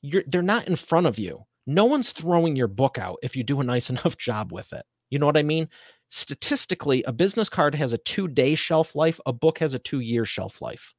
you're 0.00 0.22
they're 0.28 0.42
not 0.42 0.68
in 0.68 0.76
front 0.76 1.06
of 1.06 1.18
you. 1.18 1.44
No 1.66 1.84
one's 1.84 2.12
throwing 2.12 2.56
your 2.56 2.68
book 2.68 2.98
out 2.98 3.18
if 3.22 3.36
you 3.36 3.42
do 3.42 3.60
a 3.60 3.64
nice 3.64 3.90
enough 3.90 4.16
job 4.16 4.52
with 4.52 4.72
it. 4.72 4.86
You 5.10 5.18
know 5.18 5.26
what 5.26 5.36
I 5.36 5.42
mean? 5.42 5.68
Statistically, 6.10 7.02
a 7.04 7.12
business 7.12 7.48
card 7.48 7.74
has 7.76 7.92
a 7.92 7.98
two 7.98 8.28
day 8.28 8.54
shelf 8.54 8.94
life, 8.94 9.18
a 9.24 9.32
book 9.32 9.58
has 9.60 9.72
a 9.72 9.78
two 9.78 10.00
year 10.00 10.24
shelf 10.24 10.60
life. 10.60 10.94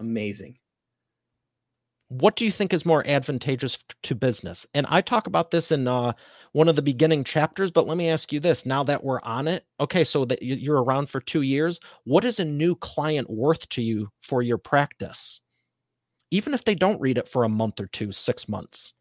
Amazing. 0.00 0.58
What 2.08 2.36
do 2.36 2.44
you 2.44 2.52
think 2.52 2.72
is 2.72 2.86
more 2.86 3.04
advantageous 3.06 3.78
to 4.04 4.14
business? 4.14 4.66
And 4.74 4.86
I 4.88 5.00
talk 5.00 5.26
about 5.26 5.50
this 5.50 5.72
in 5.72 5.88
uh, 5.88 6.12
one 6.52 6.68
of 6.68 6.76
the 6.76 6.82
beginning 6.82 7.24
chapters, 7.24 7.70
but 7.70 7.88
let 7.88 7.96
me 7.96 8.08
ask 8.08 8.32
you 8.32 8.40
this 8.40 8.66
now 8.66 8.84
that 8.84 9.02
we're 9.02 9.22
on 9.22 9.48
it. 9.48 9.64
Okay, 9.80 10.04
so 10.04 10.24
that 10.26 10.42
you're 10.42 10.82
around 10.82 11.08
for 11.08 11.20
two 11.20 11.42
years, 11.42 11.80
what 12.04 12.24
is 12.24 12.38
a 12.38 12.44
new 12.44 12.76
client 12.76 13.28
worth 13.30 13.68
to 13.70 13.82
you 13.82 14.10
for 14.22 14.42
your 14.42 14.58
practice? 14.58 15.40
Even 16.30 16.54
if 16.54 16.64
they 16.64 16.74
don't 16.74 17.00
read 17.00 17.18
it 17.18 17.28
for 17.28 17.42
a 17.42 17.48
month 17.48 17.80
or 17.80 17.86
two, 17.86 18.12
six 18.12 18.48
months, 18.48 18.94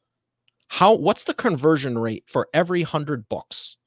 how 0.70 0.94
what's 0.94 1.26
the 1.26 1.34
conversion 1.34 2.00
rate 2.00 2.24
for 2.26 2.48
every 2.54 2.82
hundred 2.82 3.30
books? 3.30 3.78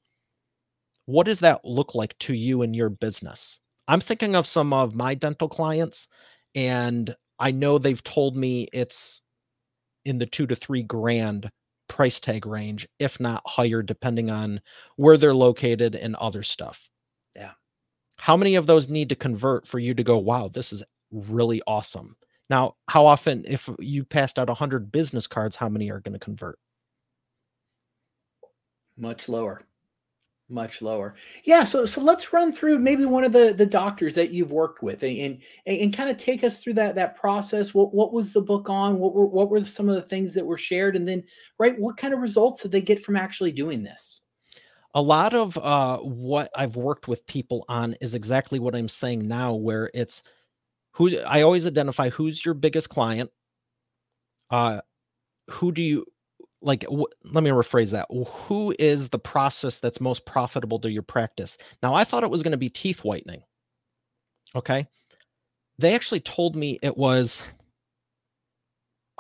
What 1.07 1.27
does 1.27 1.41
that 1.41 1.65
look 1.65 1.95
like 1.95 2.19
to 2.19 2.35
you 2.35 2.63
and 2.63 2.75
your 2.75 2.91
business? 2.91 3.61
I'm 3.89 4.01
thinking 4.01 4.35
of 4.35 4.47
some 4.47 4.73
of 4.73 4.95
my 4.95 5.15
dental 5.15 5.49
clients, 5.49 6.09
and 6.55 7.15
I 7.39 7.53
know 7.53 7.79
they've 7.79 8.03
told 8.03 8.37
me 8.37 8.69
it's 8.73 9.23
in 10.05 10.19
the 10.19 10.27
two 10.27 10.47
to 10.49 10.57
three 10.57 10.83
grand 10.83 11.51
price 11.89 12.19
tag 12.19 12.45
range, 12.47 12.89
if 12.99 13.21
not 13.21 13.43
higher, 13.47 13.83
depending 13.83 14.31
on 14.31 14.61
where 14.97 15.17
they're 15.17 15.35
located 15.35 15.95
and 15.95 16.17
other 16.17 16.43
stuff. 16.43 16.89
Yeah. 17.35 17.53
How 18.19 18.37
many 18.37 18.57
of 18.57 18.67
those 18.67 18.89
need 18.89 19.09
to 19.11 19.17
convert 19.17 19.67
for 19.67 19.79
you 19.79 19.95
to 19.95 20.03
go, 20.03 20.19
wow, 20.19 20.49
this 20.49 20.73
is 20.73 20.83
really 21.13 21.63
awesome? 21.67 22.17
Now, 22.51 22.77
how 22.89 23.07
often, 23.07 23.45
if 23.47 23.69
you 23.79 24.05
passed 24.05 24.39
out 24.39 24.49
100 24.49 24.91
business 24.91 25.27
cards, 25.27 25.57
how 25.57 25.69
many 25.69 25.91
are 25.91 26.01
going 26.01 26.15
to 26.15 26.19
convert? 26.19 26.59
Much 28.97 29.29
lower 29.29 29.63
much 30.49 30.81
lower. 30.81 31.15
Yeah 31.45 31.65
so 31.65 31.85
so 31.85 32.01
let's 32.01 32.33
run 32.33 32.53
through 32.53 32.79
maybe 32.79 33.05
one 33.05 33.25
of 33.25 33.33
the 33.33 33.53
the 33.53 33.67
doctors 33.67 34.15
that 34.15 34.31
you've 34.31 34.53
worked 34.53 34.83
with 34.83 35.03
and 35.03 35.41
and, 35.67 35.79
and 35.81 35.97
kind 35.97 36.09
of 36.09 36.19
take 36.19 36.45
us 36.45 36.61
through 36.61 36.75
that 36.75 36.95
that 36.95 37.17
process. 37.17 37.75
What 37.75 37.93
what 37.93 38.13
was 38.13 38.33
the 38.33 38.43
book 38.43 38.71
on? 38.71 38.99
What 38.99 39.15
were 39.15 39.27
what 39.27 39.51
were 39.51 39.65
some 39.65 39.89
of 39.89 39.97
the 39.97 40.03
things 40.03 40.35
that 40.35 40.47
were 40.47 40.59
shared? 40.59 40.95
And 40.95 41.07
then 41.07 41.25
right 41.59 41.79
what 41.79 41.97
kind 41.97 42.15
of 42.15 42.21
results 42.21 42.63
did 42.63 42.71
they 42.71 42.81
get 42.81 43.03
from 43.03 43.17
actually 43.17 43.53
doing 43.53 43.83
this? 43.83 44.23
A 44.95 45.03
lot 45.03 45.35
of 45.35 45.59
uh, 45.59 45.99
what 45.99 46.51
I've 46.55 46.77
worked 46.77 47.07
with 47.07 47.27
people 47.27 47.65
on 47.69 47.97
is 48.01 48.15
exactly 48.15 48.59
what 48.59 48.75
I'm 48.75 48.89
saying 48.89 49.29
now, 49.29 49.53
where 49.53 49.91
it's 49.93 50.23
who 50.93 51.19
I 51.19 51.43
always 51.43 51.67
identify 51.67 52.09
who's 52.09 52.45
your 52.45 52.55
biggest 52.55 52.89
client. 52.89 53.31
Uh, 54.49 54.81
who 55.51 55.73
do 55.73 55.83
you 55.83 56.07
like 56.67 56.81
w- 56.83 57.07
let 57.25 57.45
me 57.45 57.51
rephrase 57.51 57.93
that. 57.93 58.09
Who 58.11 58.75
is 58.79 59.09
the 59.09 59.19
process 59.19 59.79
that's 59.79 60.01
most 60.01 60.27
profitable 60.27 60.79
to 60.81 60.91
your 60.91 61.03
practice? 61.03 61.57
Now 61.83 61.95
i 61.95 62.05
thought 62.05 62.25
it 62.25 62.31
was 62.31 62.43
going 62.43 62.53
to 62.53 62.59
be 62.59 62.69
teeth 62.69 63.05
whitening. 63.05 63.43
Okay? 64.55 64.87
They 65.79 65.95
actually 65.95 66.21
told 66.21 66.57
me 66.57 66.79
it 66.83 66.97
was 66.97 67.43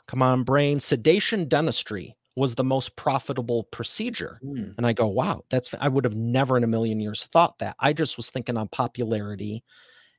come 0.06 0.22
on 0.22 0.42
brain 0.42 0.80
sedation 0.80 1.48
dentistry 1.48 2.16
was 2.36 2.54
the 2.54 2.64
most 2.64 2.94
profitable 2.96 3.64
procedure. 3.64 4.38
Mm. 4.44 4.74
and 4.76 4.86
i 4.86 4.92
go 4.92 5.06
wow 5.06 5.42
that's 5.50 5.74
i 5.80 5.88
would 5.88 6.04
have 6.04 6.14
never 6.14 6.56
in 6.56 6.64
a 6.64 6.68
million 6.68 7.00
years 7.00 7.24
thought 7.32 7.58
that. 7.60 7.76
I 7.78 7.92
just 7.92 8.16
was 8.16 8.30
thinking 8.30 8.56
on 8.56 8.68
popularity 8.68 9.64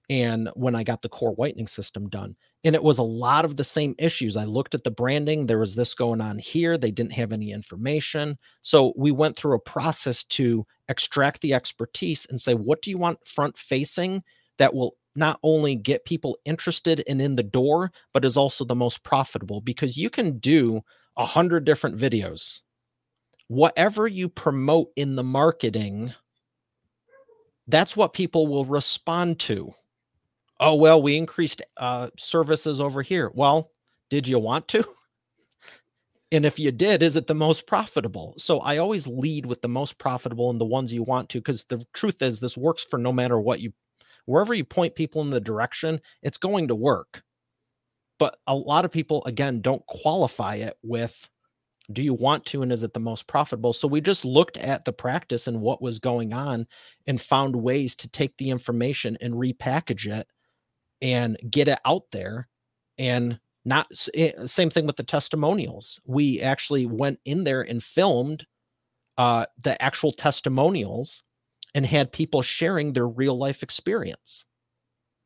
and 0.10 0.50
when 0.56 0.76
i 0.76 0.84
got 0.84 1.02
the 1.02 1.10
KöR 1.10 1.36
whitening 1.38 1.68
system 1.68 2.10
done 2.10 2.36
and 2.68 2.76
it 2.76 2.84
was 2.84 2.98
a 2.98 3.04
lot 3.04 3.46
of 3.46 3.56
the 3.56 3.64
same 3.64 3.96
issues. 3.98 4.36
I 4.36 4.44
looked 4.44 4.76
at 4.76 4.84
the 4.84 4.92
branding, 4.92 5.46
there 5.46 5.60
was 5.60 5.76
this 5.76 5.94
going 5.94 6.20
on 6.20 6.38
here, 6.38 6.78
they 6.78 6.92
didn't 6.92 7.14
have 7.14 7.32
any 7.32 7.54
information. 7.54 8.38
So 8.62 8.94
we 8.98 9.10
went 9.10 9.38
through 9.38 9.56
a 9.56 9.60
process 9.60 10.26
to 10.26 10.66
extract 10.90 11.40
the 11.40 11.54
expertise 11.54 12.28
and 12.30 12.42
say, 12.42 12.56
what 12.56 12.82
do 12.82 12.90
you 12.90 12.98
want 12.98 13.26
front 13.26 13.58
facing 13.58 14.22
that 14.58 14.74
will 14.74 14.98
not 15.16 15.40
only 15.44 15.76
get 15.76 16.04
people 16.04 16.38
interested 16.44 17.04
and 17.08 17.22
in 17.22 17.38
the 17.38 17.44
door, 17.44 17.92
but 18.14 18.26
is 18.26 18.36
also 18.36 18.66
the 18.66 18.76
most 18.76 19.02
profitable? 19.02 19.62
Because 19.62 19.96
you 19.96 20.10
can 20.10 20.38
do 20.40 20.82
a 21.16 21.26
hundred 21.26 21.64
different 21.64 21.98
videos. 21.98 22.60
Whatever 23.48 24.10
you 24.10 24.28
promote 24.28 24.90
in 24.98 25.16
the 25.16 25.24
marketing, 25.24 26.14
that's 27.68 27.96
what 27.96 28.12
people 28.12 28.48
will 28.48 28.66
respond 28.66 29.40
to 29.40 29.74
oh 30.60 30.76
well 30.76 31.02
we 31.02 31.18
increased 31.18 31.62
uh, 31.78 32.10
services 32.18 32.80
over 32.80 33.02
here. 33.02 33.32
Well 33.34 33.72
did 34.10 34.28
you 34.28 34.40
want 34.40 34.68
to? 34.70 34.86
And 36.32 36.46
if 36.46 36.60
you 36.60 36.72
did 36.72 37.04
is 37.04 37.16
it 37.16 37.28
the 37.28 37.34
most 37.34 37.68
profitable? 37.68 38.34
So 38.38 38.60
i 38.60 38.78
always 38.78 39.08
lead 39.08 39.46
with 39.46 39.62
the 39.62 39.70
most 39.70 39.98
profitable 39.98 40.50
and 40.50 40.60
the 40.60 40.66
ones 40.66 40.92
you 40.92 41.04
want 41.04 41.30
to 41.30 41.40
because 41.40 41.64
the 41.66 41.86
truth 41.94 42.22
is 42.22 42.40
this 42.40 42.58
works 42.58 42.84
for 42.84 42.98
no 42.98 43.14
matter 43.14 43.40
what 43.40 43.62
you 43.62 43.72
wherever 44.26 44.54
you 44.54 44.66
point 44.66 44.94
people 44.94 45.22
in 45.22 45.30
the 45.30 45.40
direction 45.40 46.02
it's 46.22 46.38
going 46.38 46.68
to 46.68 46.76
work. 46.76 47.24
But 48.20 48.38
a 48.48 48.56
lot 48.56 48.84
of 48.84 48.92
people 48.92 49.24
again 49.26 49.62
don't 49.62 49.86
qualify 49.86 50.56
it 50.56 50.78
with 50.84 51.30
do 51.92 52.02
you 52.02 52.14
want 52.14 52.46
to 52.48 52.62
and 52.62 52.72
is 52.72 52.84
it 52.84 52.94
the 52.94 53.00
most 53.00 53.28
profitable? 53.28 53.72
So 53.72 53.88
we 53.88 54.02
just 54.02 54.26
looked 54.26 54.58
at 54.58 54.84
the 54.84 54.92
practice 54.92 55.48
and 55.48 55.62
what 55.62 55.82
was 55.82 56.00
going 56.00 56.34
on 56.34 56.68
and 57.08 57.22
found 57.22 57.56
ways 57.56 57.96
to 57.96 58.10
take 58.10 58.36
the 58.38 58.50
information 58.50 59.18
and 59.22 59.34
repackage 59.34 60.06
it 60.12 60.28
and 61.02 61.38
get 61.50 61.68
it 61.68 61.80
out 61.86 62.04
there 62.12 62.48
and 62.98 63.40
not 63.66 63.88
eh, 64.14 64.32
same 64.46 64.70
thing 64.70 64.88
with 64.88 64.96
the 64.96 65.04
testimonials. 65.04 66.00
We 66.08 66.42
actually 66.42 66.86
went 66.86 67.20
in 67.26 67.44
there 67.44 67.62
and 67.62 67.84
filmed 67.84 68.46
uh, 69.18 69.46
the 69.62 69.82
actual 69.82 70.12
testimonials 70.12 71.24
and 71.76 71.86
had 71.86 72.12
people 72.12 72.42
sharing 72.42 72.94
their 72.94 73.08
real 73.08 73.38
life 73.38 73.64
experience. 73.64 74.46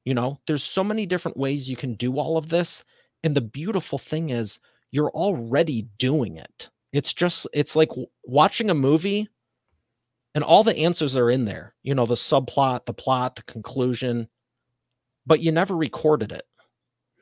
You 0.06 0.16
know 0.16 0.40
there's 0.48 0.64
so 0.64 0.84
many 0.84 1.06
different 1.06 1.38
ways 1.38 1.70
you 1.70 1.76
can 1.76 1.94
do 1.94 2.18
all 2.18 2.38
of 2.38 2.50
this 2.50 2.84
and 3.24 3.36
the 3.36 3.42
beautiful 3.42 4.00
thing 4.00 4.32
is 4.32 4.60
you're 4.92 5.12
already 5.12 5.88
doing 6.00 6.38
it. 6.38 6.70
It's 6.92 7.14
just 7.14 7.48
it's 7.54 7.76
like 7.76 7.90
watching 8.24 8.70
a 8.70 8.76
movie 8.76 9.30
and 10.34 10.44
all 10.44 10.64
the 10.64 10.78
answers 10.78 11.16
are 11.16 11.30
in 11.30 11.46
there. 11.46 11.76
You 11.84 11.94
know 11.94 12.06
the 12.06 12.16
subplot 12.16 12.86
the 12.86 12.94
plot 12.94 13.36
the 13.36 13.44
conclusion 13.44 14.28
but 15.26 15.42
you 15.42 15.52
never 15.52 15.76
recorded 15.76 16.32
it. 16.32 16.46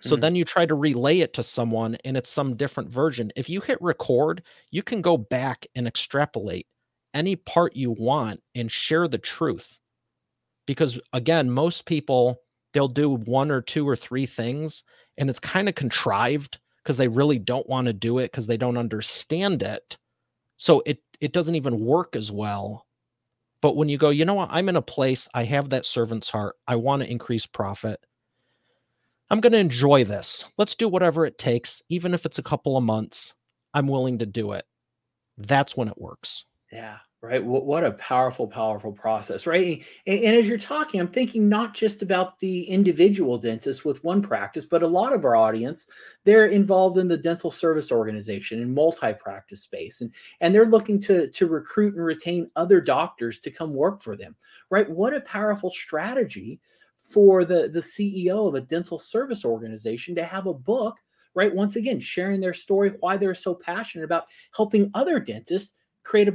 So 0.01 0.15
mm-hmm. 0.15 0.21
then 0.21 0.35
you 0.35 0.45
try 0.45 0.65
to 0.65 0.75
relay 0.75 1.19
it 1.19 1.33
to 1.33 1.43
someone 1.43 1.97
and 2.05 2.15
it's 2.15 2.29
some 2.29 2.55
different 2.55 2.89
version. 2.89 3.31
If 3.35 3.49
you 3.49 3.61
hit 3.61 3.81
record, 3.81 4.43
you 4.71 4.81
can 4.81 5.01
go 5.01 5.17
back 5.17 5.67
and 5.75 5.87
extrapolate 5.87 6.67
any 7.13 7.35
part 7.35 7.75
you 7.75 7.91
want 7.91 8.41
and 8.55 8.71
share 8.71 9.07
the 9.07 9.17
truth. 9.17 9.79
Because 10.65 10.99
again, 11.11 11.49
most 11.49 11.85
people 11.85 12.41
they'll 12.73 12.87
do 12.87 13.09
one 13.09 13.49
or 13.49 13.61
two 13.61 13.87
or 13.87 13.95
three 13.95 14.25
things 14.25 14.83
and 15.17 15.29
it's 15.29 15.39
kind 15.39 15.67
of 15.67 15.75
contrived 15.75 16.59
because 16.83 16.97
they 16.97 17.07
really 17.07 17.39
don't 17.39 17.67
want 17.67 17.87
to 17.87 17.93
do 17.93 18.19
it 18.19 18.31
because 18.31 18.47
they 18.47 18.57
don't 18.57 18.77
understand 18.77 19.63
it. 19.63 19.97
So 20.57 20.81
it 20.85 20.99
it 21.19 21.33
doesn't 21.33 21.55
even 21.55 21.83
work 21.83 22.15
as 22.15 22.31
well 22.31 22.85
but 23.61 23.75
when 23.75 23.89
you 23.89 23.97
go, 23.97 24.09
you 24.09 24.25
know 24.25 24.33
what, 24.35 24.49
I'm 24.51 24.69
in 24.69 24.75
a 24.75 24.81
place, 24.81 25.27
I 25.33 25.43
have 25.43 25.69
that 25.69 25.85
servant's 25.85 26.29
heart, 26.29 26.55
I 26.67 26.75
want 26.75 27.01
to 27.01 27.11
increase 27.11 27.45
profit. 27.45 27.99
I'm 29.29 29.41
going 29.41 29.53
to 29.53 29.59
enjoy 29.59 30.05
this. 30.05 30.45
Let's 30.57 30.73
do 30.73 30.87
whatever 30.87 31.25
it 31.25 31.37
takes, 31.37 31.83
even 31.87 32.15
if 32.15 32.25
it's 32.25 32.39
a 32.39 32.43
couple 32.43 32.75
of 32.75 32.83
months. 32.83 33.35
I'm 33.75 33.87
willing 33.87 34.17
to 34.19 34.25
do 34.25 34.53
it. 34.53 34.65
That's 35.37 35.77
when 35.77 35.87
it 35.87 35.99
works. 35.99 36.45
Yeah 36.71 36.97
right? 37.21 37.43
What, 37.43 37.83
a 37.83 37.91
powerful 37.91 38.47
powerful 38.47 38.93
process 38.93 39.45
right? 39.45 39.83
And, 40.07 40.19
and, 40.23 40.35
as 40.35 40.47
you're 40.47 40.57
talking 40.57 40.99
i'm 40.99 41.07
thinking 41.07 41.49
not 41.49 41.73
just 41.73 42.01
about 42.01 42.39
the 42.39 42.63
individual 42.63 43.37
dentist 43.37 43.83
with 43.83 44.03
one 44.03 44.21
practice 44.21 44.65
but 44.65 44.83
a 44.83 44.87
lot 44.87 45.13
of 45.13 45.25
our 45.25 45.35
audience 45.35 45.87
they're 46.23 46.45
involved 46.45 46.97
in 46.97 47.07
the 47.07 47.17
dental 47.17 47.51
service 47.51 47.91
organization 47.91 48.61
and 48.61 48.73
multi-practice 48.73 49.63
space 49.63 50.01
and 50.01 50.13
and 50.39 50.53
they're 50.55 50.65
looking 50.65 50.99
to 51.01 51.29
to 51.29 51.47
recruit 51.47 51.95
and 51.95 52.03
retain 52.03 52.49
other 52.55 52.79
doctors 52.79 53.39
to 53.39 53.51
come 53.51 53.73
work 53.73 54.01
for 54.01 54.15
them 54.15 54.35
right? 54.69 54.89
What 54.89 55.13
a 55.13 55.21
powerful 55.21 55.71
strategy 55.71 56.59
for 56.95 57.43
the 57.43 57.69
the 57.69 57.81
ceo 57.81 58.47
of 58.47 58.55
a 58.55 58.61
dental 58.61 58.99
service 58.99 59.43
organization 59.43 60.15
to 60.15 60.23
have 60.23 60.47
a 60.47 60.53
book 60.53 60.97
right? 61.35 61.53
Once 61.53 61.75
again 61.75 61.99
sharing 61.99 62.39
their 62.41 62.53
story 62.53 62.93
why 62.99 63.15
they're 63.15 63.35
so 63.35 63.53
passionate 63.53 64.03
about 64.03 64.25
helping 64.55 64.89
other 64.93 65.19
dentists 65.19 65.75
create 66.03 66.27
a 66.27 66.31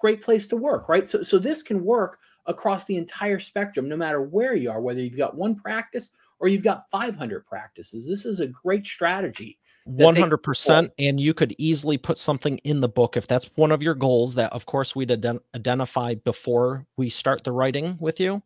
great 0.00 0.22
place 0.22 0.46
to 0.48 0.56
work, 0.56 0.88
right? 0.88 1.08
So, 1.08 1.22
so 1.22 1.38
this 1.38 1.62
can 1.62 1.84
work 1.84 2.18
across 2.46 2.84
the 2.84 2.96
entire 2.96 3.38
spectrum, 3.38 3.88
no 3.88 3.96
matter 3.96 4.22
where 4.22 4.54
you 4.54 4.70
are, 4.70 4.80
whether 4.80 5.00
you've 5.00 5.16
got 5.16 5.36
one 5.36 5.54
practice 5.54 6.10
or 6.40 6.48
you've 6.48 6.62
got 6.62 6.90
500 6.90 7.46
practices. 7.46 8.08
This 8.08 8.24
is 8.24 8.40
a 8.40 8.46
great 8.46 8.86
strategy. 8.86 9.58
100% 9.88 10.90
and 10.98 11.18
you 11.18 11.34
could 11.34 11.54
easily 11.58 11.96
put 11.96 12.18
something 12.18 12.58
in 12.58 12.80
the 12.80 12.88
book 12.88 13.16
if 13.16 13.26
that's 13.26 13.50
one 13.56 13.72
of 13.72 13.82
your 13.82 13.94
goals 13.94 14.34
that 14.34 14.52
of 14.52 14.66
course 14.66 14.94
we'd 14.94 15.08
ident- 15.08 15.40
identify 15.54 16.14
before 16.14 16.86
we 16.96 17.08
start 17.08 17.42
the 17.44 17.50
writing 17.50 17.96
with 17.98 18.20
you 18.20 18.42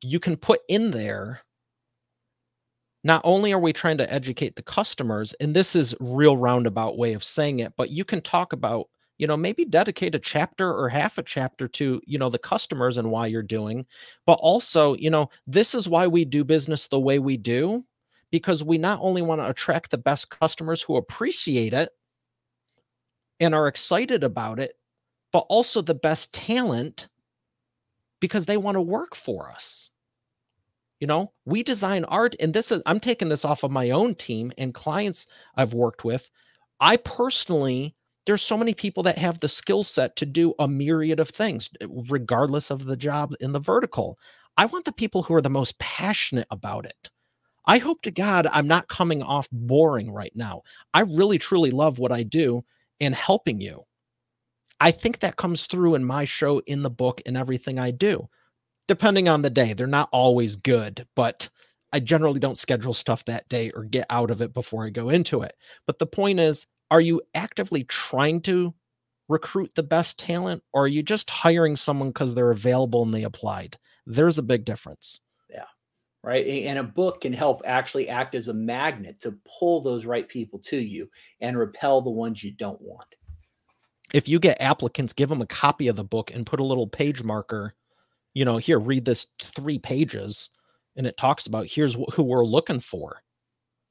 you 0.00 0.20
can 0.20 0.36
put 0.36 0.60
in 0.68 0.92
there 0.92 1.40
not 3.02 3.20
only 3.24 3.52
are 3.52 3.58
we 3.58 3.72
trying 3.72 3.98
to 3.98 4.10
educate 4.10 4.54
the 4.54 4.62
customers 4.62 5.34
and 5.40 5.54
this 5.54 5.74
is 5.74 5.96
real 5.98 6.36
roundabout 6.36 6.96
way 6.96 7.12
of 7.12 7.24
saying 7.24 7.58
it 7.58 7.72
but 7.76 7.90
you 7.90 8.04
can 8.04 8.20
talk 8.20 8.52
about 8.52 8.88
you 9.18 9.26
know 9.26 9.36
maybe 9.36 9.64
dedicate 9.64 10.14
a 10.14 10.18
chapter 10.18 10.72
or 10.72 10.88
half 10.88 11.18
a 11.18 11.22
chapter 11.22 11.68
to 11.68 12.00
you 12.06 12.18
know 12.18 12.30
the 12.30 12.38
customers 12.38 12.96
and 12.96 13.10
why 13.10 13.26
you're 13.26 13.42
doing 13.42 13.84
but 14.26 14.38
also 14.40 14.94
you 14.94 15.10
know 15.10 15.28
this 15.46 15.74
is 15.74 15.88
why 15.88 16.06
we 16.06 16.24
do 16.24 16.44
business 16.44 16.88
the 16.88 17.00
way 17.00 17.18
we 17.18 17.36
do 17.36 17.84
because 18.30 18.62
we 18.62 18.78
not 18.78 18.98
only 19.02 19.22
want 19.22 19.40
to 19.40 19.48
attract 19.48 19.90
the 19.90 19.98
best 19.98 20.30
customers 20.30 20.82
who 20.82 20.96
appreciate 20.96 21.74
it 21.74 21.90
and 23.40 23.54
are 23.54 23.68
excited 23.68 24.24
about 24.24 24.58
it 24.58 24.74
but 25.32 25.44
also 25.48 25.82
the 25.82 25.94
best 25.94 26.32
talent 26.32 27.08
because 28.20 28.46
they 28.46 28.56
want 28.56 28.74
to 28.74 28.80
work 28.80 29.14
for 29.14 29.50
us. 29.50 29.90
You 31.00 31.06
know 31.06 31.32
we 31.44 31.62
design 31.62 32.04
art 32.04 32.34
and 32.40 32.52
this 32.52 32.72
is 32.72 32.82
i'm 32.84 32.98
taking 32.98 33.28
this 33.28 33.44
off 33.44 33.62
of 33.62 33.70
my 33.70 33.90
own 33.90 34.16
team 34.16 34.50
and 34.58 34.74
clients 34.74 35.28
i've 35.54 35.72
worked 35.72 36.04
with. 36.04 36.28
I 36.80 36.96
personally 36.96 37.94
there's 38.28 38.42
so 38.42 38.58
many 38.58 38.74
people 38.74 39.02
that 39.04 39.16
have 39.16 39.40
the 39.40 39.48
skill 39.48 39.82
set 39.82 40.14
to 40.16 40.26
do 40.26 40.52
a 40.58 40.68
myriad 40.68 41.18
of 41.18 41.30
things 41.30 41.70
eh, 41.80 41.86
regardless 42.10 42.70
of 42.70 42.84
the 42.84 42.96
job 42.96 43.32
in 43.40 43.52
the 43.52 43.58
vertical. 43.58 44.18
I 44.58 44.66
want 44.66 44.84
the 44.84 44.92
people 44.92 45.22
who 45.22 45.32
are 45.34 45.40
the 45.40 45.48
most 45.48 45.78
passionate 45.78 46.46
about 46.50 46.84
it. 46.84 47.10
I 47.64 47.78
hope 47.78 48.02
to 48.02 48.10
god 48.10 48.46
i'm 48.52 48.68
not 48.68 48.88
coming 48.88 49.22
off 49.22 49.48
boring 49.50 50.12
right 50.12 50.32
now. 50.34 50.60
I 50.92 51.00
really 51.00 51.38
truly 51.38 51.70
love 51.70 51.98
what 51.98 52.12
i 52.12 52.22
do 52.22 52.64
and 53.00 53.14
helping 53.14 53.62
you. 53.62 53.84
I 54.78 54.90
think 54.90 55.20
that 55.20 55.36
comes 55.36 55.64
through 55.64 55.94
in 55.94 56.04
my 56.04 56.26
show 56.26 56.58
in 56.66 56.82
the 56.82 56.90
book 56.90 57.22
and 57.24 57.34
everything 57.34 57.78
i 57.78 57.90
do. 57.90 58.28
Depending 58.88 59.26
on 59.26 59.40
the 59.40 59.48
day 59.48 59.72
they're 59.72 59.86
not 59.86 60.10
always 60.12 60.54
good 60.54 61.06
but 61.16 61.48
i 61.94 61.98
generally 61.98 62.40
don't 62.40 62.58
schedule 62.58 62.92
stuff 62.92 63.24
that 63.24 63.48
day 63.48 63.70
or 63.70 63.84
get 63.84 64.04
out 64.10 64.30
of 64.30 64.42
it 64.42 64.52
before 64.52 64.84
i 64.84 64.90
go 64.90 65.08
into 65.08 65.40
it. 65.40 65.54
But 65.86 65.98
the 65.98 66.06
point 66.06 66.40
is 66.40 66.66
are 66.90 67.00
you 67.00 67.22
actively 67.34 67.84
trying 67.84 68.40
to 68.42 68.74
recruit 69.28 69.72
the 69.74 69.82
best 69.82 70.18
talent 70.18 70.62
or 70.72 70.84
are 70.84 70.88
you 70.88 71.02
just 71.02 71.28
hiring 71.28 71.76
someone 71.76 72.08
because 72.08 72.34
they're 72.34 72.50
available 72.50 73.02
and 73.02 73.12
they 73.12 73.24
applied? 73.24 73.78
There's 74.06 74.38
a 74.38 74.42
big 74.42 74.64
difference. 74.64 75.20
Yeah. 75.50 75.64
Right. 76.22 76.46
And 76.66 76.78
a 76.78 76.82
book 76.82 77.22
can 77.22 77.32
help 77.32 77.62
actually 77.64 78.08
act 78.08 78.34
as 78.34 78.48
a 78.48 78.54
magnet 78.54 79.20
to 79.20 79.38
pull 79.58 79.82
those 79.82 80.06
right 80.06 80.28
people 80.28 80.58
to 80.66 80.78
you 80.78 81.10
and 81.40 81.58
repel 81.58 82.00
the 82.00 82.10
ones 82.10 82.42
you 82.42 82.52
don't 82.52 82.80
want. 82.80 83.06
If 84.14 84.26
you 84.26 84.38
get 84.38 84.60
applicants, 84.60 85.12
give 85.12 85.28
them 85.28 85.42
a 85.42 85.46
copy 85.46 85.88
of 85.88 85.96
the 85.96 86.04
book 86.04 86.30
and 86.32 86.46
put 86.46 86.60
a 86.60 86.64
little 86.64 86.86
page 86.86 87.22
marker, 87.22 87.74
you 88.32 88.46
know, 88.46 88.56
here, 88.56 88.78
read 88.78 89.04
this 89.04 89.26
three 89.42 89.78
pages 89.78 90.48
and 90.96 91.06
it 91.06 91.18
talks 91.18 91.46
about 91.46 91.66
here's 91.66 91.96
who 92.14 92.22
we're 92.22 92.46
looking 92.46 92.80
for 92.80 93.22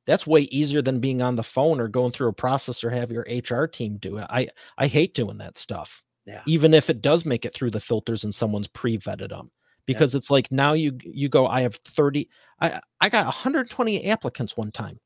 that's 0.08 0.26
way 0.26 0.42
easier 0.42 0.82
than 0.82 1.02
being 1.02 1.22
on 1.22 1.36
the 1.36 1.44
phone 1.44 1.80
or 1.80 1.90
going 1.90 2.14
through 2.14 2.30
a 2.30 2.34
process 2.34 2.84
or 2.84 2.90
have 2.90 3.12
your 3.12 3.28
HR 3.30 3.68
team 3.68 3.98
do 3.98 4.18
it. 4.18 4.26
I 4.30 4.48
I 4.78 4.88
hate 4.88 5.14
doing 5.14 5.38
that 5.38 5.58
stuff. 5.58 6.02
Yeah. 6.26 6.42
Even 6.48 6.74
if 6.74 6.90
it 6.90 7.02
does 7.02 7.26
make 7.26 7.46
it 7.46 7.54
through 7.54 7.72
the 7.72 7.80
filters 7.80 8.24
and 8.24 8.34
someone's 8.34 8.68
pre-vetted 8.68 9.30
them. 9.30 9.52
Because 9.86 10.14
yeah. 10.14 10.18
it's 10.18 10.32
like 10.32 10.52
now 10.52 10.74
you 10.74 10.98
you 11.04 11.30
go, 11.30 11.46
I 11.46 11.62
have 11.62 11.76
30, 11.76 12.30
I 12.60 12.80
I 13.00 13.10
got 13.10 13.26
120 13.26 14.10
applicants 14.10 14.58
one 14.58 14.72
time. 14.72 15.00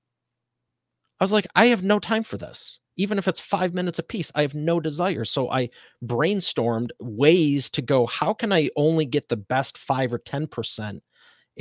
I 1.20 1.24
was 1.24 1.34
like, 1.34 1.46
I 1.56 1.68
have 1.68 1.84
no 1.84 2.00
time 2.00 2.24
for 2.24 2.38
this. 2.38 2.80
Even 2.98 3.20
if 3.20 3.28
it's 3.28 3.40
five 3.40 3.76
minutes 3.76 4.00
a 4.00 4.04
piece, 4.04 4.32
I 4.34 4.42
have 4.42 4.56
no 4.56 4.80
desire. 4.80 5.24
So 5.24 5.52
I 5.52 5.70
brainstormed 6.04 6.90
ways 7.00 7.70
to 7.72 7.82
go, 7.84 8.08
how 8.08 8.34
can 8.34 8.52
I 8.52 8.70
only 8.76 9.06
get 9.06 9.30
the 9.30 9.38
best 9.38 9.78
five 9.78 10.14
or 10.14 10.20
10% 10.20 11.02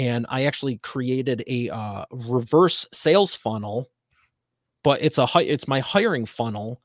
and 0.00 0.24
I 0.30 0.44
actually 0.44 0.78
created 0.78 1.44
a 1.46 1.68
uh, 1.68 2.06
reverse 2.10 2.86
sales 2.90 3.34
funnel, 3.34 3.90
but 4.82 5.02
it's 5.02 5.18
a 5.18 5.28
it's 5.36 5.68
my 5.68 5.80
hiring 5.80 6.24
funnel. 6.24 6.80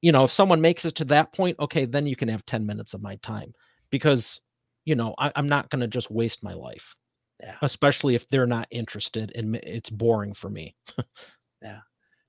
You 0.00 0.12
know, 0.12 0.24
if 0.24 0.32
someone 0.32 0.62
makes 0.62 0.86
it 0.86 0.94
to 0.94 1.04
that 1.06 1.34
point, 1.34 1.58
okay, 1.60 1.84
then 1.84 2.06
you 2.06 2.16
can 2.16 2.28
have 2.28 2.46
10 2.46 2.64
minutes 2.64 2.94
of 2.94 3.02
my 3.02 3.16
time 3.16 3.52
because, 3.90 4.40
you 4.86 4.94
know, 4.94 5.14
I, 5.18 5.30
am 5.36 5.46
not 5.46 5.68
going 5.68 5.80
to 5.80 5.88
just 5.88 6.10
waste 6.10 6.42
my 6.42 6.54
life, 6.54 6.96
yeah. 7.38 7.56
especially 7.60 8.14
if 8.14 8.26
they're 8.30 8.46
not 8.46 8.66
interested 8.70 9.30
and 9.34 9.56
it's 9.56 9.90
boring 9.90 10.32
for 10.32 10.48
me. 10.48 10.74
yeah. 11.62 11.80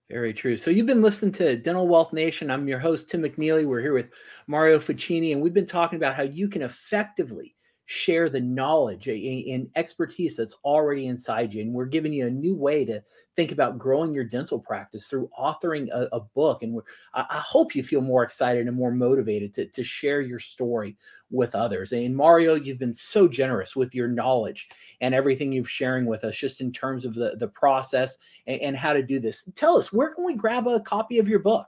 Very 0.10 0.34
true. 0.34 0.58
So 0.58 0.70
you've 0.70 0.86
been 0.86 1.02
listening 1.02 1.32
to 1.34 1.56
Dental 1.56 1.88
Wealth 1.88 2.12
Nation. 2.12 2.52
I'm 2.52 2.68
your 2.68 2.80
host, 2.80 3.10
Tim 3.10 3.24
McNeely. 3.24 3.66
We're 3.66 3.82
here 3.82 3.94
with 3.94 4.10
Mario 4.48 4.80
Ficini, 4.80 5.32
and 5.32 5.42
we've 5.42 5.54
been 5.54 5.66
talking 5.66 5.98
about 5.98 6.16
how 6.16 6.24
you 6.24 6.50
can 6.50 6.62
effectively 6.62 7.55
share 7.86 8.30
the 8.30 8.42
knowledge 8.42 9.08
and 9.08 9.70
expertise 9.76 10.38
that's 10.38 10.56
already 10.64 11.06
inside 11.06 11.54
you. 11.54 11.62
And 11.62 11.74
we're 11.74 11.86
giving 11.86 12.14
you 12.14 12.26
a 12.26 12.32
new 12.32 12.56
way 12.56 12.84
to 12.86 13.04
think 13.36 13.52
about 13.52 13.78
growing 13.78 14.12
your 14.14 14.24
dental 14.24 14.60
practice 14.60 15.08
through 15.08 15.30
authoring 15.38 15.90
a, 15.92 16.08
a 16.16 16.20
book. 16.20 16.64
And 16.64 16.82
I, 17.14 17.26
I, 17.30 17.38
hope 17.40 17.76
you 17.76 17.84
feel 17.84 18.02
more 18.02 18.24
excited 18.24 18.66
and 18.66 18.76
more 18.76 18.90
motivated 18.92 19.54
to, 19.56 19.68
to 19.68 19.84
share 19.84 20.22
your 20.22 20.40
story 20.40 20.98
with 21.30 21.54
others. 21.54 21.92
And 21.92 22.16
Mario, 22.16 22.56
you've 22.56 22.80
been 22.80 22.96
so 22.96 23.28
generous 23.28 23.76
with 23.76 23.94
your 23.94 24.08
knowledge 24.08 24.70
and 25.02 25.14
everything 25.14 25.52
you've 25.52 25.70
sharing 25.70 26.06
with 26.06 26.24
us, 26.24 26.38
just 26.38 26.62
in 26.62 26.72
terms 26.72 27.04
of 27.06 27.14
the, 27.14 27.36
the 27.38 27.50
process 27.50 28.18
and, 28.48 28.62
and 28.62 28.78
how 28.78 28.94
to 28.94 29.04
do 29.04 29.20
this. 29.20 29.48
Tell 29.54 29.78
us, 29.78 29.94
where 29.94 30.16
can 30.16 30.26
we 30.26 30.34
grab 30.34 30.68
a 30.68 30.80
copy 30.80 31.20
of 31.20 31.28
your 31.28 31.40
book? 31.40 31.68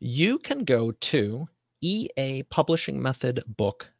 You 0.00 0.40
can 0.40 0.64
go 0.64 0.90
to 0.90 1.48
eapublishingmethodbook.com. 1.82 3.93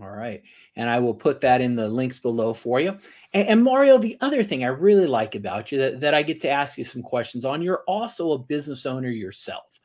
All 0.00 0.10
right. 0.10 0.42
And 0.76 0.88
I 0.88 1.00
will 1.00 1.14
put 1.14 1.40
that 1.40 1.60
in 1.60 1.74
the 1.74 1.88
links 1.88 2.18
below 2.18 2.54
for 2.54 2.80
you. 2.80 2.96
And, 3.34 3.48
and, 3.48 3.64
Mario, 3.64 3.98
the 3.98 4.16
other 4.20 4.44
thing 4.44 4.64
I 4.64 4.68
really 4.68 5.06
like 5.06 5.34
about 5.34 5.72
you 5.72 5.78
that, 5.78 6.00
that 6.00 6.14
I 6.14 6.22
get 6.22 6.40
to 6.42 6.48
ask 6.48 6.78
you 6.78 6.84
some 6.84 7.02
questions 7.02 7.44
on, 7.44 7.62
you're 7.62 7.82
also 7.86 8.32
a 8.32 8.38
business 8.38 8.86
owner 8.86 9.10
yourself. 9.10 9.80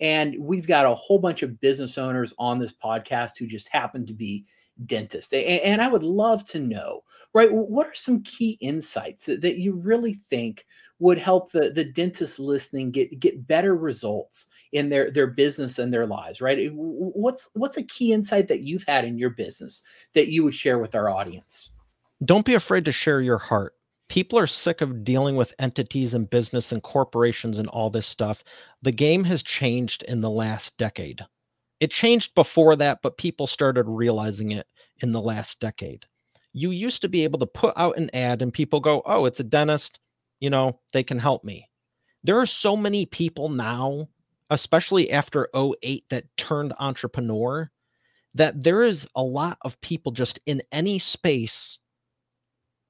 And 0.00 0.36
we've 0.38 0.66
got 0.66 0.86
a 0.86 0.94
whole 0.94 1.18
bunch 1.18 1.42
of 1.42 1.60
business 1.60 1.98
owners 1.98 2.32
on 2.38 2.58
this 2.58 2.72
podcast 2.72 3.32
who 3.38 3.46
just 3.46 3.68
happen 3.68 4.06
to 4.06 4.14
be 4.14 4.46
dentists. 4.86 5.32
And, 5.32 5.44
and 5.44 5.82
I 5.82 5.88
would 5.88 6.02
love 6.02 6.44
to 6.50 6.60
know, 6.60 7.02
right, 7.34 7.52
what 7.52 7.86
are 7.86 7.94
some 7.94 8.22
key 8.22 8.58
insights 8.60 9.26
that, 9.26 9.40
that 9.42 9.58
you 9.58 9.74
really 9.74 10.14
think 10.14 10.66
would 10.98 11.18
help 11.18 11.50
the, 11.50 11.70
the 11.70 11.84
dentist 11.84 12.38
listening 12.38 12.90
get, 12.90 13.18
get 13.18 13.46
better 13.46 13.74
results 13.74 14.48
in 14.72 14.88
their 14.88 15.10
their 15.10 15.26
business 15.26 15.78
and 15.78 15.92
their 15.92 16.06
lives 16.06 16.40
right? 16.40 16.70
What's 16.72 17.48
what's 17.54 17.76
a 17.76 17.82
key 17.82 18.12
insight 18.12 18.48
that 18.48 18.60
you've 18.60 18.84
had 18.86 19.04
in 19.04 19.18
your 19.18 19.30
business 19.30 19.82
that 20.14 20.28
you 20.28 20.44
would 20.44 20.54
share 20.54 20.78
with 20.78 20.94
our 20.94 21.08
audience? 21.08 21.70
Don't 22.24 22.46
be 22.46 22.54
afraid 22.54 22.84
to 22.84 22.92
share 22.92 23.20
your 23.20 23.38
heart. 23.38 23.74
People 24.08 24.38
are 24.38 24.46
sick 24.46 24.80
of 24.80 25.04
dealing 25.04 25.36
with 25.36 25.54
entities 25.58 26.14
and 26.14 26.28
business 26.28 26.70
and 26.70 26.82
corporations 26.82 27.58
and 27.58 27.68
all 27.68 27.90
this 27.90 28.06
stuff. 28.06 28.44
The 28.82 28.92
game 28.92 29.24
has 29.24 29.42
changed 29.42 30.02
in 30.04 30.20
the 30.20 30.30
last 30.30 30.76
decade 30.76 31.24
it 31.82 31.90
changed 31.90 32.34
before 32.34 32.76
that 32.76 33.00
but 33.02 33.18
people 33.18 33.46
started 33.46 33.84
realizing 33.84 34.52
it 34.52 34.66
in 35.00 35.12
the 35.12 35.20
last 35.20 35.60
decade 35.60 36.06
you 36.52 36.70
used 36.70 37.02
to 37.02 37.08
be 37.08 37.24
able 37.24 37.38
to 37.38 37.46
put 37.46 37.72
out 37.76 37.96
an 37.96 38.08
ad 38.14 38.40
and 38.40 38.52
people 38.52 38.80
go 38.80 39.02
oh 39.04 39.24
it's 39.24 39.40
a 39.40 39.44
dentist 39.44 39.98
you 40.40 40.48
know 40.48 40.78
they 40.92 41.02
can 41.02 41.18
help 41.18 41.44
me 41.44 41.68
there 42.24 42.38
are 42.38 42.46
so 42.46 42.76
many 42.76 43.04
people 43.04 43.48
now 43.48 44.08
especially 44.52 45.10
after 45.10 45.48
08 45.54 46.04
that 46.10 46.24
turned 46.36 46.74
entrepreneur, 46.78 47.70
that 48.34 48.62
there 48.62 48.82
is 48.82 49.08
a 49.16 49.22
lot 49.22 49.58
of 49.62 49.80
people 49.80 50.12
just 50.12 50.38
in 50.46 50.60
any 50.70 50.98
space. 50.98 51.78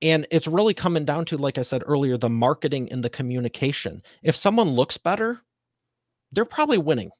And 0.00 0.26
it's 0.32 0.48
really 0.48 0.74
coming 0.74 1.04
down 1.04 1.24
to, 1.26 1.36
like 1.36 1.58
I 1.58 1.62
said 1.62 1.84
earlier, 1.86 2.16
the 2.16 2.28
marketing 2.28 2.90
and 2.90 3.04
the 3.04 3.10
communication. 3.10 4.02
If 4.22 4.34
someone 4.34 4.70
looks 4.70 4.98
better, 4.98 5.40
they're 6.32 6.44
probably 6.44 6.78
winning. 6.78 7.10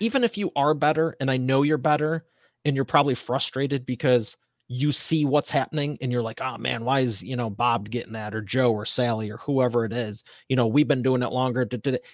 Even 0.00 0.24
if 0.24 0.36
you 0.36 0.50
are 0.56 0.74
better, 0.74 1.16
and 1.20 1.30
I 1.30 1.36
know 1.36 1.62
you're 1.62 1.78
better, 1.78 2.24
and 2.64 2.74
you're 2.74 2.84
probably 2.84 3.14
frustrated 3.14 3.86
because 3.86 4.36
you 4.66 4.92
see 4.92 5.24
what's 5.24 5.50
happening 5.50 5.98
and 6.00 6.10
you're 6.10 6.22
like, 6.22 6.40
oh 6.40 6.56
man, 6.56 6.84
why 6.84 7.00
is 7.00 7.22
you 7.22 7.36
know 7.36 7.50
Bob 7.50 7.90
getting 7.90 8.14
that 8.14 8.34
or 8.34 8.40
Joe 8.40 8.72
or 8.72 8.86
Sally 8.86 9.30
or 9.30 9.36
whoever 9.36 9.84
it 9.84 9.92
is? 9.92 10.24
You 10.48 10.56
know, 10.56 10.66
we've 10.66 10.88
been 10.88 11.02
doing 11.02 11.22
it 11.22 11.32
longer. 11.32 11.68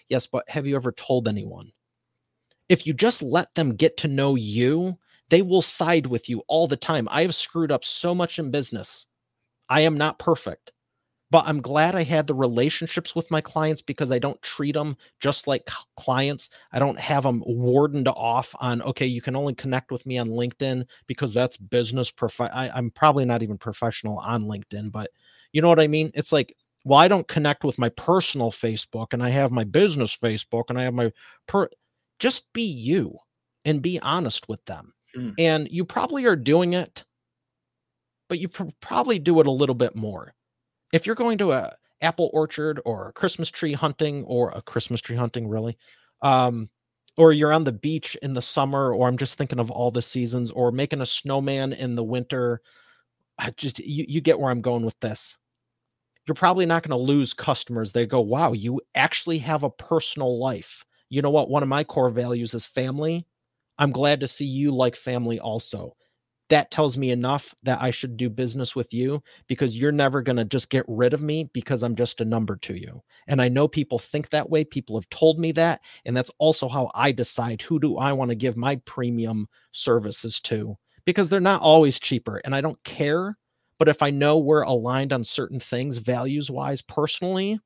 Yes, 0.09 0.27
but 0.27 0.49
have 0.51 0.67
you 0.67 0.75
ever 0.77 0.93
told 0.93 1.29
anyone? 1.29 1.73
If 2.69 2.87
you 2.87 2.93
just 2.93 3.23
let 3.23 3.55
them 3.55 3.77
get 3.77 3.97
to 3.99 4.09
know 4.09 4.35
you, 4.35 4.99
they 5.29 5.43
will 5.43 5.63
side 5.63 6.07
with 6.07 6.29
you 6.29 6.43
all 6.49 6.67
the 6.67 6.77
time. 6.77 7.09
I 7.11 7.23
have 7.23 7.35
screwed 7.35 7.71
up 7.71 7.85
so 7.85 8.15
much 8.15 8.39
in 8.39 8.51
business. 8.51 9.07
I 9.69 9.83
am 9.83 9.97
not 9.97 10.19
perfect, 10.19 10.73
but 11.31 11.45
I'm 11.47 11.61
glad 11.61 11.95
I 11.95 12.03
had 12.03 12.27
the 12.27 12.35
relationships 12.35 13.15
with 13.15 13.31
my 13.31 13.41
clients 13.41 13.83
because 13.83 14.11
I 14.11 14.19
don't 14.19 14.41
treat 14.43 14.73
them 14.73 14.97
just 15.21 15.47
like 15.47 15.69
clients. 15.97 16.51
I 16.73 16.81
don't 16.81 16.99
have 16.99 17.23
them 17.23 17.43
wardened 17.47 18.09
off 18.09 18.55
on, 18.61 18.83
okay, 18.83 19.07
you 19.07 19.23
can 19.23 19.37
only 19.37 19.55
connect 19.55 19.93
with 19.93 20.05
me 20.07 20.19
on 20.19 20.31
LinkedIn 20.31 20.87
because 21.07 21.33
that's 21.33 21.57
business. 21.57 22.11
Prof- 22.11 22.41
I, 22.41 22.71
I'm 22.75 22.91
probably 22.91 23.25
not 23.25 23.43
even 23.43 23.59
professional 23.59 24.19
on 24.19 24.47
LinkedIn, 24.47 24.91
but 24.91 25.11
you 25.53 25.63
know 25.63 25.69
what 25.69 25.81
I 25.81 25.87
mean? 25.87 26.11
It's 26.15 26.33
like, 26.33 26.57
well, 26.85 26.99
I 26.99 27.09
don't 27.09 27.29
connect 27.29 27.63
with 27.63 27.79
my 27.79 27.91
personal 27.91 28.51
Facebook 28.51 29.13
and 29.13 29.23
I 29.23 29.29
have 29.29 29.53
my 29.53 29.65
business 29.65 30.17
Facebook 30.17 30.65
and 30.69 30.79
I 30.79 30.83
have 30.83 30.95
my 30.95 31.13
per 31.47 31.69
just 32.19 32.53
be 32.53 32.63
you 32.63 33.19
and 33.65 33.83
be 33.83 34.01
honest 34.01 34.49
with 34.49 34.65
them. 34.65 34.95
Mm. 35.17 35.35
And 35.39 35.69
you 35.71 35.85
probably 35.85 36.25
are 36.27 36.37
doing 36.37 36.75
it, 36.75 37.05
but 38.29 38.39
you 38.39 38.49
pr- 38.49 38.65
probably 38.81 39.19
do 39.19 39.41
it 39.41 39.47
a 39.47 39.53
little 39.53 39.75
bit 39.75 39.95
more. 39.95 40.35
If 40.93 41.07
you're 41.07 41.15
going 41.15 41.39
to 41.39 41.53
a 41.53 41.73
apple 42.03 42.31
orchard 42.33 42.81
or 42.85 43.09
a 43.09 43.13
Christmas 43.13 43.51
tree 43.51 43.75
hunting 43.75 44.25
or 44.25 44.51
a 44.51 44.63
Christmas 44.63 45.01
tree 45.01 45.17
hunting, 45.17 45.49
really, 45.49 45.77
um, 46.23 46.69
or 47.17 47.33
you're 47.33 47.53
on 47.53 47.65
the 47.65 47.73
beach 47.73 48.17
in 48.23 48.33
the 48.33 48.43
summer, 48.43 48.95
or 48.95 49.07
I'm 49.07 49.19
just 49.19 49.37
thinking 49.37 49.59
of 49.59 49.71
all 49.71 49.91
the 49.91 50.03
seasons, 50.03 50.51
or 50.51 50.73
making 50.73 51.01
a 51.01 51.07
snowman 51.07 51.73
in 51.73 51.95
the 51.95 52.05
winter. 52.05 52.61
I 53.39 53.51
just 53.51 53.79
you, 53.81 54.05
you 54.09 54.21
get 54.21 54.39
where 54.39 54.51
I'm 54.51 54.63
going 54.63 54.85
with 54.85 54.99
this. 55.01 55.37
You're 56.27 56.35
probably 56.35 56.67
not 56.67 56.83
going 56.83 56.97
to 56.99 57.13
lose 57.13 57.35
customers. 57.35 57.93
They 57.93 58.07
go, 58.07 58.21
wow, 58.21 58.53
you 58.53 58.81
actually 58.95 59.39
have 59.39 59.63
a 59.63 59.71
personal 59.71 60.39
life. 60.39 60.85
You 61.09 61.23
know 61.23 61.31
what? 61.31 61.51
One 61.51 61.63
of 61.63 61.69
my 61.69 61.83
core 61.83 62.11
values 62.11 62.55
is 62.55 62.67
family. 62.67 63.27
I'm 63.79 63.91
glad 63.91 64.21
to 64.21 64.29
see 64.29 64.45
you 64.45 64.71
like 64.71 64.95
family 64.95 65.41
also 65.41 65.97
that 66.51 66.71
tells 66.71 66.99
me 66.99 67.11
enough 67.11 67.55
that 67.63 67.81
I 67.81 67.91
should 67.91 68.17
do 68.17 68.29
business 68.29 68.77
with 68.77 68.93
you 68.93 69.23
because 69.47 69.79
you're 69.79 69.93
never 69.93 70.21
going 70.21 70.37
to 70.37 70.45
just 70.45 70.69
get 70.69 70.85
rid 70.89 71.15
of 71.15 71.23
me 71.23 71.49
because 71.53 71.83
I'm 71.83 71.95
just 71.97 72.21
a 72.21 72.25
number 72.25 72.57
to 72.57 72.75
you. 72.75 73.03
And 73.27 73.41
I 73.41 73.49
know 73.49 73.69
people 73.69 73.99
think 73.99 74.31
that 74.31 74.51
way. 74.51 74.65
People 74.65 74.97
have 74.97 75.09
told 75.11 75.39
me 75.39 75.53
that. 75.53 75.81
And 76.05 76.17
that's 76.17 76.31
also 76.39 76.69
how 76.69 76.91
I 76.95 77.13
decide 77.13 77.63
who 77.63 77.79
do 77.79 77.97
I 77.97 78.13
want 78.13 78.31
to 78.31 78.35
give 78.35 78.57
my 78.57 78.77
premium 78.85 79.49
services 79.73 80.41
to 80.41 80.77
because 81.05 81.29
they're 81.29 81.41
not 81.41 81.63
always 81.63 81.99
cheaper 81.99 82.41
and 82.45 82.55
I 82.55 82.61
don't 82.61 82.83
care. 82.85 83.39
But 83.79 83.89
if 83.89 84.03
I 84.03 84.11
know 84.11 84.37
we're 84.37 84.63
aligned 84.63 85.13
on 85.13 85.25
certain 85.25 85.61
things, 85.61 85.97
values 85.97 86.51
wise, 86.51 86.83
personally, 86.83 87.61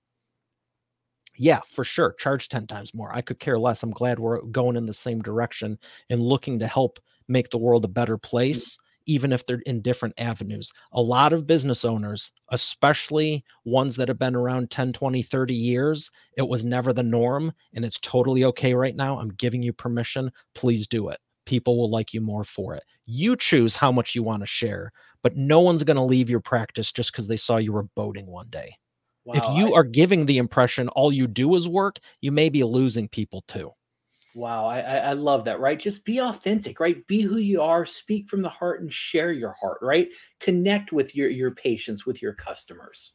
yeah, 1.37 1.61
for 1.67 1.85
sure, 1.85 2.13
charge 2.13 2.49
10 2.49 2.67
times 2.67 2.95
more. 2.95 3.13
I 3.13 3.21
could 3.21 3.41
care 3.41 3.59
less. 3.59 3.83
I'm 3.83 3.91
glad 3.91 4.19
we're 4.19 4.41
going 4.43 4.77
in 4.77 4.87
the 4.87 4.95
same 4.95 5.21
direction 5.21 5.79
and 6.09 6.23
looking 6.23 6.61
to 6.61 6.67
help 6.67 7.01
make 7.29 7.51
the 7.51 7.59
world 7.59 7.85
a 7.85 7.89
better 7.89 8.17
mm. 8.17 8.23
place 8.23 8.79
even 9.07 9.33
if 9.33 9.45
they're 9.45 9.61
in 9.67 9.83
different 9.83 10.15
avenues. 10.19 10.73
A 10.93 11.03
lot 11.03 11.33
of 11.33 11.47
business 11.47 11.85
owners, 11.85 12.33
especially 12.51 13.45
ones 13.65 13.97
that 13.97 14.09
have 14.09 14.19
been 14.19 14.35
around 14.35 14.71
10, 14.71 14.93
20, 14.93 15.23
30 15.23 15.55
years, 15.55 16.11
it 16.37 16.49
was 16.49 16.65
never 16.65 16.93
the 16.93 17.03
norm 17.03 17.53
and 17.75 17.85
it's 17.85 17.99
totally 18.01 18.45
okay 18.45 18.75
right 18.75 18.97
now. 18.97 19.19
I'm 19.19 19.31
giving 19.31 19.63
you 19.63 19.73
permission. 19.73 20.31
Please 20.55 20.87
do 20.87 21.09
it. 21.09 21.19
People 21.47 21.77
will 21.77 21.91
like 21.91 22.15
you 22.15 22.21
more 22.21 22.45
for 22.45 22.75
it. 22.75 22.85
You 23.05 23.37
choose 23.37 23.77
how 23.77 23.93
much 23.93 24.15
you 24.15 24.23
want 24.23 24.43
to 24.43 24.47
share, 24.47 24.93
but 25.23 25.37
no 25.37 25.61
one's 25.61 25.83
going 25.83 25.99
to 25.99 26.03
leave 26.03 26.31
your 26.31 26.41
practice 26.41 26.91
just 26.91 27.13
because 27.13 27.29
they 27.29 27.37
saw 27.37 27.59
you 27.59 27.73
were 27.73 27.83
boating 27.83 28.27
one 28.27 28.49
day. 28.49 28.79
Wow, 29.27 29.35
if 29.37 29.45
you 29.57 29.75
I, 29.75 29.79
are 29.79 29.85
giving 29.85 30.27
the 30.27 30.39
impression 30.39 30.89
all 30.89 31.13
you 31.13 31.27
do 31.27 31.55
is 31.55 31.69
work, 31.69 31.99
you 32.21 32.33
may 32.33 32.49
be 32.49 32.63
losing 32.63 33.09
people 33.09 33.43
too. 33.47 33.73
Wow, 34.35 34.67
I, 34.67 34.81
I 34.81 35.13
love 35.13 35.45
that, 35.45 35.61
right? 35.61 35.79
Just 35.79 36.05
be 36.05 36.21
authentic, 36.21 36.81
right? 36.81 37.07
Be 37.07 37.23
who 37.23 37.37
you 37.37 37.63
are, 37.63 37.87
speak 37.87 38.29
from 38.29 38.43
the 38.43 38.49
heart 38.49 38.81
and 38.81 38.93
share 38.93 39.31
your 39.31 39.53
heart, 39.53 39.79
right? 39.81 40.09
Connect 40.41 40.91
with 40.91 41.15
your 41.15 41.29
your 41.29 41.53
patients, 41.53 42.05
with 42.05 42.21
your 42.21 42.33
customers. 42.33 43.15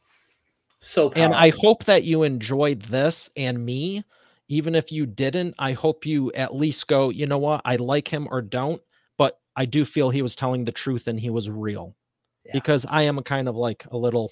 So 0.78 1.10
powerful. 1.10 1.24
And 1.24 1.34
I 1.34 1.50
hope 1.50 1.84
that 1.84 2.04
you 2.04 2.22
enjoyed 2.22 2.82
this 2.82 3.30
and 3.36 3.64
me. 3.64 4.02
Even 4.48 4.74
if 4.74 4.90
you 4.90 5.04
didn't, 5.04 5.54
I 5.58 5.72
hope 5.72 6.06
you 6.06 6.32
at 6.32 6.54
least 6.54 6.88
go, 6.88 7.10
you 7.10 7.26
know 7.26 7.38
what, 7.38 7.60
I 7.64 7.76
like 7.76 8.08
him 8.08 8.26
or 8.30 8.40
don't, 8.40 8.82
but 9.16 9.38
I 9.54 9.66
do 9.66 9.84
feel 9.84 10.10
he 10.10 10.22
was 10.22 10.34
telling 10.34 10.64
the 10.64 10.72
truth 10.72 11.06
and 11.06 11.20
he 11.20 11.30
was 11.30 11.50
real. 11.50 11.94
Yeah. 12.46 12.52
Because 12.54 12.86
I 12.88 13.02
am 13.02 13.18
a 13.18 13.22
kind 13.22 13.46
of 13.46 13.56
like 13.56 13.84
a 13.90 13.96
little 13.96 14.30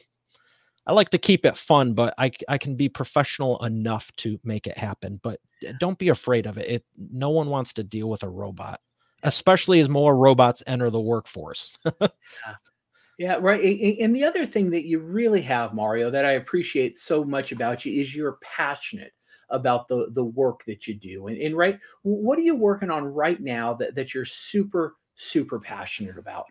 I 0.86 0.92
like 0.92 1.10
to 1.10 1.18
keep 1.18 1.44
it 1.44 1.58
fun, 1.58 1.92
but 1.92 2.14
I 2.16 2.30
I 2.48 2.56
can 2.56 2.76
be 2.76 2.88
professional 2.88 3.62
enough 3.62 4.10
to 4.16 4.40
make 4.42 4.66
it 4.66 4.78
happen. 4.78 5.20
But 5.22 5.38
don't 5.78 5.98
be 5.98 6.08
afraid 6.08 6.46
of 6.46 6.58
it. 6.58 6.68
it 6.68 6.84
no 6.96 7.30
one 7.30 7.48
wants 7.48 7.72
to 7.74 7.82
deal 7.82 8.08
with 8.08 8.22
a 8.22 8.28
robot, 8.28 8.80
especially 9.22 9.80
as 9.80 9.88
more 9.88 10.16
robots 10.16 10.62
enter 10.66 10.90
the 10.90 11.00
workforce. 11.00 11.76
yeah. 12.00 12.08
yeah, 13.18 13.38
right. 13.40 13.60
And 14.00 14.14
the 14.14 14.24
other 14.24 14.46
thing 14.46 14.70
that 14.70 14.86
you 14.86 15.00
really 15.00 15.42
have, 15.42 15.74
Mario, 15.74 16.10
that 16.10 16.24
I 16.24 16.32
appreciate 16.32 16.98
so 16.98 17.24
much 17.24 17.52
about 17.52 17.84
you 17.84 18.00
is 18.00 18.14
you're 18.14 18.38
passionate 18.42 19.12
about 19.50 19.88
the 19.88 20.08
the 20.12 20.24
work 20.24 20.64
that 20.66 20.86
you 20.86 20.94
do. 20.94 21.26
And, 21.26 21.38
and 21.38 21.56
right, 21.56 21.78
what 22.02 22.38
are 22.38 22.42
you 22.42 22.54
working 22.54 22.90
on 22.90 23.04
right 23.04 23.40
now 23.40 23.74
that, 23.74 23.94
that 23.94 24.14
you're 24.14 24.24
super, 24.24 24.96
super 25.14 25.58
passionate 25.58 26.18
about? 26.18 26.46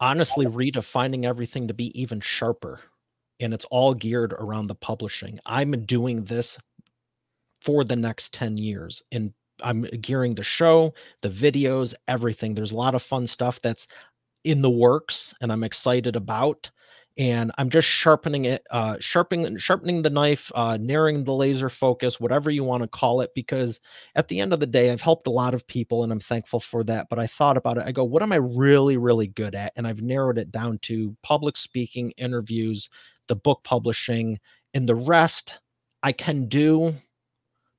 Honestly, 0.00 0.46
redefining 0.46 1.24
everything 1.24 1.68
to 1.68 1.74
be 1.74 1.98
even 2.00 2.20
sharper 2.20 2.80
and 3.42 3.52
it's 3.52 3.64
all 3.66 3.92
geared 3.92 4.32
around 4.34 4.68
the 4.68 4.74
publishing. 4.74 5.38
I'm 5.44 5.72
doing 5.84 6.24
this 6.24 6.58
for 7.62 7.84
the 7.84 7.96
next 7.96 8.34
10 8.34 8.56
years 8.56 9.02
and 9.12 9.32
I'm 9.62 9.82
gearing 9.82 10.34
the 10.34 10.42
show, 10.42 10.94
the 11.20 11.28
videos, 11.28 11.94
everything. 12.08 12.54
There's 12.54 12.72
a 12.72 12.76
lot 12.76 12.94
of 12.94 13.02
fun 13.02 13.26
stuff 13.26 13.60
that's 13.60 13.86
in 14.44 14.62
the 14.62 14.70
works 14.70 15.34
and 15.40 15.52
I'm 15.52 15.62
excited 15.62 16.16
about 16.16 16.70
and 17.18 17.52
I'm 17.58 17.68
just 17.68 17.88
sharpening 17.88 18.46
it, 18.46 18.66
uh, 18.70 18.96
sharpening 18.98 19.58
sharpening 19.58 20.02
the 20.02 20.10
knife, 20.10 20.50
uh, 20.54 20.78
narrowing 20.80 21.24
the 21.24 21.34
laser 21.34 21.68
focus, 21.68 22.18
whatever 22.18 22.50
you 22.50 22.64
want 22.64 22.82
to 22.82 22.88
call 22.88 23.20
it. 23.20 23.30
Because 23.34 23.80
at 24.14 24.28
the 24.28 24.40
end 24.40 24.52
of 24.52 24.60
the 24.60 24.66
day, 24.66 24.90
I've 24.90 25.02
helped 25.02 25.26
a 25.26 25.30
lot 25.30 25.52
of 25.54 25.66
people, 25.66 26.02
and 26.02 26.12
I'm 26.12 26.20
thankful 26.20 26.60
for 26.60 26.82
that. 26.84 27.08
But 27.10 27.18
I 27.18 27.26
thought 27.26 27.56
about 27.56 27.76
it. 27.76 27.84
I 27.86 27.92
go, 27.92 28.04
what 28.04 28.22
am 28.22 28.32
I 28.32 28.36
really, 28.36 28.96
really 28.96 29.26
good 29.26 29.54
at? 29.54 29.72
And 29.76 29.86
I've 29.86 30.02
narrowed 30.02 30.38
it 30.38 30.50
down 30.50 30.78
to 30.82 31.14
public 31.22 31.56
speaking, 31.56 32.12
interviews, 32.12 32.88
the 33.28 33.36
book 33.36 33.60
publishing, 33.62 34.40
and 34.72 34.88
the 34.88 34.94
rest 34.94 35.58
I 36.02 36.12
can 36.12 36.48
do, 36.48 36.94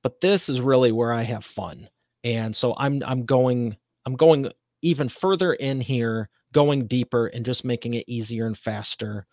but 0.04 0.22
this 0.22 0.49
is 0.49 0.62
really 0.62 0.91
where 0.91 1.14
I 1.14 1.24
have 1.24 1.43
fun. 1.43 1.89
And 2.24 2.56
so 2.56 2.76
I'm 2.78 3.01
I'm 3.06 3.26
going 3.26 3.78
I'm 4.06 4.16
going 4.16 4.51
even 4.82 5.10
further 5.10 5.54
in 5.54 5.82
here, 5.82 6.30
going 6.51 6.88
deeper 6.88 7.28
and 7.28 7.45
just 7.45 7.66
making 7.66 7.95
it 7.95 8.06
easier 8.08 8.45
and 8.45 8.58
faster. 8.58 9.26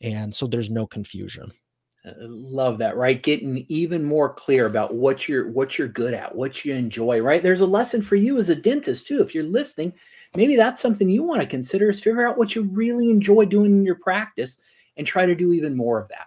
And 0.00 0.34
so 0.34 0.46
there's 0.46 0.70
no 0.70 0.86
confusion. 0.86 1.52
Uh, 2.06 2.12
love 2.18 2.78
that, 2.78 2.96
right? 2.96 3.22
Getting 3.22 3.64
even 3.68 4.04
more 4.04 4.32
clear 4.32 4.66
about 4.66 4.94
what 4.94 5.28
you're 5.28 5.48
what 5.50 5.78
you're 5.78 5.88
good 5.88 6.14
at, 6.14 6.34
what 6.34 6.64
you 6.64 6.74
enjoy, 6.74 7.20
right? 7.20 7.42
There's 7.42 7.62
a 7.62 7.66
lesson 7.66 8.02
for 8.02 8.16
you 8.16 8.38
as 8.38 8.48
a 8.48 8.56
dentist 8.56 9.06
too. 9.06 9.22
If 9.22 9.34
you're 9.34 9.44
listening, 9.44 9.92
maybe 10.36 10.56
that's 10.56 10.82
something 10.82 11.08
you 11.08 11.22
want 11.22 11.40
to 11.40 11.46
consider 11.46 11.88
is 11.90 12.00
figure 12.00 12.26
out 12.26 12.36
what 12.36 12.54
you 12.54 12.62
really 12.64 13.10
enjoy 13.10 13.46
doing 13.46 13.72
in 13.72 13.84
your 13.84 13.94
practice 13.94 14.58
and 14.96 15.06
try 15.06 15.24
to 15.26 15.34
do 15.34 15.52
even 15.52 15.76
more 15.76 15.98
of 15.98 16.08
that. 16.08 16.26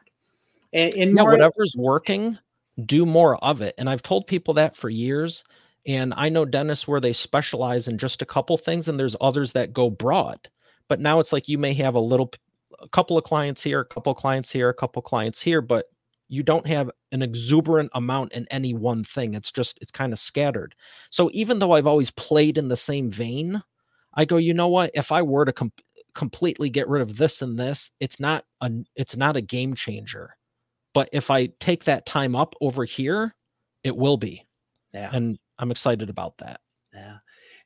And, 0.73 0.93
and 0.95 1.15
yeah, 1.15 1.23
whatever's 1.23 1.75
working, 1.77 2.37
do 2.85 3.05
more 3.05 3.35
of 3.43 3.61
it. 3.61 3.75
And 3.77 3.89
I've 3.89 4.03
told 4.03 4.27
people 4.27 4.53
that 4.55 4.75
for 4.75 4.89
years. 4.89 5.43
And 5.85 6.13
I 6.17 6.29
know 6.29 6.45
dentists 6.45 6.87
where 6.87 6.99
they 6.99 7.13
specialize 7.13 7.87
in 7.87 7.97
just 7.97 8.21
a 8.21 8.25
couple 8.25 8.57
things, 8.57 8.87
and 8.87 8.99
there's 8.99 9.15
others 9.21 9.53
that 9.53 9.73
go 9.73 9.89
broad. 9.89 10.49
But 10.89 10.99
now 10.99 11.19
it's 11.19 11.31
like 11.31 11.47
you 11.47 11.57
may 11.57 11.73
have 11.75 11.95
a 11.95 11.99
little, 11.99 12.31
a 12.79 12.89
couple 12.89 13.17
of 13.17 13.23
clients 13.23 13.63
here, 13.63 13.79
a 13.79 13.85
couple 13.85 14.11
of 14.11 14.17
clients 14.17 14.51
here, 14.51 14.69
a 14.69 14.73
couple 14.73 14.99
of 14.99 15.05
clients 15.05 15.41
here, 15.41 15.61
but 15.61 15.85
you 16.27 16.43
don't 16.43 16.67
have 16.67 16.91
an 17.13 17.21
exuberant 17.21 17.89
amount 17.93 18.33
in 18.33 18.45
any 18.51 18.73
one 18.73 19.05
thing. 19.05 19.33
It's 19.33 19.51
just, 19.51 19.77
it's 19.81 19.91
kind 19.91 20.11
of 20.11 20.19
scattered. 20.19 20.75
So 21.09 21.29
even 21.31 21.59
though 21.59 21.71
I've 21.71 21.87
always 21.87 22.11
played 22.11 22.57
in 22.57 22.67
the 22.67 22.75
same 22.75 23.09
vein, 23.09 23.63
I 24.13 24.25
go, 24.25 24.35
you 24.35 24.53
know 24.53 24.67
what? 24.67 24.91
If 24.93 25.13
I 25.13 25.21
were 25.21 25.45
to 25.45 25.53
comp- 25.53 25.81
completely 26.13 26.69
get 26.69 26.89
rid 26.89 27.01
of 27.01 27.17
this 27.17 27.41
and 27.41 27.57
this, 27.57 27.91
it's 27.99 28.19
not 28.19 28.43
a 28.59 28.71
it's 28.95 29.15
not 29.15 29.37
a 29.37 29.41
game 29.41 29.73
changer. 29.75 30.36
But 30.97 31.09
if 31.11 31.29
I 31.29 31.45
take 31.59 31.83
that 31.83 32.07
time 32.07 32.35
up 32.35 32.55
over 32.59 32.83
here, 32.83 33.35
it 33.83 33.95
will 33.95 34.17
be. 34.17 34.47
Yeah. 34.95 35.11
And 35.13 35.37
I'm 35.59 35.69
excited 35.69 36.09
about 36.09 36.39
that. 36.39 36.59
Yeah. 36.91 37.17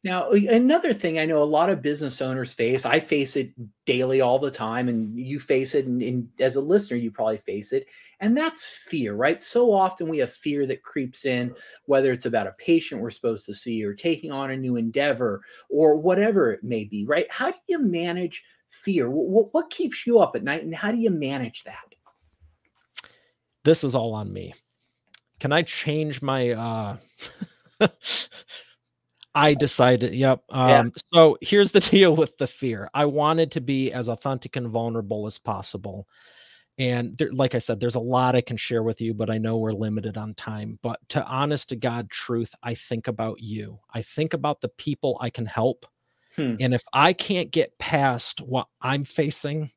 Now, 0.03 0.32
another 0.32 0.93
thing 0.93 1.17
I 1.17 1.23
know 1.23 1.41
a 1.41 1.45
lot 1.45 1.69
of 1.69 1.82
business 1.82 2.21
owners 2.21 2.53
face, 2.53 2.86
I 2.86 2.99
face 2.99 3.38
it 3.38 3.53
daily 3.86 4.19
all 4.19 4.38
the 4.38 4.51
time, 4.51 4.89
and 4.89 5.17
you 5.17 5.39
face 5.39 5.75
it, 5.75 5.86
and, 5.86 6.03
and, 6.03 6.27
as 6.41 6.57
a 6.57 6.61
listener, 6.61 6.97
you 6.97 7.09
probably 7.09 7.38
face 7.38 7.71
it, 7.71 7.88
and 8.19 8.36
that's 8.36 8.65
fear, 8.65 9.13
right? 9.13 9.41
So 9.41 9.71
often 9.71 10.09
we 10.09 10.17
have 10.17 10.34
fear 10.34 10.65
that 10.65 10.84
creeps 10.84 11.23
in, 11.23 11.55
whether 11.86 12.11
it's 12.11 12.25
about 12.25 12.47
a 12.47 12.55
patient 12.57 12.99
we're 12.99 13.11
supposed 13.11 13.45
to 13.45 13.53
see, 13.53 13.82
or 13.86 13.93
taking 13.93 14.34
on 14.34 14.51
a 14.51 14.57
new 14.57 14.75
endeavor, 14.75 15.41
or 15.69 15.95
whatever 15.95 16.51
it 16.51 16.65
may 16.65 16.84
be, 16.84 17.05
right? 17.05 17.32
How 17.32 17.51
do 17.51 17.57
you 17.67 17.79
manage 17.79 18.43
fear? 18.67 19.09
What, 19.09 19.53
what 19.53 19.69
keeps 19.69 20.05
you 20.05 20.19
up 20.19 20.36
at 20.36 20.43
night, 20.43 20.63
and 20.63 20.75
how 20.75 20.91
do 20.91 20.97
you 20.97 21.11
manage 21.11 21.63
that? 21.63 21.90
This 23.64 23.84
is 23.84 23.95
all 23.95 24.14
on 24.14 24.32
me. 24.32 24.53
Can 25.39 25.51
I 25.51 25.62
change 25.64 26.22
my? 26.22 26.51
uh 26.51 26.97
I 29.34 29.53
decided, 29.53 30.14
yep. 30.14 30.43
Um, 30.49 30.70
yeah. 30.70 30.84
So 31.14 31.38
here's 31.41 31.72
the 31.72 31.80
deal 31.91 32.16
with 32.16 32.38
the 32.38 32.47
fear. 32.47 32.89
I 32.93 33.05
wanted 33.05 33.51
to 33.51 33.62
be 33.62 33.91
as 33.91 34.07
authentic 34.07 34.55
and 34.55 34.68
vulnerable 34.68 35.26
as 35.26 35.38
possible. 35.38 36.07
And 36.78 37.18
there, 37.18 37.32
like 37.32 37.53
I 37.53 37.59
said, 37.59 37.80
there's 37.80 37.95
a 37.95 37.99
lot 37.99 38.36
I 38.36 38.41
can 38.41 38.57
share 38.57 38.82
with 38.84 39.01
you, 39.01 39.14
but 39.14 39.30
I 39.30 39.38
know 39.38 39.57
we're 39.57 39.72
limited 39.72 40.18
on 40.18 40.34
time. 40.34 40.80
But 40.82 40.99
to 41.09 41.26
honest 41.26 41.70
to 41.70 41.76
God 41.76 42.09
truth, 42.09 42.53
I 42.64 42.74
think 42.74 43.07
about 43.07 43.39
you. 43.39 43.80
I 43.93 44.01
think 44.01 44.34
about 44.34 44.62
the 44.62 44.70
people 44.70 45.18
I 45.22 45.30
can 45.30 45.45
help. 45.45 45.86
Hmm. 46.36 46.55
And 46.59 46.74
if 46.74 46.84
I 46.93 47.14
can't 47.14 47.51
get 47.51 47.78
past 47.78 48.39
what 48.39 48.68
I'm 48.82 49.03
facing, 49.03 49.72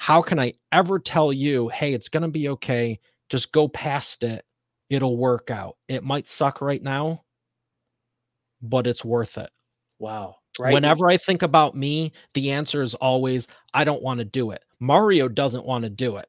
how 0.00 0.22
can 0.22 0.38
I 0.38 0.54
ever 0.72 0.98
tell 0.98 1.30
you, 1.30 1.68
hey, 1.68 1.92
it's 1.92 2.08
going 2.08 2.22
to 2.22 2.28
be 2.28 2.48
okay? 2.48 2.98
Just 3.28 3.52
go 3.52 3.68
past 3.68 4.22
it. 4.22 4.46
It'll 4.88 5.18
work 5.18 5.50
out. 5.50 5.76
It 5.88 6.02
might 6.02 6.26
suck 6.26 6.62
right 6.62 6.82
now, 6.82 7.24
but 8.62 8.86
it's 8.86 9.04
worth 9.04 9.36
it. 9.36 9.50
Wow. 9.98 10.36
Right. 10.58 10.72
Whenever 10.72 11.10
I 11.10 11.18
think 11.18 11.42
about 11.42 11.76
me, 11.76 12.12
the 12.32 12.50
answer 12.52 12.80
is 12.80 12.94
always, 12.94 13.46
I 13.74 13.84
don't 13.84 14.02
want 14.02 14.20
to 14.20 14.24
do 14.24 14.52
it. 14.52 14.64
Mario 14.80 15.28
doesn't 15.28 15.66
want 15.66 15.84
to 15.84 15.90
do 15.90 16.16
it. 16.16 16.28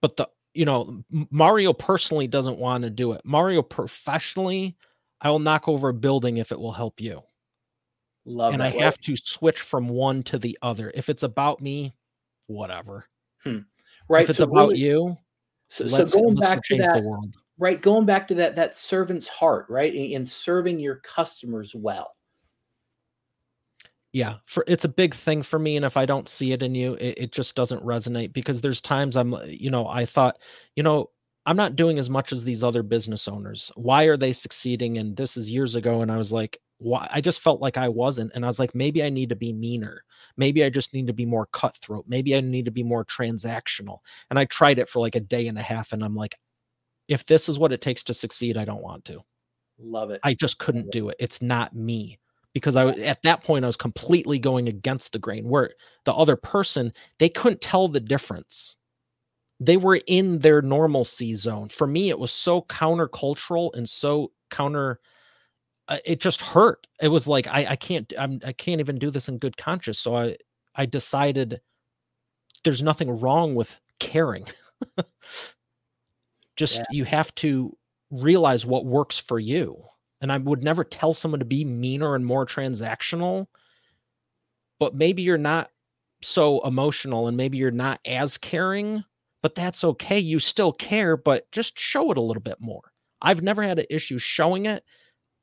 But 0.00 0.16
the, 0.16 0.30
you 0.54 0.64
know, 0.64 1.04
Mario 1.30 1.74
personally 1.74 2.26
doesn't 2.26 2.58
want 2.58 2.84
to 2.84 2.90
do 2.90 3.12
it. 3.12 3.20
Mario 3.22 3.60
professionally, 3.60 4.78
I 5.20 5.28
will 5.28 5.40
knock 5.40 5.68
over 5.68 5.90
a 5.90 5.94
building 5.94 6.38
if 6.38 6.52
it 6.52 6.58
will 6.58 6.72
help 6.72 7.02
you. 7.02 7.20
Love 8.26 8.54
and 8.54 8.62
I 8.62 8.72
way. 8.72 8.78
have 8.78 8.98
to 9.02 9.16
switch 9.16 9.60
from 9.60 9.88
one 9.88 10.22
to 10.24 10.38
the 10.38 10.58
other. 10.60 10.90
If 10.94 11.08
it's 11.08 11.22
about 11.22 11.62
me, 11.62 11.94
whatever. 12.48 13.06
Hmm. 13.42 13.60
Right. 14.08 14.24
If 14.24 14.30
it's 14.30 14.38
so 14.38 14.44
about 14.44 14.68
really, 14.68 14.80
you, 14.80 15.16
so, 15.68 15.86
so 15.86 16.04
going 16.04 16.34
back 16.36 16.62
to 16.64 16.76
that, 16.76 17.32
right 17.58 17.80
going 17.80 18.06
back 18.06 18.28
to 18.28 18.34
that 18.34 18.56
that 18.56 18.76
servant's 18.76 19.28
heart 19.28 19.66
right 19.68 19.94
in, 19.94 20.12
in 20.12 20.26
serving 20.26 20.78
your 20.78 20.96
customers 20.96 21.74
well 21.74 22.14
yeah 24.12 24.36
for 24.46 24.64
it's 24.66 24.84
a 24.84 24.88
big 24.88 25.14
thing 25.14 25.42
for 25.42 25.58
me 25.58 25.76
and 25.76 25.84
if 25.84 25.96
i 25.96 26.06
don't 26.06 26.28
see 26.28 26.52
it 26.52 26.62
in 26.62 26.74
you 26.74 26.94
it, 26.94 27.14
it, 27.18 27.32
just 27.32 27.54
doesn't 27.54 27.84
resonate 27.84 28.32
because 28.32 28.60
there's 28.60 28.80
times 28.80 29.16
i'm 29.16 29.34
you 29.46 29.70
know 29.70 29.88
i 29.88 30.04
thought 30.04 30.38
you 30.74 30.82
know 30.82 31.10
i'm 31.46 31.56
not 31.56 31.76
doing 31.76 31.98
as 31.98 32.08
much 32.08 32.32
as 32.32 32.44
these 32.44 32.62
other 32.62 32.82
business 32.82 33.26
owners 33.26 33.70
why 33.74 34.04
are 34.04 34.16
they 34.16 34.32
succeeding 34.32 34.98
and 34.98 35.16
this 35.16 35.36
is 35.36 35.50
years 35.50 35.74
ago 35.74 36.02
and 36.02 36.12
i 36.12 36.16
was 36.16 36.32
like 36.32 36.60
why 36.78 37.08
i 37.12 37.20
just 37.20 37.40
felt 37.40 37.60
like 37.60 37.78
i 37.78 37.88
wasn't 37.88 38.30
and 38.34 38.44
i 38.44 38.48
was 38.48 38.58
like 38.58 38.74
maybe 38.74 39.02
i 39.02 39.08
need 39.08 39.30
to 39.30 39.36
be 39.36 39.52
meaner 39.52 40.04
maybe 40.36 40.62
i 40.62 40.68
just 40.68 40.92
need 40.92 41.06
to 41.06 41.12
be 41.12 41.24
more 41.24 41.46
cutthroat 41.52 42.04
maybe 42.06 42.36
i 42.36 42.40
need 42.40 42.66
to 42.66 42.70
be 42.70 42.82
more 42.82 43.04
transactional 43.04 43.98
and 44.30 44.38
i 44.38 44.44
tried 44.44 44.78
it 44.78 44.88
for 44.88 45.00
like 45.00 45.14
a 45.14 45.20
day 45.20 45.48
and 45.48 45.58
a 45.58 45.62
half 45.62 45.92
and 45.92 46.04
i'm 46.04 46.14
like 46.14 46.36
if 47.08 47.24
this 47.26 47.48
is 47.48 47.58
what 47.58 47.72
it 47.72 47.80
takes 47.80 48.02
to 48.04 48.14
succeed, 48.14 48.56
I 48.56 48.64
don't 48.64 48.82
want 48.82 49.04
to. 49.06 49.20
Love 49.78 50.10
it. 50.10 50.20
I 50.22 50.34
just 50.34 50.58
couldn't 50.58 50.90
do 50.90 51.08
it. 51.08 51.16
It's 51.18 51.42
not 51.42 51.74
me 51.74 52.18
because 52.54 52.76
I 52.76 52.88
at 52.88 53.22
that 53.22 53.44
point 53.44 53.64
I 53.64 53.68
was 53.68 53.76
completely 53.76 54.38
going 54.38 54.68
against 54.68 55.12
the 55.12 55.18
grain 55.18 55.48
where 55.48 55.72
the 56.04 56.14
other 56.14 56.36
person 56.36 56.92
they 57.18 57.28
couldn't 57.28 57.60
tell 57.60 57.88
the 57.88 58.00
difference. 58.00 58.76
They 59.60 59.76
were 59.76 60.00
in 60.06 60.38
their 60.38 60.62
normalcy 60.62 61.34
zone. 61.34 61.68
For 61.68 61.86
me 61.86 62.08
it 62.08 62.18
was 62.18 62.32
so 62.32 62.62
countercultural 62.62 63.74
and 63.74 63.88
so 63.88 64.32
counter 64.50 65.00
it 66.04 66.20
just 66.20 66.42
hurt. 66.42 66.86
It 67.00 67.08
was 67.08 67.26
like 67.26 67.46
I 67.46 67.66
I 67.70 67.76
can't 67.76 68.12
I'm 68.18 68.40
I 68.44 68.52
can't 68.52 68.80
even 68.80 68.98
do 68.98 69.10
this 69.10 69.28
in 69.28 69.38
good 69.38 69.56
conscience. 69.56 69.98
So 69.98 70.14
I 70.14 70.36
I 70.74 70.86
decided 70.86 71.60
there's 72.64 72.82
nothing 72.82 73.20
wrong 73.20 73.54
with 73.54 73.80
caring. 74.00 74.46
just 76.56 76.78
yeah. 76.78 76.84
you 76.90 77.04
have 77.04 77.34
to 77.36 77.76
realize 78.10 78.64
what 78.64 78.86
works 78.86 79.18
for 79.18 79.38
you 79.38 79.82
and 80.20 80.32
I 80.32 80.38
would 80.38 80.64
never 80.64 80.84
tell 80.84 81.14
someone 81.14 81.40
to 81.40 81.46
be 81.46 81.64
meaner 81.64 82.14
and 82.14 82.24
more 82.24 82.46
transactional. 82.46 83.46
But 84.78 84.94
maybe 84.94 85.22
you're 85.22 85.38
not 85.38 85.70
so 86.22 86.60
emotional 86.64 87.28
and 87.28 87.36
maybe 87.36 87.58
you're 87.58 87.70
not 87.70 88.00
as 88.04 88.38
caring, 88.38 89.04
but 89.42 89.54
that's 89.54 89.84
okay. 89.84 90.18
You 90.18 90.38
still 90.38 90.72
care, 90.72 91.16
but 91.16 91.50
just 91.52 91.78
show 91.78 92.10
it 92.10 92.18
a 92.18 92.22
little 92.22 92.42
bit 92.42 92.60
more. 92.60 92.92
I've 93.22 93.42
never 93.42 93.62
had 93.62 93.78
an 93.78 93.86
issue 93.90 94.18
showing 94.18 94.66
it. 94.66 94.84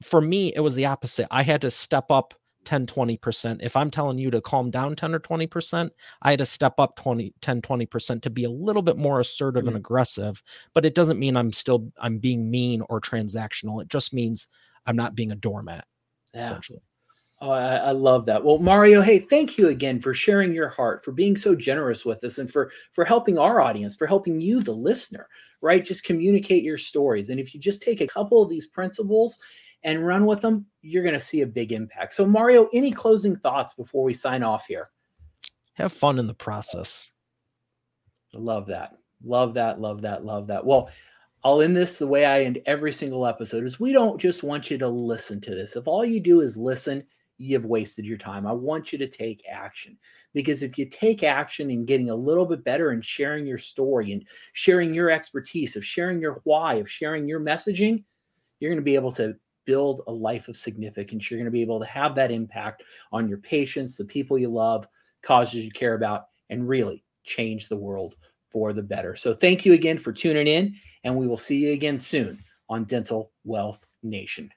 For 0.03 0.21
me, 0.21 0.53
it 0.55 0.59
was 0.59 0.75
the 0.75 0.85
opposite. 0.85 1.27
I 1.31 1.43
had 1.43 1.61
to 1.61 1.71
step 1.71 2.11
up 2.11 2.33
10 2.65 2.85
20% 2.85 3.61
if 3.61 3.75
i'm 3.75 3.91
telling 3.91 4.17
you 4.17 4.31
to 4.31 4.41
calm 4.41 4.71
down 4.71 4.95
10 4.95 5.13
or 5.13 5.19
20% 5.19 5.89
i 6.21 6.29
had 6.29 6.39
to 6.39 6.45
step 6.45 6.75
up 6.77 6.95
20 6.95 7.33
10 7.41 7.61
20% 7.61 8.21
to 8.21 8.29
be 8.29 8.43
a 8.43 8.49
little 8.49 8.81
bit 8.81 8.97
more 8.97 9.19
assertive 9.19 9.63
mm-hmm. 9.63 9.69
and 9.69 9.77
aggressive 9.77 10.41
but 10.73 10.85
it 10.85 10.95
doesn't 10.95 11.19
mean 11.19 11.35
i'm 11.35 11.51
still 11.51 11.91
i'm 11.97 12.17
being 12.17 12.49
mean 12.49 12.81
or 12.89 13.01
transactional 13.01 13.81
it 13.81 13.87
just 13.87 14.13
means 14.13 14.47
i'm 14.85 14.95
not 14.95 15.15
being 15.15 15.31
a 15.31 15.35
doormat 15.35 15.85
yeah. 16.33 16.41
essentially 16.41 16.79
Oh, 17.41 17.51
I, 17.51 17.75
I, 17.75 17.91
love 17.91 18.25
that. 18.27 18.41
Well, 18.41 18.57
Mario, 18.57 19.01
hey, 19.01 19.19
thank 19.19 19.57
you 19.57 19.67
again 19.67 19.99
for 19.99 20.13
sharing 20.13 20.53
your 20.53 20.69
heart, 20.69 21.03
for 21.03 21.11
being 21.11 21.35
so 21.35 21.55
generous 21.55 22.05
with 22.05 22.23
us, 22.23 22.37
and 22.37 22.49
for 22.49 22.71
for 22.93 23.03
helping 23.03 23.37
our 23.37 23.59
audience, 23.59 23.97
for 23.97 24.07
helping 24.07 24.39
you, 24.39 24.61
the 24.61 24.71
listener, 24.71 25.27
right? 25.61 25.83
Just 25.83 26.05
communicate 26.05 26.63
your 26.63 26.77
stories. 26.77 27.27
And 27.27 27.41
if 27.41 27.53
you 27.53 27.59
just 27.59 27.81
take 27.81 27.99
a 27.99 28.07
couple 28.07 28.41
of 28.41 28.49
these 28.49 28.67
principles 28.67 29.39
and 29.83 30.05
run 30.05 30.25
with 30.25 30.41
them, 30.41 30.65
you're 30.81 31.03
going 31.03 31.13
to 31.13 31.19
see 31.19 31.41
a 31.41 31.47
big 31.47 31.71
impact. 31.71 32.13
So, 32.13 32.25
Mario, 32.25 32.69
any 32.73 32.91
closing 32.91 33.35
thoughts 33.35 33.73
before 33.73 34.03
we 34.03 34.13
sign 34.13 34.43
off 34.43 34.65
here? 34.67 34.89
Have 35.73 35.93
fun 35.93 36.19
in 36.19 36.27
the 36.27 36.33
process. 36.33 37.11
Love 38.33 38.67
that. 38.67 38.97
Love 39.23 39.55
that. 39.55 39.79
Love 39.79 40.01
that. 40.01 40.25
Love 40.25 40.47
that. 40.47 40.65
Well, 40.65 40.89
I'll 41.43 41.61
end 41.61 41.75
this 41.75 41.97
the 41.97 42.07
way 42.07 42.25
I 42.25 42.43
end 42.43 42.59
every 42.65 42.93
single 42.93 43.25
episode 43.25 43.65
is 43.65 43.79
we 43.79 43.91
don't 43.91 44.19
just 44.19 44.43
want 44.43 44.71
you 44.71 44.77
to 44.77 44.87
listen 44.87 45.41
to 45.41 45.51
this. 45.51 45.75
If 45.75 45.87
all 45.87 46.05
you 46.05 46.21
do 46.21 46.41
is 46.41 46.55
listen, 46.55 47.03
you've 47.37 47.65
wasted 47.65 48.05
your 48.05 48.17
time. 48.17 48.47
I 48.47 48.53
want 48.53 48.93
you 48.93 48.99
to 48.99 49.07
take 49.07 49.43
action 49.49 49.97
because 50.33 50.63
if 50.63 50.77
you 50.77 50.85
take 50.85 51.23
action 51.23 51.69
in 51.69 51.85
getting 51.85 52.09
a 52.09 52.15
little 52.15 52.45
bit 52.45 52.63
better 52.63 52.91
and 52.91 53.03
sharing 53.03 53.45
your 53.45 53.57
story 53.57 54.13
and 54.13 54.25
sharing 54.53 54.93
your 54.93 55.09
expertise, 55.11 55.75
of 55.75 55.83
sharing 55.83 56.21
your 56.21 56.39
why, 56.45 56.75
of 56.75 56.89
sharing 56.89 57.27
your 57.27 57.41
messaging, 57.41 58.03
you're 58.59 58.71
going 58.71 58.77
to 58.77 58.83
be 58.83 58.95
able 58.95 59.11
to 59.13 59.35
build 59.65 60.01
a 60.07 60.11
life 60.11 60.47
of 60.47 60.57
significance. 60.57 61.29
You're 61.29 61.39
going 61.39 61.45
to 61.45 61.51
be 61.51 61.61
able 61.61 61.79
to 61.79 61.85
have 61.85 62.15
that 62.15 62.31
impact 62.31 62.83
on 63.11 63.27
your 63.27 63.37
patients, 63.37 63.95
the 63.95 64.05
people 64.05 64.37
you 64.37 64.49
love, 64.49 64.87
causes 65.21 65.65
you 65.65 65.71
care 65.71 65.93
about, 65.93 66.27
and 66.49 66.67
really 66.67 67.03
change 67.23 67.69
the 67.69 67.77
world 67.77 68.15
for 68.49 68.73
the 68.73 68.83
better. 68.83 69.15
So 69.15 69.33
thank 69.33 69.65
you 69.65 69.73
again 69.73 69.97
for 69.97 70.13
tuning 70.13 70.47
in, 70.47 70.75
and 71.03 71.17
we 71.17 71.27
will 71.27 71.37
see 71.37 71.57
you 71.57 71.73
again 71.73 71.99
soon 71.99 72.43
on 72.69 72.83
Dental 72.83 73.31
Wealth 73.43 73.85
Nation. 74.03 74.51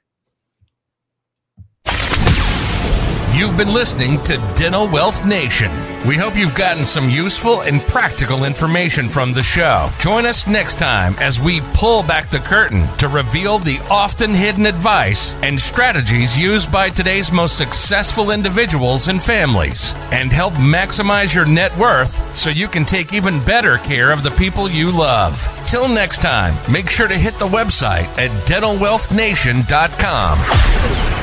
You've 3.33 3.57
been 3.57 3.73
listening 3.73 4.23
to 4.25 4.37
Dental 4.57 4.89
Wealth 4.89 5.27
Nation. 5.27 5.71
We 6.05 6.16
hope 6.16 6.36
you've 6.36 6.55
gotten 6.55 6.84
some 6.84 7.09
useful 7.11 7.62
and 7.62 7.80
practical 7.80 8.44
information 8.44 9.09
from 9.09 9.32
the 9.32 9.42
show. 9.42 9.90
Join 9.99 10.26
us 10.26 10.47
next 10.47 10.78
time 10.78 11.16
as 11.18 11.40
we 11.40 11.62
pull 11.74 12.03
back 12.03 12.28
the 12.30 12.38
curtain 12.38 12.86
to 12.99 13.09
reveal 13.09 13.59
the 13.59 13.80
often 13.90 14.34
hidden 14.34 14.66
advice 14.66 15.34
and 15.42 15.59
strategies 15.61 16.38
used 16.38 16.70
by 16.70 16.90
today's 16.90 17.32
most 17.32 17.57
successful 17.59 18.30
individuals 18.30 19.09
and 19.09 19.20
families 19.22 19.94
and 20.12 20.30
help 20.32 20.53
maximize 20.55 21.34
your 21.34 21.47
net 21.47 21.76
worth 21.76 22.36
so 22.36 22.51
you 22.51 22.68
can 22.68 22.84
take 22.84 23.12
even 23.12 23.44
better 23.44 23.78
care 23.78 24.12
of 24.12 24.22
the 24.22 24.30
people 24.32 24.70
you 24.70 24.92
love. 24.92 25.42
Till 25.66 25.88
next 25.88 26.22
time, 26.22 26.55
make 26.70 26.88
sure 26.88 27.09
to 27.09 27.18
hit 27.18 27.34
the 27.40 27.49
website 27.49 28.07
at 28.18 28.30
dentalwealthnation.com. 28.47 31.16